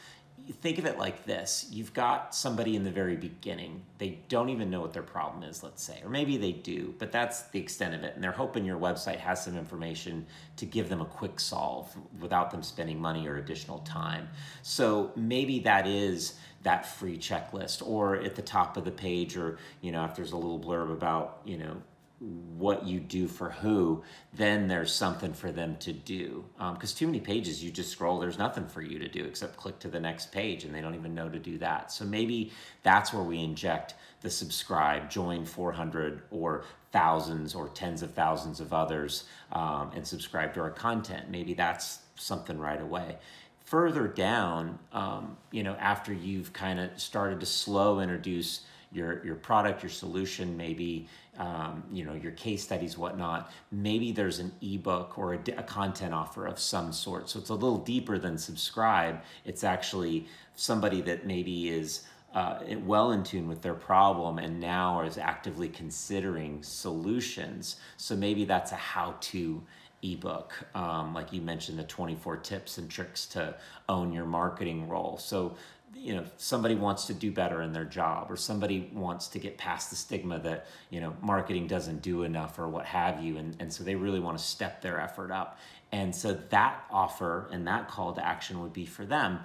think 0.53 0.79
of 0.79 0.87
it 0.87 0.99
like 0.99 1.25
this. 1.25 1.67
You've 1.71 1.95
got 1.95 2.35
somebody 2.35 2.77
in 2.77 2.85
the 2.85 2.91
very 2.91 3.17
beginning. 3.17 3.83
They 3.99 4.19
don't 4.29 4.51
even 4.51 4.71
know 4.71 4.81
what 4.81 4.93
their 4.93 5.03
problem 5.03 5.43
is 5.43 5.63
let's 5.63 5.83
say 5.83 6.01
or 6.05 6.11
maybe 6.11 6.37
they 6.37 6.53
do 6.53 6.95
but 6.99 7.13
that's 7.13 7.43
the 7.43 7.59
extent 7.59 7.95
of 7.95 8.03
it. 8.05 8.15
And 8.15 8.23
they're 8.23 8.33
hoping 8.33 8.65
your 8.65 8.79
website 8.79 9.19
has 9.19 9.45
some 9.45 9.57
information 9.57 10.27
to 10.57 10.67
give 10.67 10.89
them 10.89 11.01
a 11.01 11.07
quick 11.07 11.41
solve 11.41 11.95
without 12.21 12.51
them 12.51 12.63
spending 12.63 13.01
money 13.01 13.27
or 13.27 13.37
additional 13.37 13.79
time. 13.81 14.29
So 14.63 15.13
maybe 15.17 15.61
that 15.61 15.87
is 15.87 16.35
that 16.63 16.87
free 16.87 17.17
checklist 17.17 17.87
or 17.87 18.17
at 18.17 18.35
the 18.35 18.43
top 18.43 18.77
of 18.77 18.85
the 18.85 18.91
page 18.91 19.37
or 19.37 19.59
you 19.83 19.93
know 19.93 20.05
if 20.05 20.17
there's 20.17 20.33
a 20.33 20.37
little 20.37 20.59
blurb 20.59 20.91
about 20.91 21.41
you 21.45 21.59
know 21.59 21.77
what 22.21 22.87
you 22.87 23.01
do 23.01 23.27
for 23.27 23.51
who, 23.51 24.03
then 24.33 24.69
there's 24.69 24.93
something 24.95 25.33
for 25.33 25.51
them 25.51 25.77
to 25.79 25.93
do. 25.93 26.45
Because 26.57 26.93
um, 26.93 26.97
too 26.97 27.07
many 27.07 27.21
pages, 27.21 27.63
you 27.63 27.71
just 27.71 27.91
scroll, 27.91 28.19
there's 28.19 28.39
nothing 28.39 28.67
for 28.67 28.83
you 28.83 28.99
to 28.99 29.09
do 29.09 29.25
except 29.25 29.57
click 29.57 29.79
to 29.81 29.89
the 29.89 30.01
next 30.01 30.33
page, 30.33 30.65
and 30.65 30.75
they 30.75 30.81
don't 30.81 30.95
even 30.95 31.15
know 31.15 31.29
to 31.29 31.39
do 31.39 31.59
that. 31.59 31.93
So 31.93 32.05
maybe 32.05 32.53
that's 32.83 33.13
where 33.13 33.23
we 33.23 33.41
inject 33.41 33.95
the 34.23 34.31
subscribe, 34.31 35.11
join 35.11 35.45
400 35.45 36.23
or 36.31 36.65
thousands 36.93 37.55
or 37.55 37.69
tens 37.69 38.03
of 38.03 38.15
thousands 38.15 38.61
of 38.61 38.73
others 38.73 39.25
um, 39.53 39.91
and 39.95 40.07
subscribe 40.07 40.55
to 40.55 40.61
our 40.61 40.71
content. 40.71 41.29
Maybe 41.29 41.53
that's 41.53 41.99
something 42.17 42.59
right 42.59 42.81
away 42.81 43.17
further 43.65 44.07
down, 44.07 44.79
um, 44.93 45.37
you 45.51 45.63
know, 45.63 45.75
after 45.77 46.13
you've 46.13 46.53
kind 46.53 46.79
of 46.79 46.91
started 47.01 47.41
to 47.41 47.47
slow 47.47 48.01
introduce 48.01 48.61
your 48.93 49.25
your 49.25 49.35
product, 49.35 49.83
your 49.83 49.91
solution, 49.91 50.57
maybe 50.57 51.09
um, 51.39 51.83
you 51.93 52.05
know 52.05 52.15
your 52.15 52.33
case 52.33 52.63
studies, 52.63 52.97
whatnot. 52.97 53.51
Maybe 53.71 54.13
there's 54.13 54.39
an 54.39 54.53
ebook 54.61 55.19
or 55.19 55.35
a, 55.35 55.39
a 55.57 55.63
content 55.63 56.15
offer 56.15 56.47
of 56.47 56.59
some 56.59 56.93
sort. 56.93 57.29
So 57.29 57.39
it's 57.39 57.51
a 57.51 57.55
little 57.55 57.79
deeper 57.79 58.19
than 58.19 58.39
subscribe. 58.39 59.23
It's 59.45 59.65
actually 59.65 60.27
somebody 60.55 61.01
that 61.03 61.27
maybe 61.27 61.69
is 61.69 62.07
uh, 62.35 62.59
well 62.85 63.13
in 63.13 63.23
tune 63.23 63.49
with 63.49 63.63
their 63.63 63.75
problem 63.75 64.39
and 64.39 64.59
now 64.61 65.03
is 65.03 65.19
actively 65.19 65.69
considering 65.69 66.63
solutions. 66.63 67.77
So 67.97 68.17
maybe 68.17 68.45
that's 68.45 68.73
a 68.73 68.77
how-to 68.77 69.63
ebook, 70.03 70.53
um, 70.75 71.15
like 71.15 71.33
you 71.33 71.41
mentioned, 71.41 71.79
the 71.79 71.85
24 71.85 72.37
tips 72.39 72.79
and 72.79 72.91
tricks 72.91 73.27
to 73.27 73.55
own 73.89 74.13
your 74.13 74.27
marketing 74.27 74.89
role. 74.89 75.17
So 75.17 75.57
you 75.97 76.15
know 76.15 76.25
somebody 76.37 76.75
wants 76.75 77.07
to 77.07 77.15
do 77.15 77.31
better 77.31 77.63
in 77.63 77.73
their 77.73 77.85
job 77.85 78.31
or 78.31 78.37
somebody 78.37 78.91
wants 78.93 79.29
to 79.29 79.39
get 79.39 79.57
past 79.57 79.91
the 79.91 79.97
stigma 79.97 80.39
that 80.41 80.67
you 80.91 81.01
know 81.01 81.17
marketing 81.23 81.67
doesn't 81.67 82.03
do 82.03 82.23
enough 82.23 82.59
or 82.59 82.69
what 82.69 82.85
have 82.85 83.23
you. 83.23 83.37
And, 83.37 83.57
and 83.61 83.73
so 83.73 83.85
they 83.85 83.95
really 83.95 84.21
want 84.21 84.39
to 84.39 84.45
step 84.45 84.83
their 84.83 85.01
effort 85.01 85.31
up. 85.31 85.59
And 85.93 86.15
so 86.15 86.35
that 86.51 86.85
offer 86.91 87.49
and 87.53 87.67
that 87.67 87.89
call 87.89 88.13
to 88.15 88.25
action 88.25 88.61
would 88.63 88.73
be 88.73 88.85
for 88.85 89.05
them. 89.05 89.41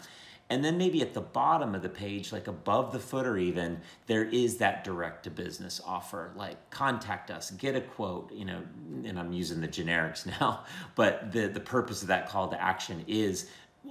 And 0.51 0.65
then 0.65 0.79
maybe 0.79 1.03
at 1.03 1.13
the 1.13 1.21
bottom 1.21 1.75
of 1.75 1.83
the 1.83 1.89
page 1.89 2.31
like 2.31 2.47
above 2.47 2.91
the 2.91 2.97
footer 2.97 3.37
even 3.37 3.79
there 4.07 4.25
is 4.25 4.57
that 4.57 4.83
direct 4.83 5.25
to 5.25 5.29
business 5.29 5.79
offer 5.85 6.31
like 6.35 6.71
contact 6.71 7.29
us 7.29 7.51
get 7.51 7.75
a 7.75 7.81
quote 7.81 8.31
you 8.33 8.45
know 8.45 8.63
and 9.05 9.19
i'm 9.19 9.31
using 9.31 9.61
the 9.61 9.67
generics 9.67 10.25
now 10.41 10.63
but 10.95 11.31
the 11.31 11.45
the 11.49 11.59
purpose 11.59 12.01
of 12.01 12.07
that 12.07 12.27
call 12.27 12.47
to 12.47 12.59
action 12.59 13.03
is 13.07 13.47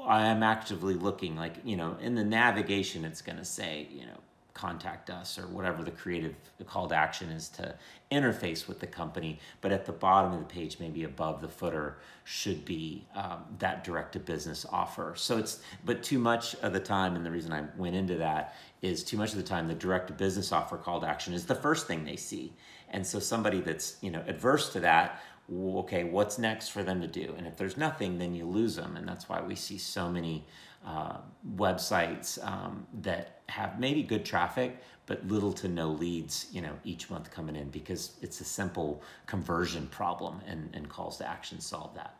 I 0.07 0.27
am 0.27 0.43
actively 0.43 0.95
looking, 0.95 1.37
like, 1.37 1.57
you 1.65 1.77
know, 1.77 1.97
in 2.01 2.15
the 2.15 2.25
navigation, 2.25 3.05
it's 3.05 3.23
going 3.23 3.39
to 3.39 3.45
say, 3.45 3.89
you 3.91 4.07
know, 4.07 4.19
contact 4.55 5.09
us 5.09 5.39
or 5.39 5.47
whatever 5.47 5.85
the 5.85 5.91
creative 5.91 6.35
call 6.67 6.89
to 6.89 6.95
action 6.95 7.29
is 7.29 7.49
to 7.49 7.73
interface 8.11 8.67
with 8.67 8.81
the 8.81 8.87
company. 8.89 9.39
But 9.61 9.71
at 9.71 9.87
the 9.87 9.93
bottom 9.93 10.33
of 10.33 10.41
the 10.41 10.45
page, 10.47 10.81
maybe 10.81 11.05
above 11.05 11.41
the 11.41 11.49
footer, 11.49 11.99
should 12.25 12.65
be 12.65 13.07
um, 13.15 13.45
that 13.61 13.85
direct 13.85 14.15
to 14.15 14.21
business 14.21 14.67
offer. 14.71 15.13
So 15.17 15.39
it's, 15.39 15.61
but 15.85 16.03
too 16.03 16.19
much 16.19 16.57
of 16.57 16.73
the 16.73 16.81
time, 16.81 17.15
and 17.15 17.25
the 17.25 17.31
reason 17.31 17.53
I 17.53 17.65
went 17.77 17.95
into 17.95 18.17
that 18.17 18.57
is 18.83 19.05
too 19.05 19.17
much 19.17 19.31
of 19.31 19.37
the 19.37 19.45
time, 19.45 19.69
the 19.69 19.75
direct 19.75 20.09
to 20.09 20.13
business 20.13 20.51
offer 20.51 20.77
call 20.77 21.01
to 21.01 21.07
action 21.07 21.35
is 21.35 21.47
the 21.47 21.55
first 21.55 21.87
thing 21.87 22.05
they 22.05 22.17
see. 22.17 22.53
And 22.91 23.07
so 23.07 23.21
somebody 23.21 23.61
that's, 23.61 23.97
you 24.01 24.11
know, 24.11 24.25
adverse 24.27 24.73
to 24.73 24.81
that 24.81 25.23
okay, 25.53 26.05
what's 26.05 26.39
next 26.39 26.69
for 26.69 26.83
them 26.83 27.01
to 27.01 27.07
do? 27.07 27.35
And 27.39 27.47
if 27.47 27.57
there's 27.57 27.77
nothing, 27.77 28.19
then 28.19 28.35
you 28.35 28.45
lose 28.45 28.77
them. 28.77 28.97
And 28.97 29.09
that's 29.09 29.29
why 29.29 29.41
we 29.41 29.55
see 29.55 29.79
so 29.79 30.09
many 30.09 30.47
uh, 30.87 31.19
websites 31.57 32.45
um, 32.47 32.87
that 33.01 33.41
have 33.49 33.81
maybe 33.81 34.03
good 34.03 34.25
traffic, 34.25 34.79
but 35.07 35.27
little 35.27 35.53
to 35.55 35.69
no 35.69 35.89
leads, 35.89 36.47
you 36.53 36.61
know, 36.61 36.73
each 36.85 37.09
month 37.09 37.31
coming 37.31 37.57
in 37.57 37.71
because 37.71 38.13
it's 38.21 38.41
a 38.41 38.45
simple 38.45 39.03
conversion 39.27 39.87
problem 39.87 40.41
and, 40.47 40.69
and 40.75 40.89
calls 40.89 41.17
to 41.19 41.29
action 41.29 41.61
solve 41.61 41.95
that. 41.95 42.15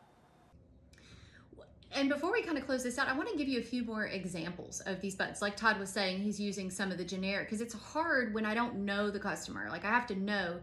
And 1.93 2.09
before 2.09 2.33
we 2.33 2.43
kind 2.43 2.59
of 2.59 2.67
close 2.67 2.83
this 2.83 2.99
out, 2.99 3.09
I 3.09 3.17
want 3.17 3.31
to 3.31 3.37
give 3.37 3.49
you 3.49 3.61
a 3.61 3.63
few 3.63 3.83
more 3.83 4.07
examples 4.07 4.81
of 4.81 5.01
these 5.01 5.15
buttons. 5.15 5.41
Like 5.41 5.57
Todd 5.57 5.79
was 5.79 5.89
saying, 5.89 6.19
he's 6.19 6.39
using 6.39 6.71
some 6.71 6.91
of 6.91 6.99
the 6.99 7.05
generic 7.05 7.47
because 7.47 7.61
it's 7.61 7.75
hard 7.75 8.35
when 8.35 8.45
I 8.45 8.55
don't 8.55 8.85
know 8.85 9.11
the 9.11 9.19
customer. 9.19 9.69
Like 9.71 9.85
I 9.85 9.89
have 9.89 10.07
to 10.09 10.15
know 10.15 10.61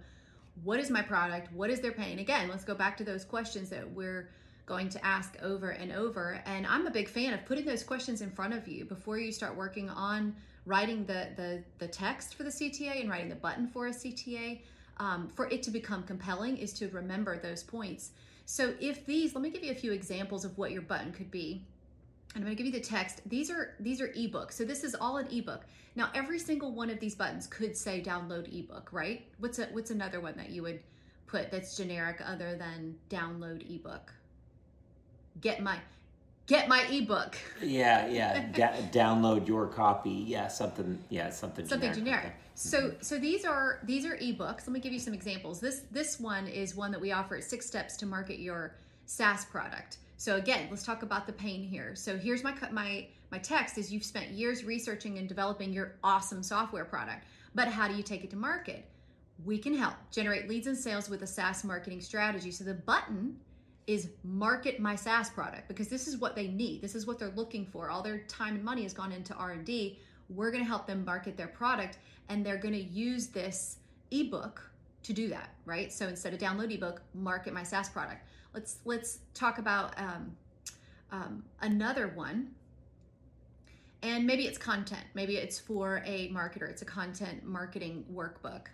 what 0.64 0.80
is 0.80 0.90
my 0.90 1.02
product? 1.02 1.52
What 1.54 1.70
is 1.70 1.82
their 1.82 1.92
pain? 1.92 2.20
Again, 2.20 2.50
let's 2.50 2.64
go 2.64 2.76
back 2.76 2.98
to 2.98 3.04
those 3.04 3.26
questions 3.26 3.70
that 3.70 3.90
we're 3.90 4.30
going 4.66 4.90
to 4.90 5.06
ask 5.06 5.38
over 5.42 5.72
and 5.72 5.92
over. 5.92 6.42
And 6.46 6.66
I'm 6.66 6.88
a 6.88 6.92
big 6.92 7.08
fan 7.08 7.34
of 7.34 7.46
putting 7.46 7.66
those 7.66 7.84
questions 7.84 8.22
in 8.22 8.32
front 8.32 8.54
of 8.54 8.68
you 8.68 8.86
before 8.86 9.18
you 9.18 9.32
start 9.32 9.56
working 9.56 9.90
on 9.90 10.36
writing 10.66 11.06
the 11.06 11.28
the, 11.36 11.64
the 11.78 11.88
text 11.88 12.36
for 12.36 12.44
the 12.44 12.50
CTA 12.50 13.02
and 13.02 13.10
writing 13.10 13.30
the 13.30 13.36
button 13.36 13.68
for 13.68 13.88
a 13.88 13.92
CTA. 13.92 14.62
Um, 14.98 15.30
for 15.36 15.50
it 15.50 15.62
to 15.64 15.72
become 15.72 16.04
compelling 16.04 16.58
is 16.58 16.72
to 16.74 16.88
remember 16.88 17.38
those 17.38 17.64
points. 17.64 18.12
So 18.46 18.74
if 18.80 19.06
these, 19.06 19.36
let 19.36 19.42
me 19.42 19.50
give 19.50 19.64
you 19.64 19.72
a 19.72 19.76
few 19.76 19.92
examples 19.92 20.46
of 20.46 20.58
what 20.58 20.72
your 20.72 20.84
button 20.84 21.12
could 21.12 21.30
be. 21.30 21.64
And 22.36 22.44
I'm 22.44 22.48
going 22.48 22.58
to 22.58 22.64
give 22.64 22.74
you 22.74 22.80
the 22.80 22.86
text. 22.86 23.22
These 23.26 23.50
are 23.50 23.76
these 23.80 24.02
are 24.02 24.10
ebooks. 24.10 24.52
So 24.54 24.66
this 24.66 24.84
is 24.84 24.94
all 24.94 25.18
an 25.18 25.28
ebook. 25.32 25.62
Now 25.96 26.12
every 26.14 26.38
single 26.38 26.74
one 26.74 26.90
of 26.90 27.00
these 27.00 27.16
buttons 27.16 27.48
could 27.48 27.76
say 27.78 28.04
download 28.06 28.54
ebook, 28.54 28.90
right? 28.92 29.26
What's 29.40 29.58
a, 29.60 29.68
what's 29.68 29.90
another 29.90 30.20
one 30.20 30.36
that 30.36 30.50
you 30.50 30.62
would 30.62 30.82
put 31.28 31.50
that's 31.50 31.78
generic 31.78 32.22
other 32.26 32.58
than 32.58 32.98
download 33.10 33.74
ebook? 33.74 34.14
Get 35.40 35.64
my 35.64 35.80
get 36.46 36.68
my 36.68 36.86
ebook. 36.92 37.38
Yeah, 37.62 38.08
yeah. 38.08 38.48
Da- 38.54 38.90
download 38.92 39.48
your 39.48 39.68
copy. 39.68 40.12
Yeah, 40.12 40.50
something. 40.50 41.00
Yeah, 41.10 41.30
something. 41.30 41.66
Something 41.66 41.94
generic. 41.94 42.22
generic. 42.22 42.36
So, 42.56 42.82
mm-hmm. 42.82 43.02
so 43.02 43.18
these 43.18 43.46
are 43.46 43.80
these 43.84 44.06
are 44.06 44.18
ebooks. 44.18 44.68
Let 44.68 44.72
me 44.72 44.82
give 44.82 44.92
you 44.92 45.00
some 45.00 45.14
examples. 45.14 45.62
This 45.62 45.84
this 45.90 46.20
one 46.20 46.48
is 46.48 46.76
one 46.76 46.92
that 46.92 47.00
we 47.00 47.14
offer 47.14 47.38
at 47.38 47.46
Six 47.46 47.66
Steps 47.66 47.96
to 47.98 48.06
Market 48.06 48.40
Your 48.40 48.76
SaaS 49.06 49.46
product. 49.46 49.98
So 50.18 50.38
again, 50.38 50.68
let's 50.70 50.84
talk 50.84 51.04
about 51.04 51.28
the 51.28 51.34
pain 51.34 51.64
here. 51.64 51.96
So 51.96 52.18
here's 52.18 52.44
my 52.44 52.54
my 52.72 53.08
my 53.32 53.38
text 53.38 53.78
is 53.78 53.92
you've 53.92 54.04
spent 54.04 54.30
years 54.30 54.64
researching 54.64 55.18
and 55.18 55.28
developing 55.28 55.74
your 55.74 55.96
awesome 56.04 56.42
software 56.42 56.86
product, 56.86 57.26
but 57.54 57.68
how 57.68 57.88
do 57.88 57.96
you 57.96 58.04
take 58.04 58.24
it 58.24 58.30
to 58.32 58.38
market? 58.38 58.86
We 59.44 59.58
can 59.58 59.74
help 59.74 59.96
generate 60.12 60.48
leads 60.48 60.68
and 60.68 60.78
sales 60.78 61.10
with 61.10 61.22
a 61.24 61.28
SaaS 61.28 61.64
marketing 61.64 62.00
strategy. 62.00 62.52
So 62.52 62.64
the 62.64 62.74
button 62.74 63.36
is 63.88 64.10
market 64.24 64.80
my 64.80 64.96
SaaS 64.96 65.30
product 65.30 65.68
because 65.68 65.90
this 65.90 66.08
is 66.08 66.18
what 66.18 66.36
they 66.36 66.48
need. 66.48 66.82
This 66.82 66.96
is 66.96 67.06
what 67.06 67.20
they're 67.20 67.34
looking 67.36 67.66
for. 67.66 67.90
All 67.90 68.02
their 68.02 68.20
time 68.20 68.56
and 68.56 68.64
money 68.64 68.84
has 68.84 68.94
gone 68.94 69.12
into 69.12 69.34
R&D. 69.36 70.00
We're 70.30 70.52
going 70.52 70.64
to 70.64 70.68
help 70.68 70.88
them 70.88 71.06
market 71.06 71.38
their 71.38 71.48
product 71.48 72.00
and 72.30 72.46
they're 72.46 72.58
going 72.58 72.74
to 72.74 72.82
use 72.84 73.28
this 73.28 73.78
ebook 74.12 74.72
to 75.04 75.14
do 75.14 75.28
that, 75.28 75.50
right? 75.66 75.94
So 75.94 76.08
instead 76.08 76.34
of 76.34 76.40
download 76.40 76.74
ebook, 76.74 77.02
market 77.14 77.54
my 77.54 77.62
SaaS 77.64 77.90
product. 77.90 78.26
Let's 78.56 78.78
let's 78.86 79.20
talk 79.34 79.58
about 79.58 79.94
um, 80.00 80.36
um, 81.12 81.44
another 81.60 82.08
one. 82.08 82.52
And 84.02 84.26
maybe 84.26 84.46
it's 84.46 84.58
content. 84.58 85.04
Maybe 85.14 85.36
it's 85.36 85.60
for 85.60 86.02
a 86.06 86.30
marketer. 86.30 86.70
It's 86.70 86.82
a 86.82 86.86
content 86.86 87.44
marketing 87.44 88.06
workbook. 88.14 88.68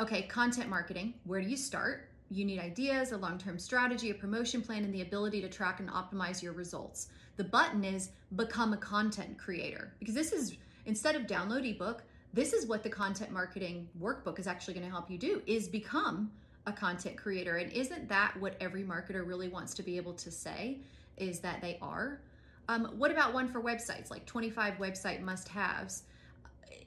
Okay, 0.00 0.22
content 0.22 0.68
marketing. 0.68 1.14
Where 1.24 1.40
do 1.40 1.48
you 1.48 1.56
start? 1.56 2.08
You 2.30 2.44
need 2.44 2.58
ideas, 2.58 3.12
a 3.12 3.16
long 3.16 3.38
term 3.38 3.60
strategy, 3.60 4.10
a 4.10 4.14
promotion 4.14 4.60
plan, 4.60 4.82
and 4.82 4.92
the 4.92 5.02
ability 5.02 5.40
to 5.42 5.48
track 5.48 5.78
and 5.78 5.88
optimize 5.88 6.42
your 6.42 6.52
results. 6.52 7.08
The 7.36 7.44
button 7.44 7.84
is 7.84 8.10
become 8.34 8.72
a 8.72 8.76
content 8.76 9.38
creator 9.38 9.94
because 10.00 10.16
this 10.16 10.32
is 10.32 10.56
instead 10.84 11.14
of 11.14 11.28
download 11.28 11.64
ebook, 11.64 12.02
this 12.32 12.52
is 12.52 12.66
what 12.66 12.82
the 12.82 12.90
content 12.90 13.30
marketing 13.30 13.88
workbook 14.00 14.40
is 14.40 14.48
actually 14.48 14.74
going 14.74 14.84
to 14.84 14.90
help 14.90 15.08
you 15.08 15.16
do 15.16 15.42
is 15.46 15.68
become 15.68 16.32
a 16.68 16.72
content 16.72 17.16
creator. 17.16 17.56
And 17.56 17.72
isn't 17.72 18.08
that 18.08 18.38
what 18.38 18.54
every 18.60 18.82
marketer 18.82 19.26
really 19.26 19.48
wants 19.48 19.74
to 19.74 19.82
be 19.82 19.96
able 19.96 20.14
to 20.14 20.30
say 20.30 20.78
is 21.16 21.40
that 21.40 21.60
they 21.60 21.78
are? 21.82 22.20
Um, 22.68 22.92
what 22.96 23.10
about 23.10 23.32
one 23.32 23.48
for 23.48 23.60
websites, 23.60 24.10
like 24.10 24.26
25 24.26 24.74
website 24.74 25.22
must 25.22 25.48
haves? 25.48 26.02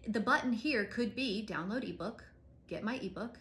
The 0.07 0.19
button 0.19 0.53
here 0.53 0.85
could 0.85 1.15
be 1.15 1.45
download 1.47 1.87
ebook, 1.87 2.23
get 2.67 2.83
my 2.83 2.95
ebook, 2.97 3.39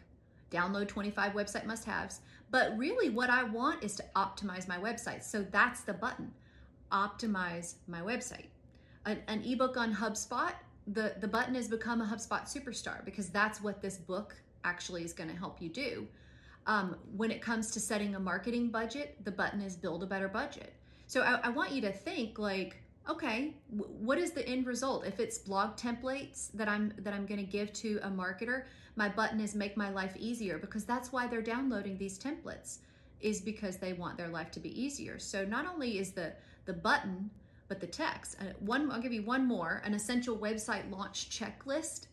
download 0.50 0.88
25 0.88 1.32
website 1.32 1.66
must 1.66 1.84
haves. 1.84 2.20
But 2.50 2.76
really, 2.76 3.10
what 3.10 3.30
I 3.30 3.44
want 3.44 3.84
is 3.84 3.94
to 3.96 4.04
optimize 4.16 4.66
my 4.66 4.78
website. 4.78 5.22
So 5.22 5.46
that's 5.50 5.82
the 5.82 5.92
button 5.92 6.32
optimize 6.90 7.74
my 7.86 8.00
website. 8.00 8.46
An, 9.06 9.18
an 9.28 9.42
ebook 9.44 9.76
on 9.76 9.94
HubSpot, 9.94 10.52
the, 10.86 11.14
the 11.20 11.28
button 11.28 11.56
is 11.56 11.68
become 11.68 12.00
a 12.00 12.04
HubSpot 12.04 12.42
superstar 12.42 13.04
because 13.04 13.28
that's 13.28 13.62
what 13.62 13.80
this 13.80 13.96
book 13.96 14.34
actually 14.64 15.04
is 15.04 15.12
going 15.12 15.30
to 15.30 15.36
help 15.36 15.60
you 15.62 15.68
do. 15.68 16.06
Um, 16.70 16.94
when 17.16 17.32
it 17.32 17.42
comes 17.42 17.72
to 17.72 17.80
setting 17.80 18.14
a 18.14 18.20
marketing 18.20 18.68
budget, 18.70 19.16
the 19.24 19.32
button 19.32 19.60
is 19.60 19.74
build 19.74 20.04
a 20.04 20.06
better 20.06 20.28
budget. 20.28 20.72
So 21.08 21.22
I, 21.22 21.40
I 21.42 21.48
want 21.48 21.72
you 21.72 21.80
to 21.80 21.90
think 21.90 22.38
like, 22.38 22.76
okay, 23.08 23.56
w- 23.76 23.92
what 23.98 24.18
is 24.18 24.30
the 24.30 24.48
end 24.48 24.68
result? 24.68 25.04
If 25.04 25.18
it's 25.18 25.36
blog 25.36 25.76
templates 25.76 26.52
that 26.52 26.68
I'm 26.68 26.94
that 26.98 27.12
I'm 27.12 27.26
going 27.26 27.44
to 27.44 27.50
give 27.58 27.72
to 27.72 27.98
a 28.04 28.08
marketer, 28.08 28.66
my 28.94 29.08
button 29.08 29.40
is 29.40 29.56
make 29.56 29.76
my 29.76 29.90
life 29.90 30.14
easier 30.16 30.58
because 30.58 30.84
that's 30.84 31.10
why 31.10 31.26
they're 31.26 31.42
downloading 31.42 31.98
these 31.98 32.16
templates 32.20 32.78
is 33.18 33.40
because 33.40 33.78
they 33.78 33.92
want 33.92 34.16
their 34.16 34.28
life 34.28 34.52
to 34.52 34.60
be 34.60 34.70
easier. 34.80 35.18
So 35.18 35.44
not 35.44 35.66
only 35.66 35.98
is 35.98 36.12
the 36.12 36.34
the 36.66 36.72
button 36.72 37.30
but 37.66 37.80
the 37.80 37.88
text. 37.88 38.36
Uh, 38.40 38.52
one, 38.60 38.92
I'll 38.92 39.02
give 39.02 39.12
you 39.12 39.24
one 39.24 39.44
more: 39.44 39.82
an 39.84 39.92
essential 39.92 40.38
website 40.38 40.88
launch 40.88 41.30
checklist. 41.30 42.06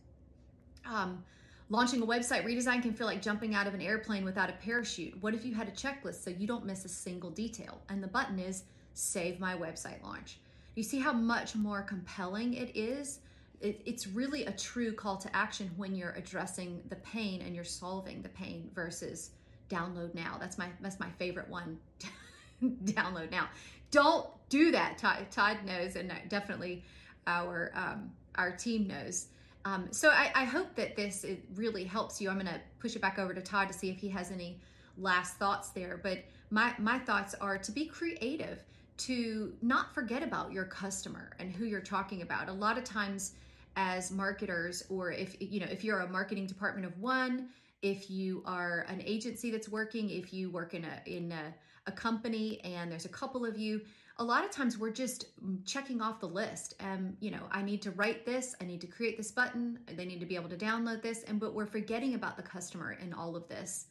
Um, 0.83 1.23
Launching 1.69 2.01
a 2.01 2.05
website 2.05 2.45
redesign 2.45 2.81
can 2.81 2.93
feel 2.93 3.07
like 3.07 3.21
jumping 3.21 3.53
out 3.53 3.67
of 3.67 3.73
an 3.73 3.81
airplane 3.81 4.23
without 4.23 4.49
a 4.49 4.53
parachute. 4.53 5.21
What 5.21 5.33
if 5.33 5.43
you 5.43 5.53
had 5.53 5.67
a 5.67 5.71
checklist 5.71 6.23
so 6.23 6.29
you 6.29 6.47
don't 6.47 6.65
miss 6.65 6.85
a 6.85 6.89
single 6.89 7.29
detail? 7.29 7.81
And 7.89 8.01
the 8.01 8.07
button 8.07 8.39
is 8.39 8.63
Save 8.93 9.39
My 9.39 9.53
Website 9.53 10.01
Launch. 10.01 10.39
You 10.75 10.83
see 10.83 10.99
how 10.99 11.11
much 11.11 11.55
more 11.55 11.81
compelling 11.81 12.53
it 12.53 12.75
is? 12.77 13.19
It, 13.59 13.81
it's 13.85 14.07
really 14.07 14.45
a 14.45 14.51
true 14.51 14.93
call 14.93 15.17
to 15.17 15.35
action 15.35 15.69
when 15.75 15.93
you're 15.93 16.11
addressing 16.11 16.81
the 16.87 16.95
pain 16.97 17.41
and 17.41 17.53
you're 17.53 17.65
solving 17.65 18.21
the 18.21 18.29
pain 18.29 18.69
versus 18.73 19.31
download 19.69 20.13
now. 20.15 20.37
That's 20.39 20.57
my 20.57 20.67
that's 20.79 20.99
my 20.99 21.09
favorite 21.17 21.49
one. 21.49 21.79
download 22.63 23.31
now. 23.31 23.49
Don't 23.91 24.27
do 24.49 24.71
that. 24.71 24.97
Todd, 24.97 25.25
Todd 25.31 25.57
knows, 25.65 25.95
and 25.95 26.13
definitely 26.29 26.83
our 27.25 27.71
um, 27.75 28.11
our 28.35 28.51
team 28.51 28.87
knows 28.87 29.27
um, 29.67 29.87
so 29.91 30.09
I, 30.09 30.31
I, 30.33 30.45
hope 30.45 30.75
that 30.75 30.95
this 30.95 31.25
really 31.55 31.83
helps 31.83 32.21
you. 32.21 32.29
I'm 32.29 32.35
going 32.35 32.47
to 32.47 32.61
push 32.79 32.95
it 32.95 33.01
back 33.01 33.19
over 33.19 33.33
to 33.33 33.41
Todd 33.41 33.67
to 33.67 33.73
see 33.73 33.89
if 33.89 33.97
he 33.97 34.07
has 34.07 34.31
any 34.31 34.61
last 34.97 35.37
thoughts 35.37 35.69
there. 35.69 35.99
But 36.01 36.23
my 36.51 36.73
my 36.77 36.97
thoughts 36.99 37.35
are 37.41 37.57
to 37.57 37.71
be 37.73 37.85
creative, 37.85 38.63
to 38.97 39.53
not 39.61 39.93
forget 39.93 40.23
about 40.23 40.53
your 40.53 40.63
customer 40.63 41.31
and 41.39 41.51
who 41.51 41.65
you're 41.65 41.81
talking 41.81 42.21
about. 42.21 42.47
A 42.47 42.53
lot 42.53 42.77
of 42.77 42.85
times, 42.85 43.33
as 43.75 44.09
marketers, 44.09 44.85
or 44.89 45.11
if 45.11 45.35
you 45.39 45.59
know 45.59 45.67
if 45.69 45.83
you're 45.83 45.99
a 45.99 46.09
marketing 46.09 46.47
department 46.47 46.85
of 46.85 46.97
one, 46.99 47.49
if 47.81 48.09
you 48.09 48.43
are 48.45 48.85
an 48.87 49.01
agency 49.05 49.51
that's 49.51 49.67
working, 49.67 50.09
if 50.09 50.33
you 50.33 50.49
work 50.49 50.75
in 50.75 50.85
a 50.85 51.01
in 51.05 51.33
a, 51.33 51.53
a 51.87 51.91
company 51.91 52.61
and 52.63 52.89
there's 52.89 53.05
a 53.05 53.09
couple 53.09 53.45
of 53.45 53.57
you 53.57 53.81
a 54.19 54.23
lot 54.23 54.43
of 54.43 54.49
times 54.51 54.77
we're 54.77 54.89
just 54.89 55.25
checking 55.65 56.01
off 56.01 56.19
the 56.19 56.27
list. 56.27 56.73
Um, 56.79 57.15
you 57.19 57.29
know, 57.29 57.43
I 57.51 57.61
need 57.61 57.81
to 57.83 57.91
write 57.91 58.25
this, 58.25 58.55
I 58.59 58.65
need 58.65 58.81
to 58.81 58.87
create 58.87 59.15
this 59.17 59.31
button, 59.31 59.79
they 59.95 60.05
need 60.05 60.19
to 60.19 60.25
be 60.25 60.35
able 60.35 60.49
to 60.49 60.57
download 60.57 61.01
this, 61.01 61.23
and 61.23 61.39
but 61.39 61.53
we're 61.53 61.67
forgetting 61.67 62.15
about 62.15 62.35
the 62.35 62.43
customer 62.43 62.93
in 62.93 63.13
all 63.13 63.35
of 63.35 63.47
this. 63.47 63.87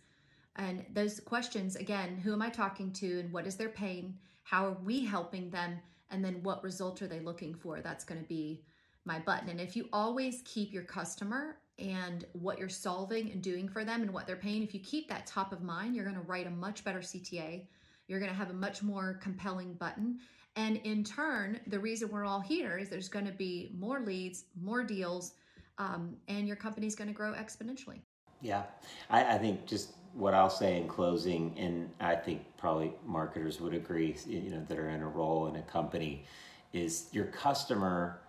And 0.57 0.85
those 0.93 1.20
questions 1.20 1.77
again, 1.77 2.16
who 2.16 2.33
am 2.33 2.43
I 2.43 2.51
talking 2.51 2.93
to 2.95 3.20
and 3.20 3.33
what 3.33 3.47
is 3.47 3.57
their 3.57 3.68
pain? 3.68 4.16
How 4.43 4.66
are 4.66 4.79
we 4.85 5.05
helping 5.05 5.51
them? 5.51 5.79
And 6.11 6.24
then 6.24 6.43
what 6.43 6.64
result 6.64 7.03
are 7.03 7.07
they 7.07 7.20
looking 7.20 7.55
for? 7.55 7.81
That's 7.81 8.05
going 8.05 8.20
to 8.20 8.27
be 8.27 8.62
my 9.05 9.18
button. 9.18 9.49
And 9.49 9.61
if 9.61 9.77
you 9.77 9.89
always 9.93 10.43
keep 10.45 10.72
your 10.72 10.85
customer 10.85 11.59
and 11.79 12.24
what 12.33 12.59
you're 12.59 12.68
solving 12.68 13.31
and 13.31 13.43
doing 13.43 13.68
for 13.68 13.85
them 13.85 14.03
and 14.03 14.12
what 14.12 14.27
they're 14.27 14.37
paying, 14.37 14.62
if 14.62 14.72
you 14.72 14.81
keep 14.81 15.09
that 15.09 15.27
top 15.27 15.53
of 15.53 15.62
mind, 15.62 15.95
you're 15.95 16.05
going 16.05 16.16
to 16.16 16.22
write 16.22 16.47
a 16.47 16.51
much 16.51 16.85
better 16.85 17.01
CTA 17.01 17.66
you're 18.09 18.21
going 18.21 18.31
to 18.31 18.37
have 18.37 18.51
a 18.51 18.55
much 18.55 18.83
more 18.83 19.19
compelling 19.23 19.75
button. 19.75 20.19
And 20.57 20.79
in 20.85 21.05
turn, 21.05 21.61
the 21.67 21.79
reason 21.79 22.09
we're 22.11 22.25
all 22.25 22.41
here 22.41 22.79
is 22.79 22.89
there's 22.89 23.09
going 23.09 23.27
to 23.27 23.33
be 23.33 23.73
more 23.79 24.01
leads, 24.01 24.45
more 24.61 24.83
deals, 24.83 25.33
um, 25.79 26.17
and 26.29 26.47
your 26.47 26.57
company's 26.57 26.95
going 26.95 27.09
to 27.09 27.15
grow 27.15 27.33
exponentially. 27.33 28.01
Yeah, 28.41 28.63
I, 29.11 29.35
I, 29.35 29.39
think 29.39 29.67
just 29.67 29.93
what 30.15 30.35
I'll 30.35 30.51
say 30.51 30.77
in 30.79 30.89
closing, 30.89 31.55
and 31.59 31.91
I 32.01 32.15
think 32.15 32.43
probably 32.57 32.93
marketers 33.05 33.61
would 33.61 33.75
agree, 33.75 34.17
you 34.27 34.51
know, 34.51 34.65
that 34.69 34.79
are 34.79 34.89
in 34.89 35.03
a 35.03 35.09
role 35.09 35.47
in 35.49 35.57
a 35.57 35.63
company, 35.63 36.25
is 36.73 37.09
your 37.13 37.27
customer 37.27 38.21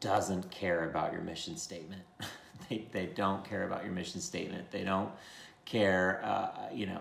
doesn't 0.00 0.50
care 0.50 0.88
about 0.90 1.12
your 1.12 1.22
mission 1.22 1.56
statement. 1.56 2.02
they, 2.68 2.86
they 2.92 3.06
don't 3.06 3.44
care 3.44 3.64
about 3.64 3.84
your 3.84 3.92
mission 3.92 4.20
statement. 4.20 4.70
They 4.70 4.84
don't 4.84 5.10
care, 5.64 6.20
uh, 6.24 6.74
you 6.74 6.86
know, 6.86 7.00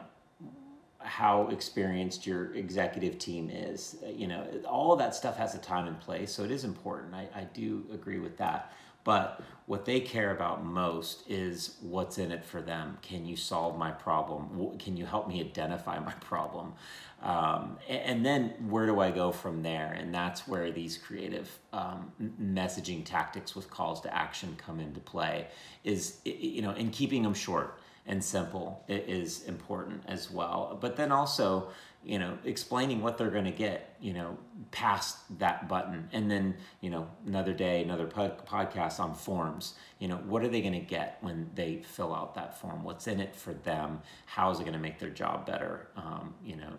how 1.04 1.48
experienced 1.50 2.26
your 2.26 2.54
executive 2.54 3.18
team 3.18 3.50
is. 3.50 3.98
You 4.06 4.28
know, 4.28 4.46
all 4.68 4.94
of 4.94 5.00
that 5.00 5.16
stuff 5.16 5.38
has 5.38 5.56
a 5.56 5.60
time 5.60 5.88
and 5.88 6.00
place, 6.00 6.32
so 6.32 6.44
it 6.44 6.52
is 6.52 6.64
important. 6.64 7.14
I, 7.14 7.28
I 7.36 7.44
do 7.54 7.86
agree 7.94 8.20
with 8.20 8.38
that. 8.38 8.72
But 9.04 9.42
what 9.66 9.86
they 9.86 10.00
care 10.00 10.32
about 10.32 10.64
most 10.64 11.24
is 11.28 11.78
what's 11.82 12.18
in 12.18 12.32
it 12.32 12.46
for 12.46 12.62
them. 12.62 13.00
Can 13.02 13.26
you 13.26 13.36
solve 13.36 13.78
my 13.78 13.90
problem? 13.90 14.78
Can 14.78 14.96
you 14.96 15.06
help 15.06 15.28
me 15.28 15.40
identify 15.40 15.98
my 16.00 16.14
problem? 16.14 16.74
Um, 17.22 17.78
and, 17.88 18.26
then 18.26 18.56
where 18.68 18.88
do 18.88 19.00
I 19.00 19.12
go 19.12 19.32
from 19.32 19.62
there? 19.62 19.96
And 19.98 20.14
that's 20.14 20.48
where 20.48 20.72
these 20.72 20.98
creative 20.98 21.50
um, 21.72 22.12
messaging 22.42 23.06
tactics 23.06 23.56
with 23.56 23.70
calls 23.70 24.02
to 24.02 24.16
action 24.16 24.56
come 24.58 24.80
into 24.80 25.00
play. 25.00 25.48
Is 25.84 26.18
you 26.26 26.64
know, 26.64 26.72
in 26.72 26.90
keeping 26.90 27.22
them 27.22 27.36
short 27.36 27.78
and 28.08 28.24
simple 28.24 28.84
is 28.88 29.44
important 29.44 30.04
as 30.08 30.32
well. 30.32 30.78
But 30.82 30.96
then 30.96 31.12
also, 31.12 31.70
you 32.04 32.18
know, 32.18 32.38
explaining 32.44 33.02
what 33.02 33.18
they're 33.18 33.30
going 33.30 33.46
to 33.46 33.52
get, 33.52 33.96
you 34.02 34.14
know, 34.14 34.38
past 34.72 35.18
that 35.38 35.70
button. 35.70 36.10
And 36.12 36.30
then, 36.30 36.56
you 36.82 36.90
know, 36.90 37.08
another 37.28 37.54
day, 37.54 37.84
another 37.84 38.08
pod- 38.08 38.44
podcast 38.48 39.00
on 39.00 39.14
forms. 39.14 39.76
You 40.00 40.08
know, 40.08 40.16
what 40.16 40.44
are 40.44 40.48
they 40.48 40.62
going 40.62 40.74
to 40.74 40.80
get 40.80 41.20
when 41.22 41.52
they 41.54 41.84
fill 41.84 42.16
out 42.16 42.34
that 42.36 42.60
form? 42.60 42.84
What's 42.84 43.08
in 43.08 43.20
it 43.20 43.36
for 43.36 43.54
them? 43.54 44.02
How 44.26 44.50
is 44.50 44.60
it 44.60 44.64
going 44.64 44.74
to 44.74 44.80
make 44.80 44.98
their 44.98 45.12
job 45.12 45.46
better? 45.46 45.90
Um, 45.96 46.34
you 46.44 46.56
know, 46.56 46.74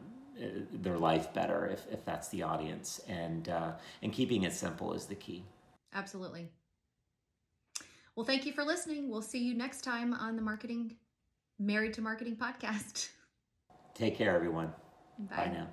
their 0.73 0.99
life 0.99 1.33
better 1.33 1.67
if, 1.67 1.87
if 1.91 2.05
that's 2.05 2.29
the 2.29 2.43
audience. 2.43 3.01
And, 3.09 3.49
uh, 3.49 3.73
and 4.03 4.13
keeping 4.13 4.43
it 4.43 4.53
simple 4.53 4.93
is 4.93 5.07
the 5.07 5.15
key. 5.15 5.45
Absolutely. 5.95 6.49
Well, 8.15 8.27
thank 8.27 8.45
you 8.45 8.53
for 8.53 8.63
listening. 8.63 9.09
We'll 9.09 9.23
see 9.23 9.43
you 9.43 9.55
next 9.55 9.83
time 9.83 10.13
on 10.13 10.37
the 10.37 10.43
Marketing 10.43 10.97
Married 11.59 11.95
2 11.95 12.03
Marketing 12.03 12.37
podcast. 12.37 13.09
Take 13.95 14.17
care, 14.17 14.35
everyone. 14.35 14.73
Bye, 15.19 15.37
Bye 15.37 15.53
now. 15.53 15.69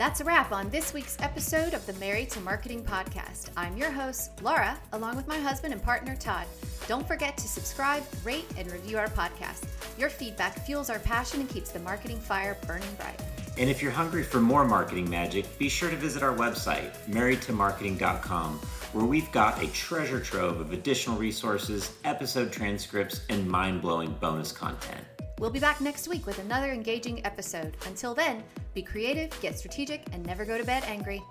That's 0.00 0.22
a 0.22 0.24
wrap 0.24 0.50
on 0.50 0.70
this 0.70 0.94
week's 0.94 1.18
episode 1.20 1.74
of 1.74 1.84
the 1.84 1.92
Married 1.92 2.30
2 2.30 2.40
Marketing 2.40 2.82
podcast. 2.82 3.50
I'm 3.54 3.76
your 3.76 3.90
host, 3.90 4.30
Laura, 4.40 4.78
along 4.94 5.16
with 5.16 5.28
my 5.28 5.36
husband 5.36 5.74
and 5.74 5.82
partner, 5.82 6.16
Todd. 6.16 6.46
Don't 6.88 7.06
forget 7.06 7.36
to 7.36 7.46
subscribe, 7.46 8.02
rate, 8.24 8.46
and 8.56 8.72
review 8.72 8.96
our 8.96 9.08
podcast. 9.08 9.66
Your 9.98 10.08
feedback 10.08 10.64
fuels 10.64 10.88
our 10.88 11.00
passion 11.00 11.40
and 11.40 11.50
keeps 11.50 11.70
the 11.70 11.80
marketing 11.80 12.18
fire 12.18 12.56
burning 12.66 12.88
bright. 12.96 13.20
And 13.58 13.68
if 13.68 13.82
you're 13.82 13.92
hungry 13.92 14.22
for 14.22 14.40
more 14.40 14.64
marketing 14.64 15.10
magic, 15.10 15.58
be 15.58 15.68
sure 15.68 15.90
to 15.90 15.96
visit 15.96 16.22
our 16.22 16.34
website, 16.34 16.96
marriedtomarketing.com, 17.06 18.54
where 18.94 19.04
we've 19.04 19.30
got 19.32 19.62
a 19.62 19.66
treasure 19.72 20.18
trove 20.18 20.60
of 20.60 20.72
additional 20.72 21.18
resources, 21.18 21.92
episode 22.04 22.50
transcripts, 22.50 23.20
and 23.28 23.46
mind 23.46 23.82
blowing 23.82 24.16
bonus 24.18 24.50
content. 24.50 25.04
We'll 25.40 25.48
be 25.48 25.58
back 25.58 25.80
next 25.80 26.06
week 26.06 26.26
with 26.26 26.38
another 26.38 26.70
engaging 26.70 27.24
episode. 27.24 27.74
Until 27.86 28.14
then, 28.14 28.44
be 28.74 28.82
creative, 28.82 29.30
get 29.40 29.58
strategic, 29.58 30.04
and 30.12 30.22
never 30.26 30.44
go 30.44 30.58
to 30.58 30.64
bed 30.64 30.84
angry. 30.86 31.22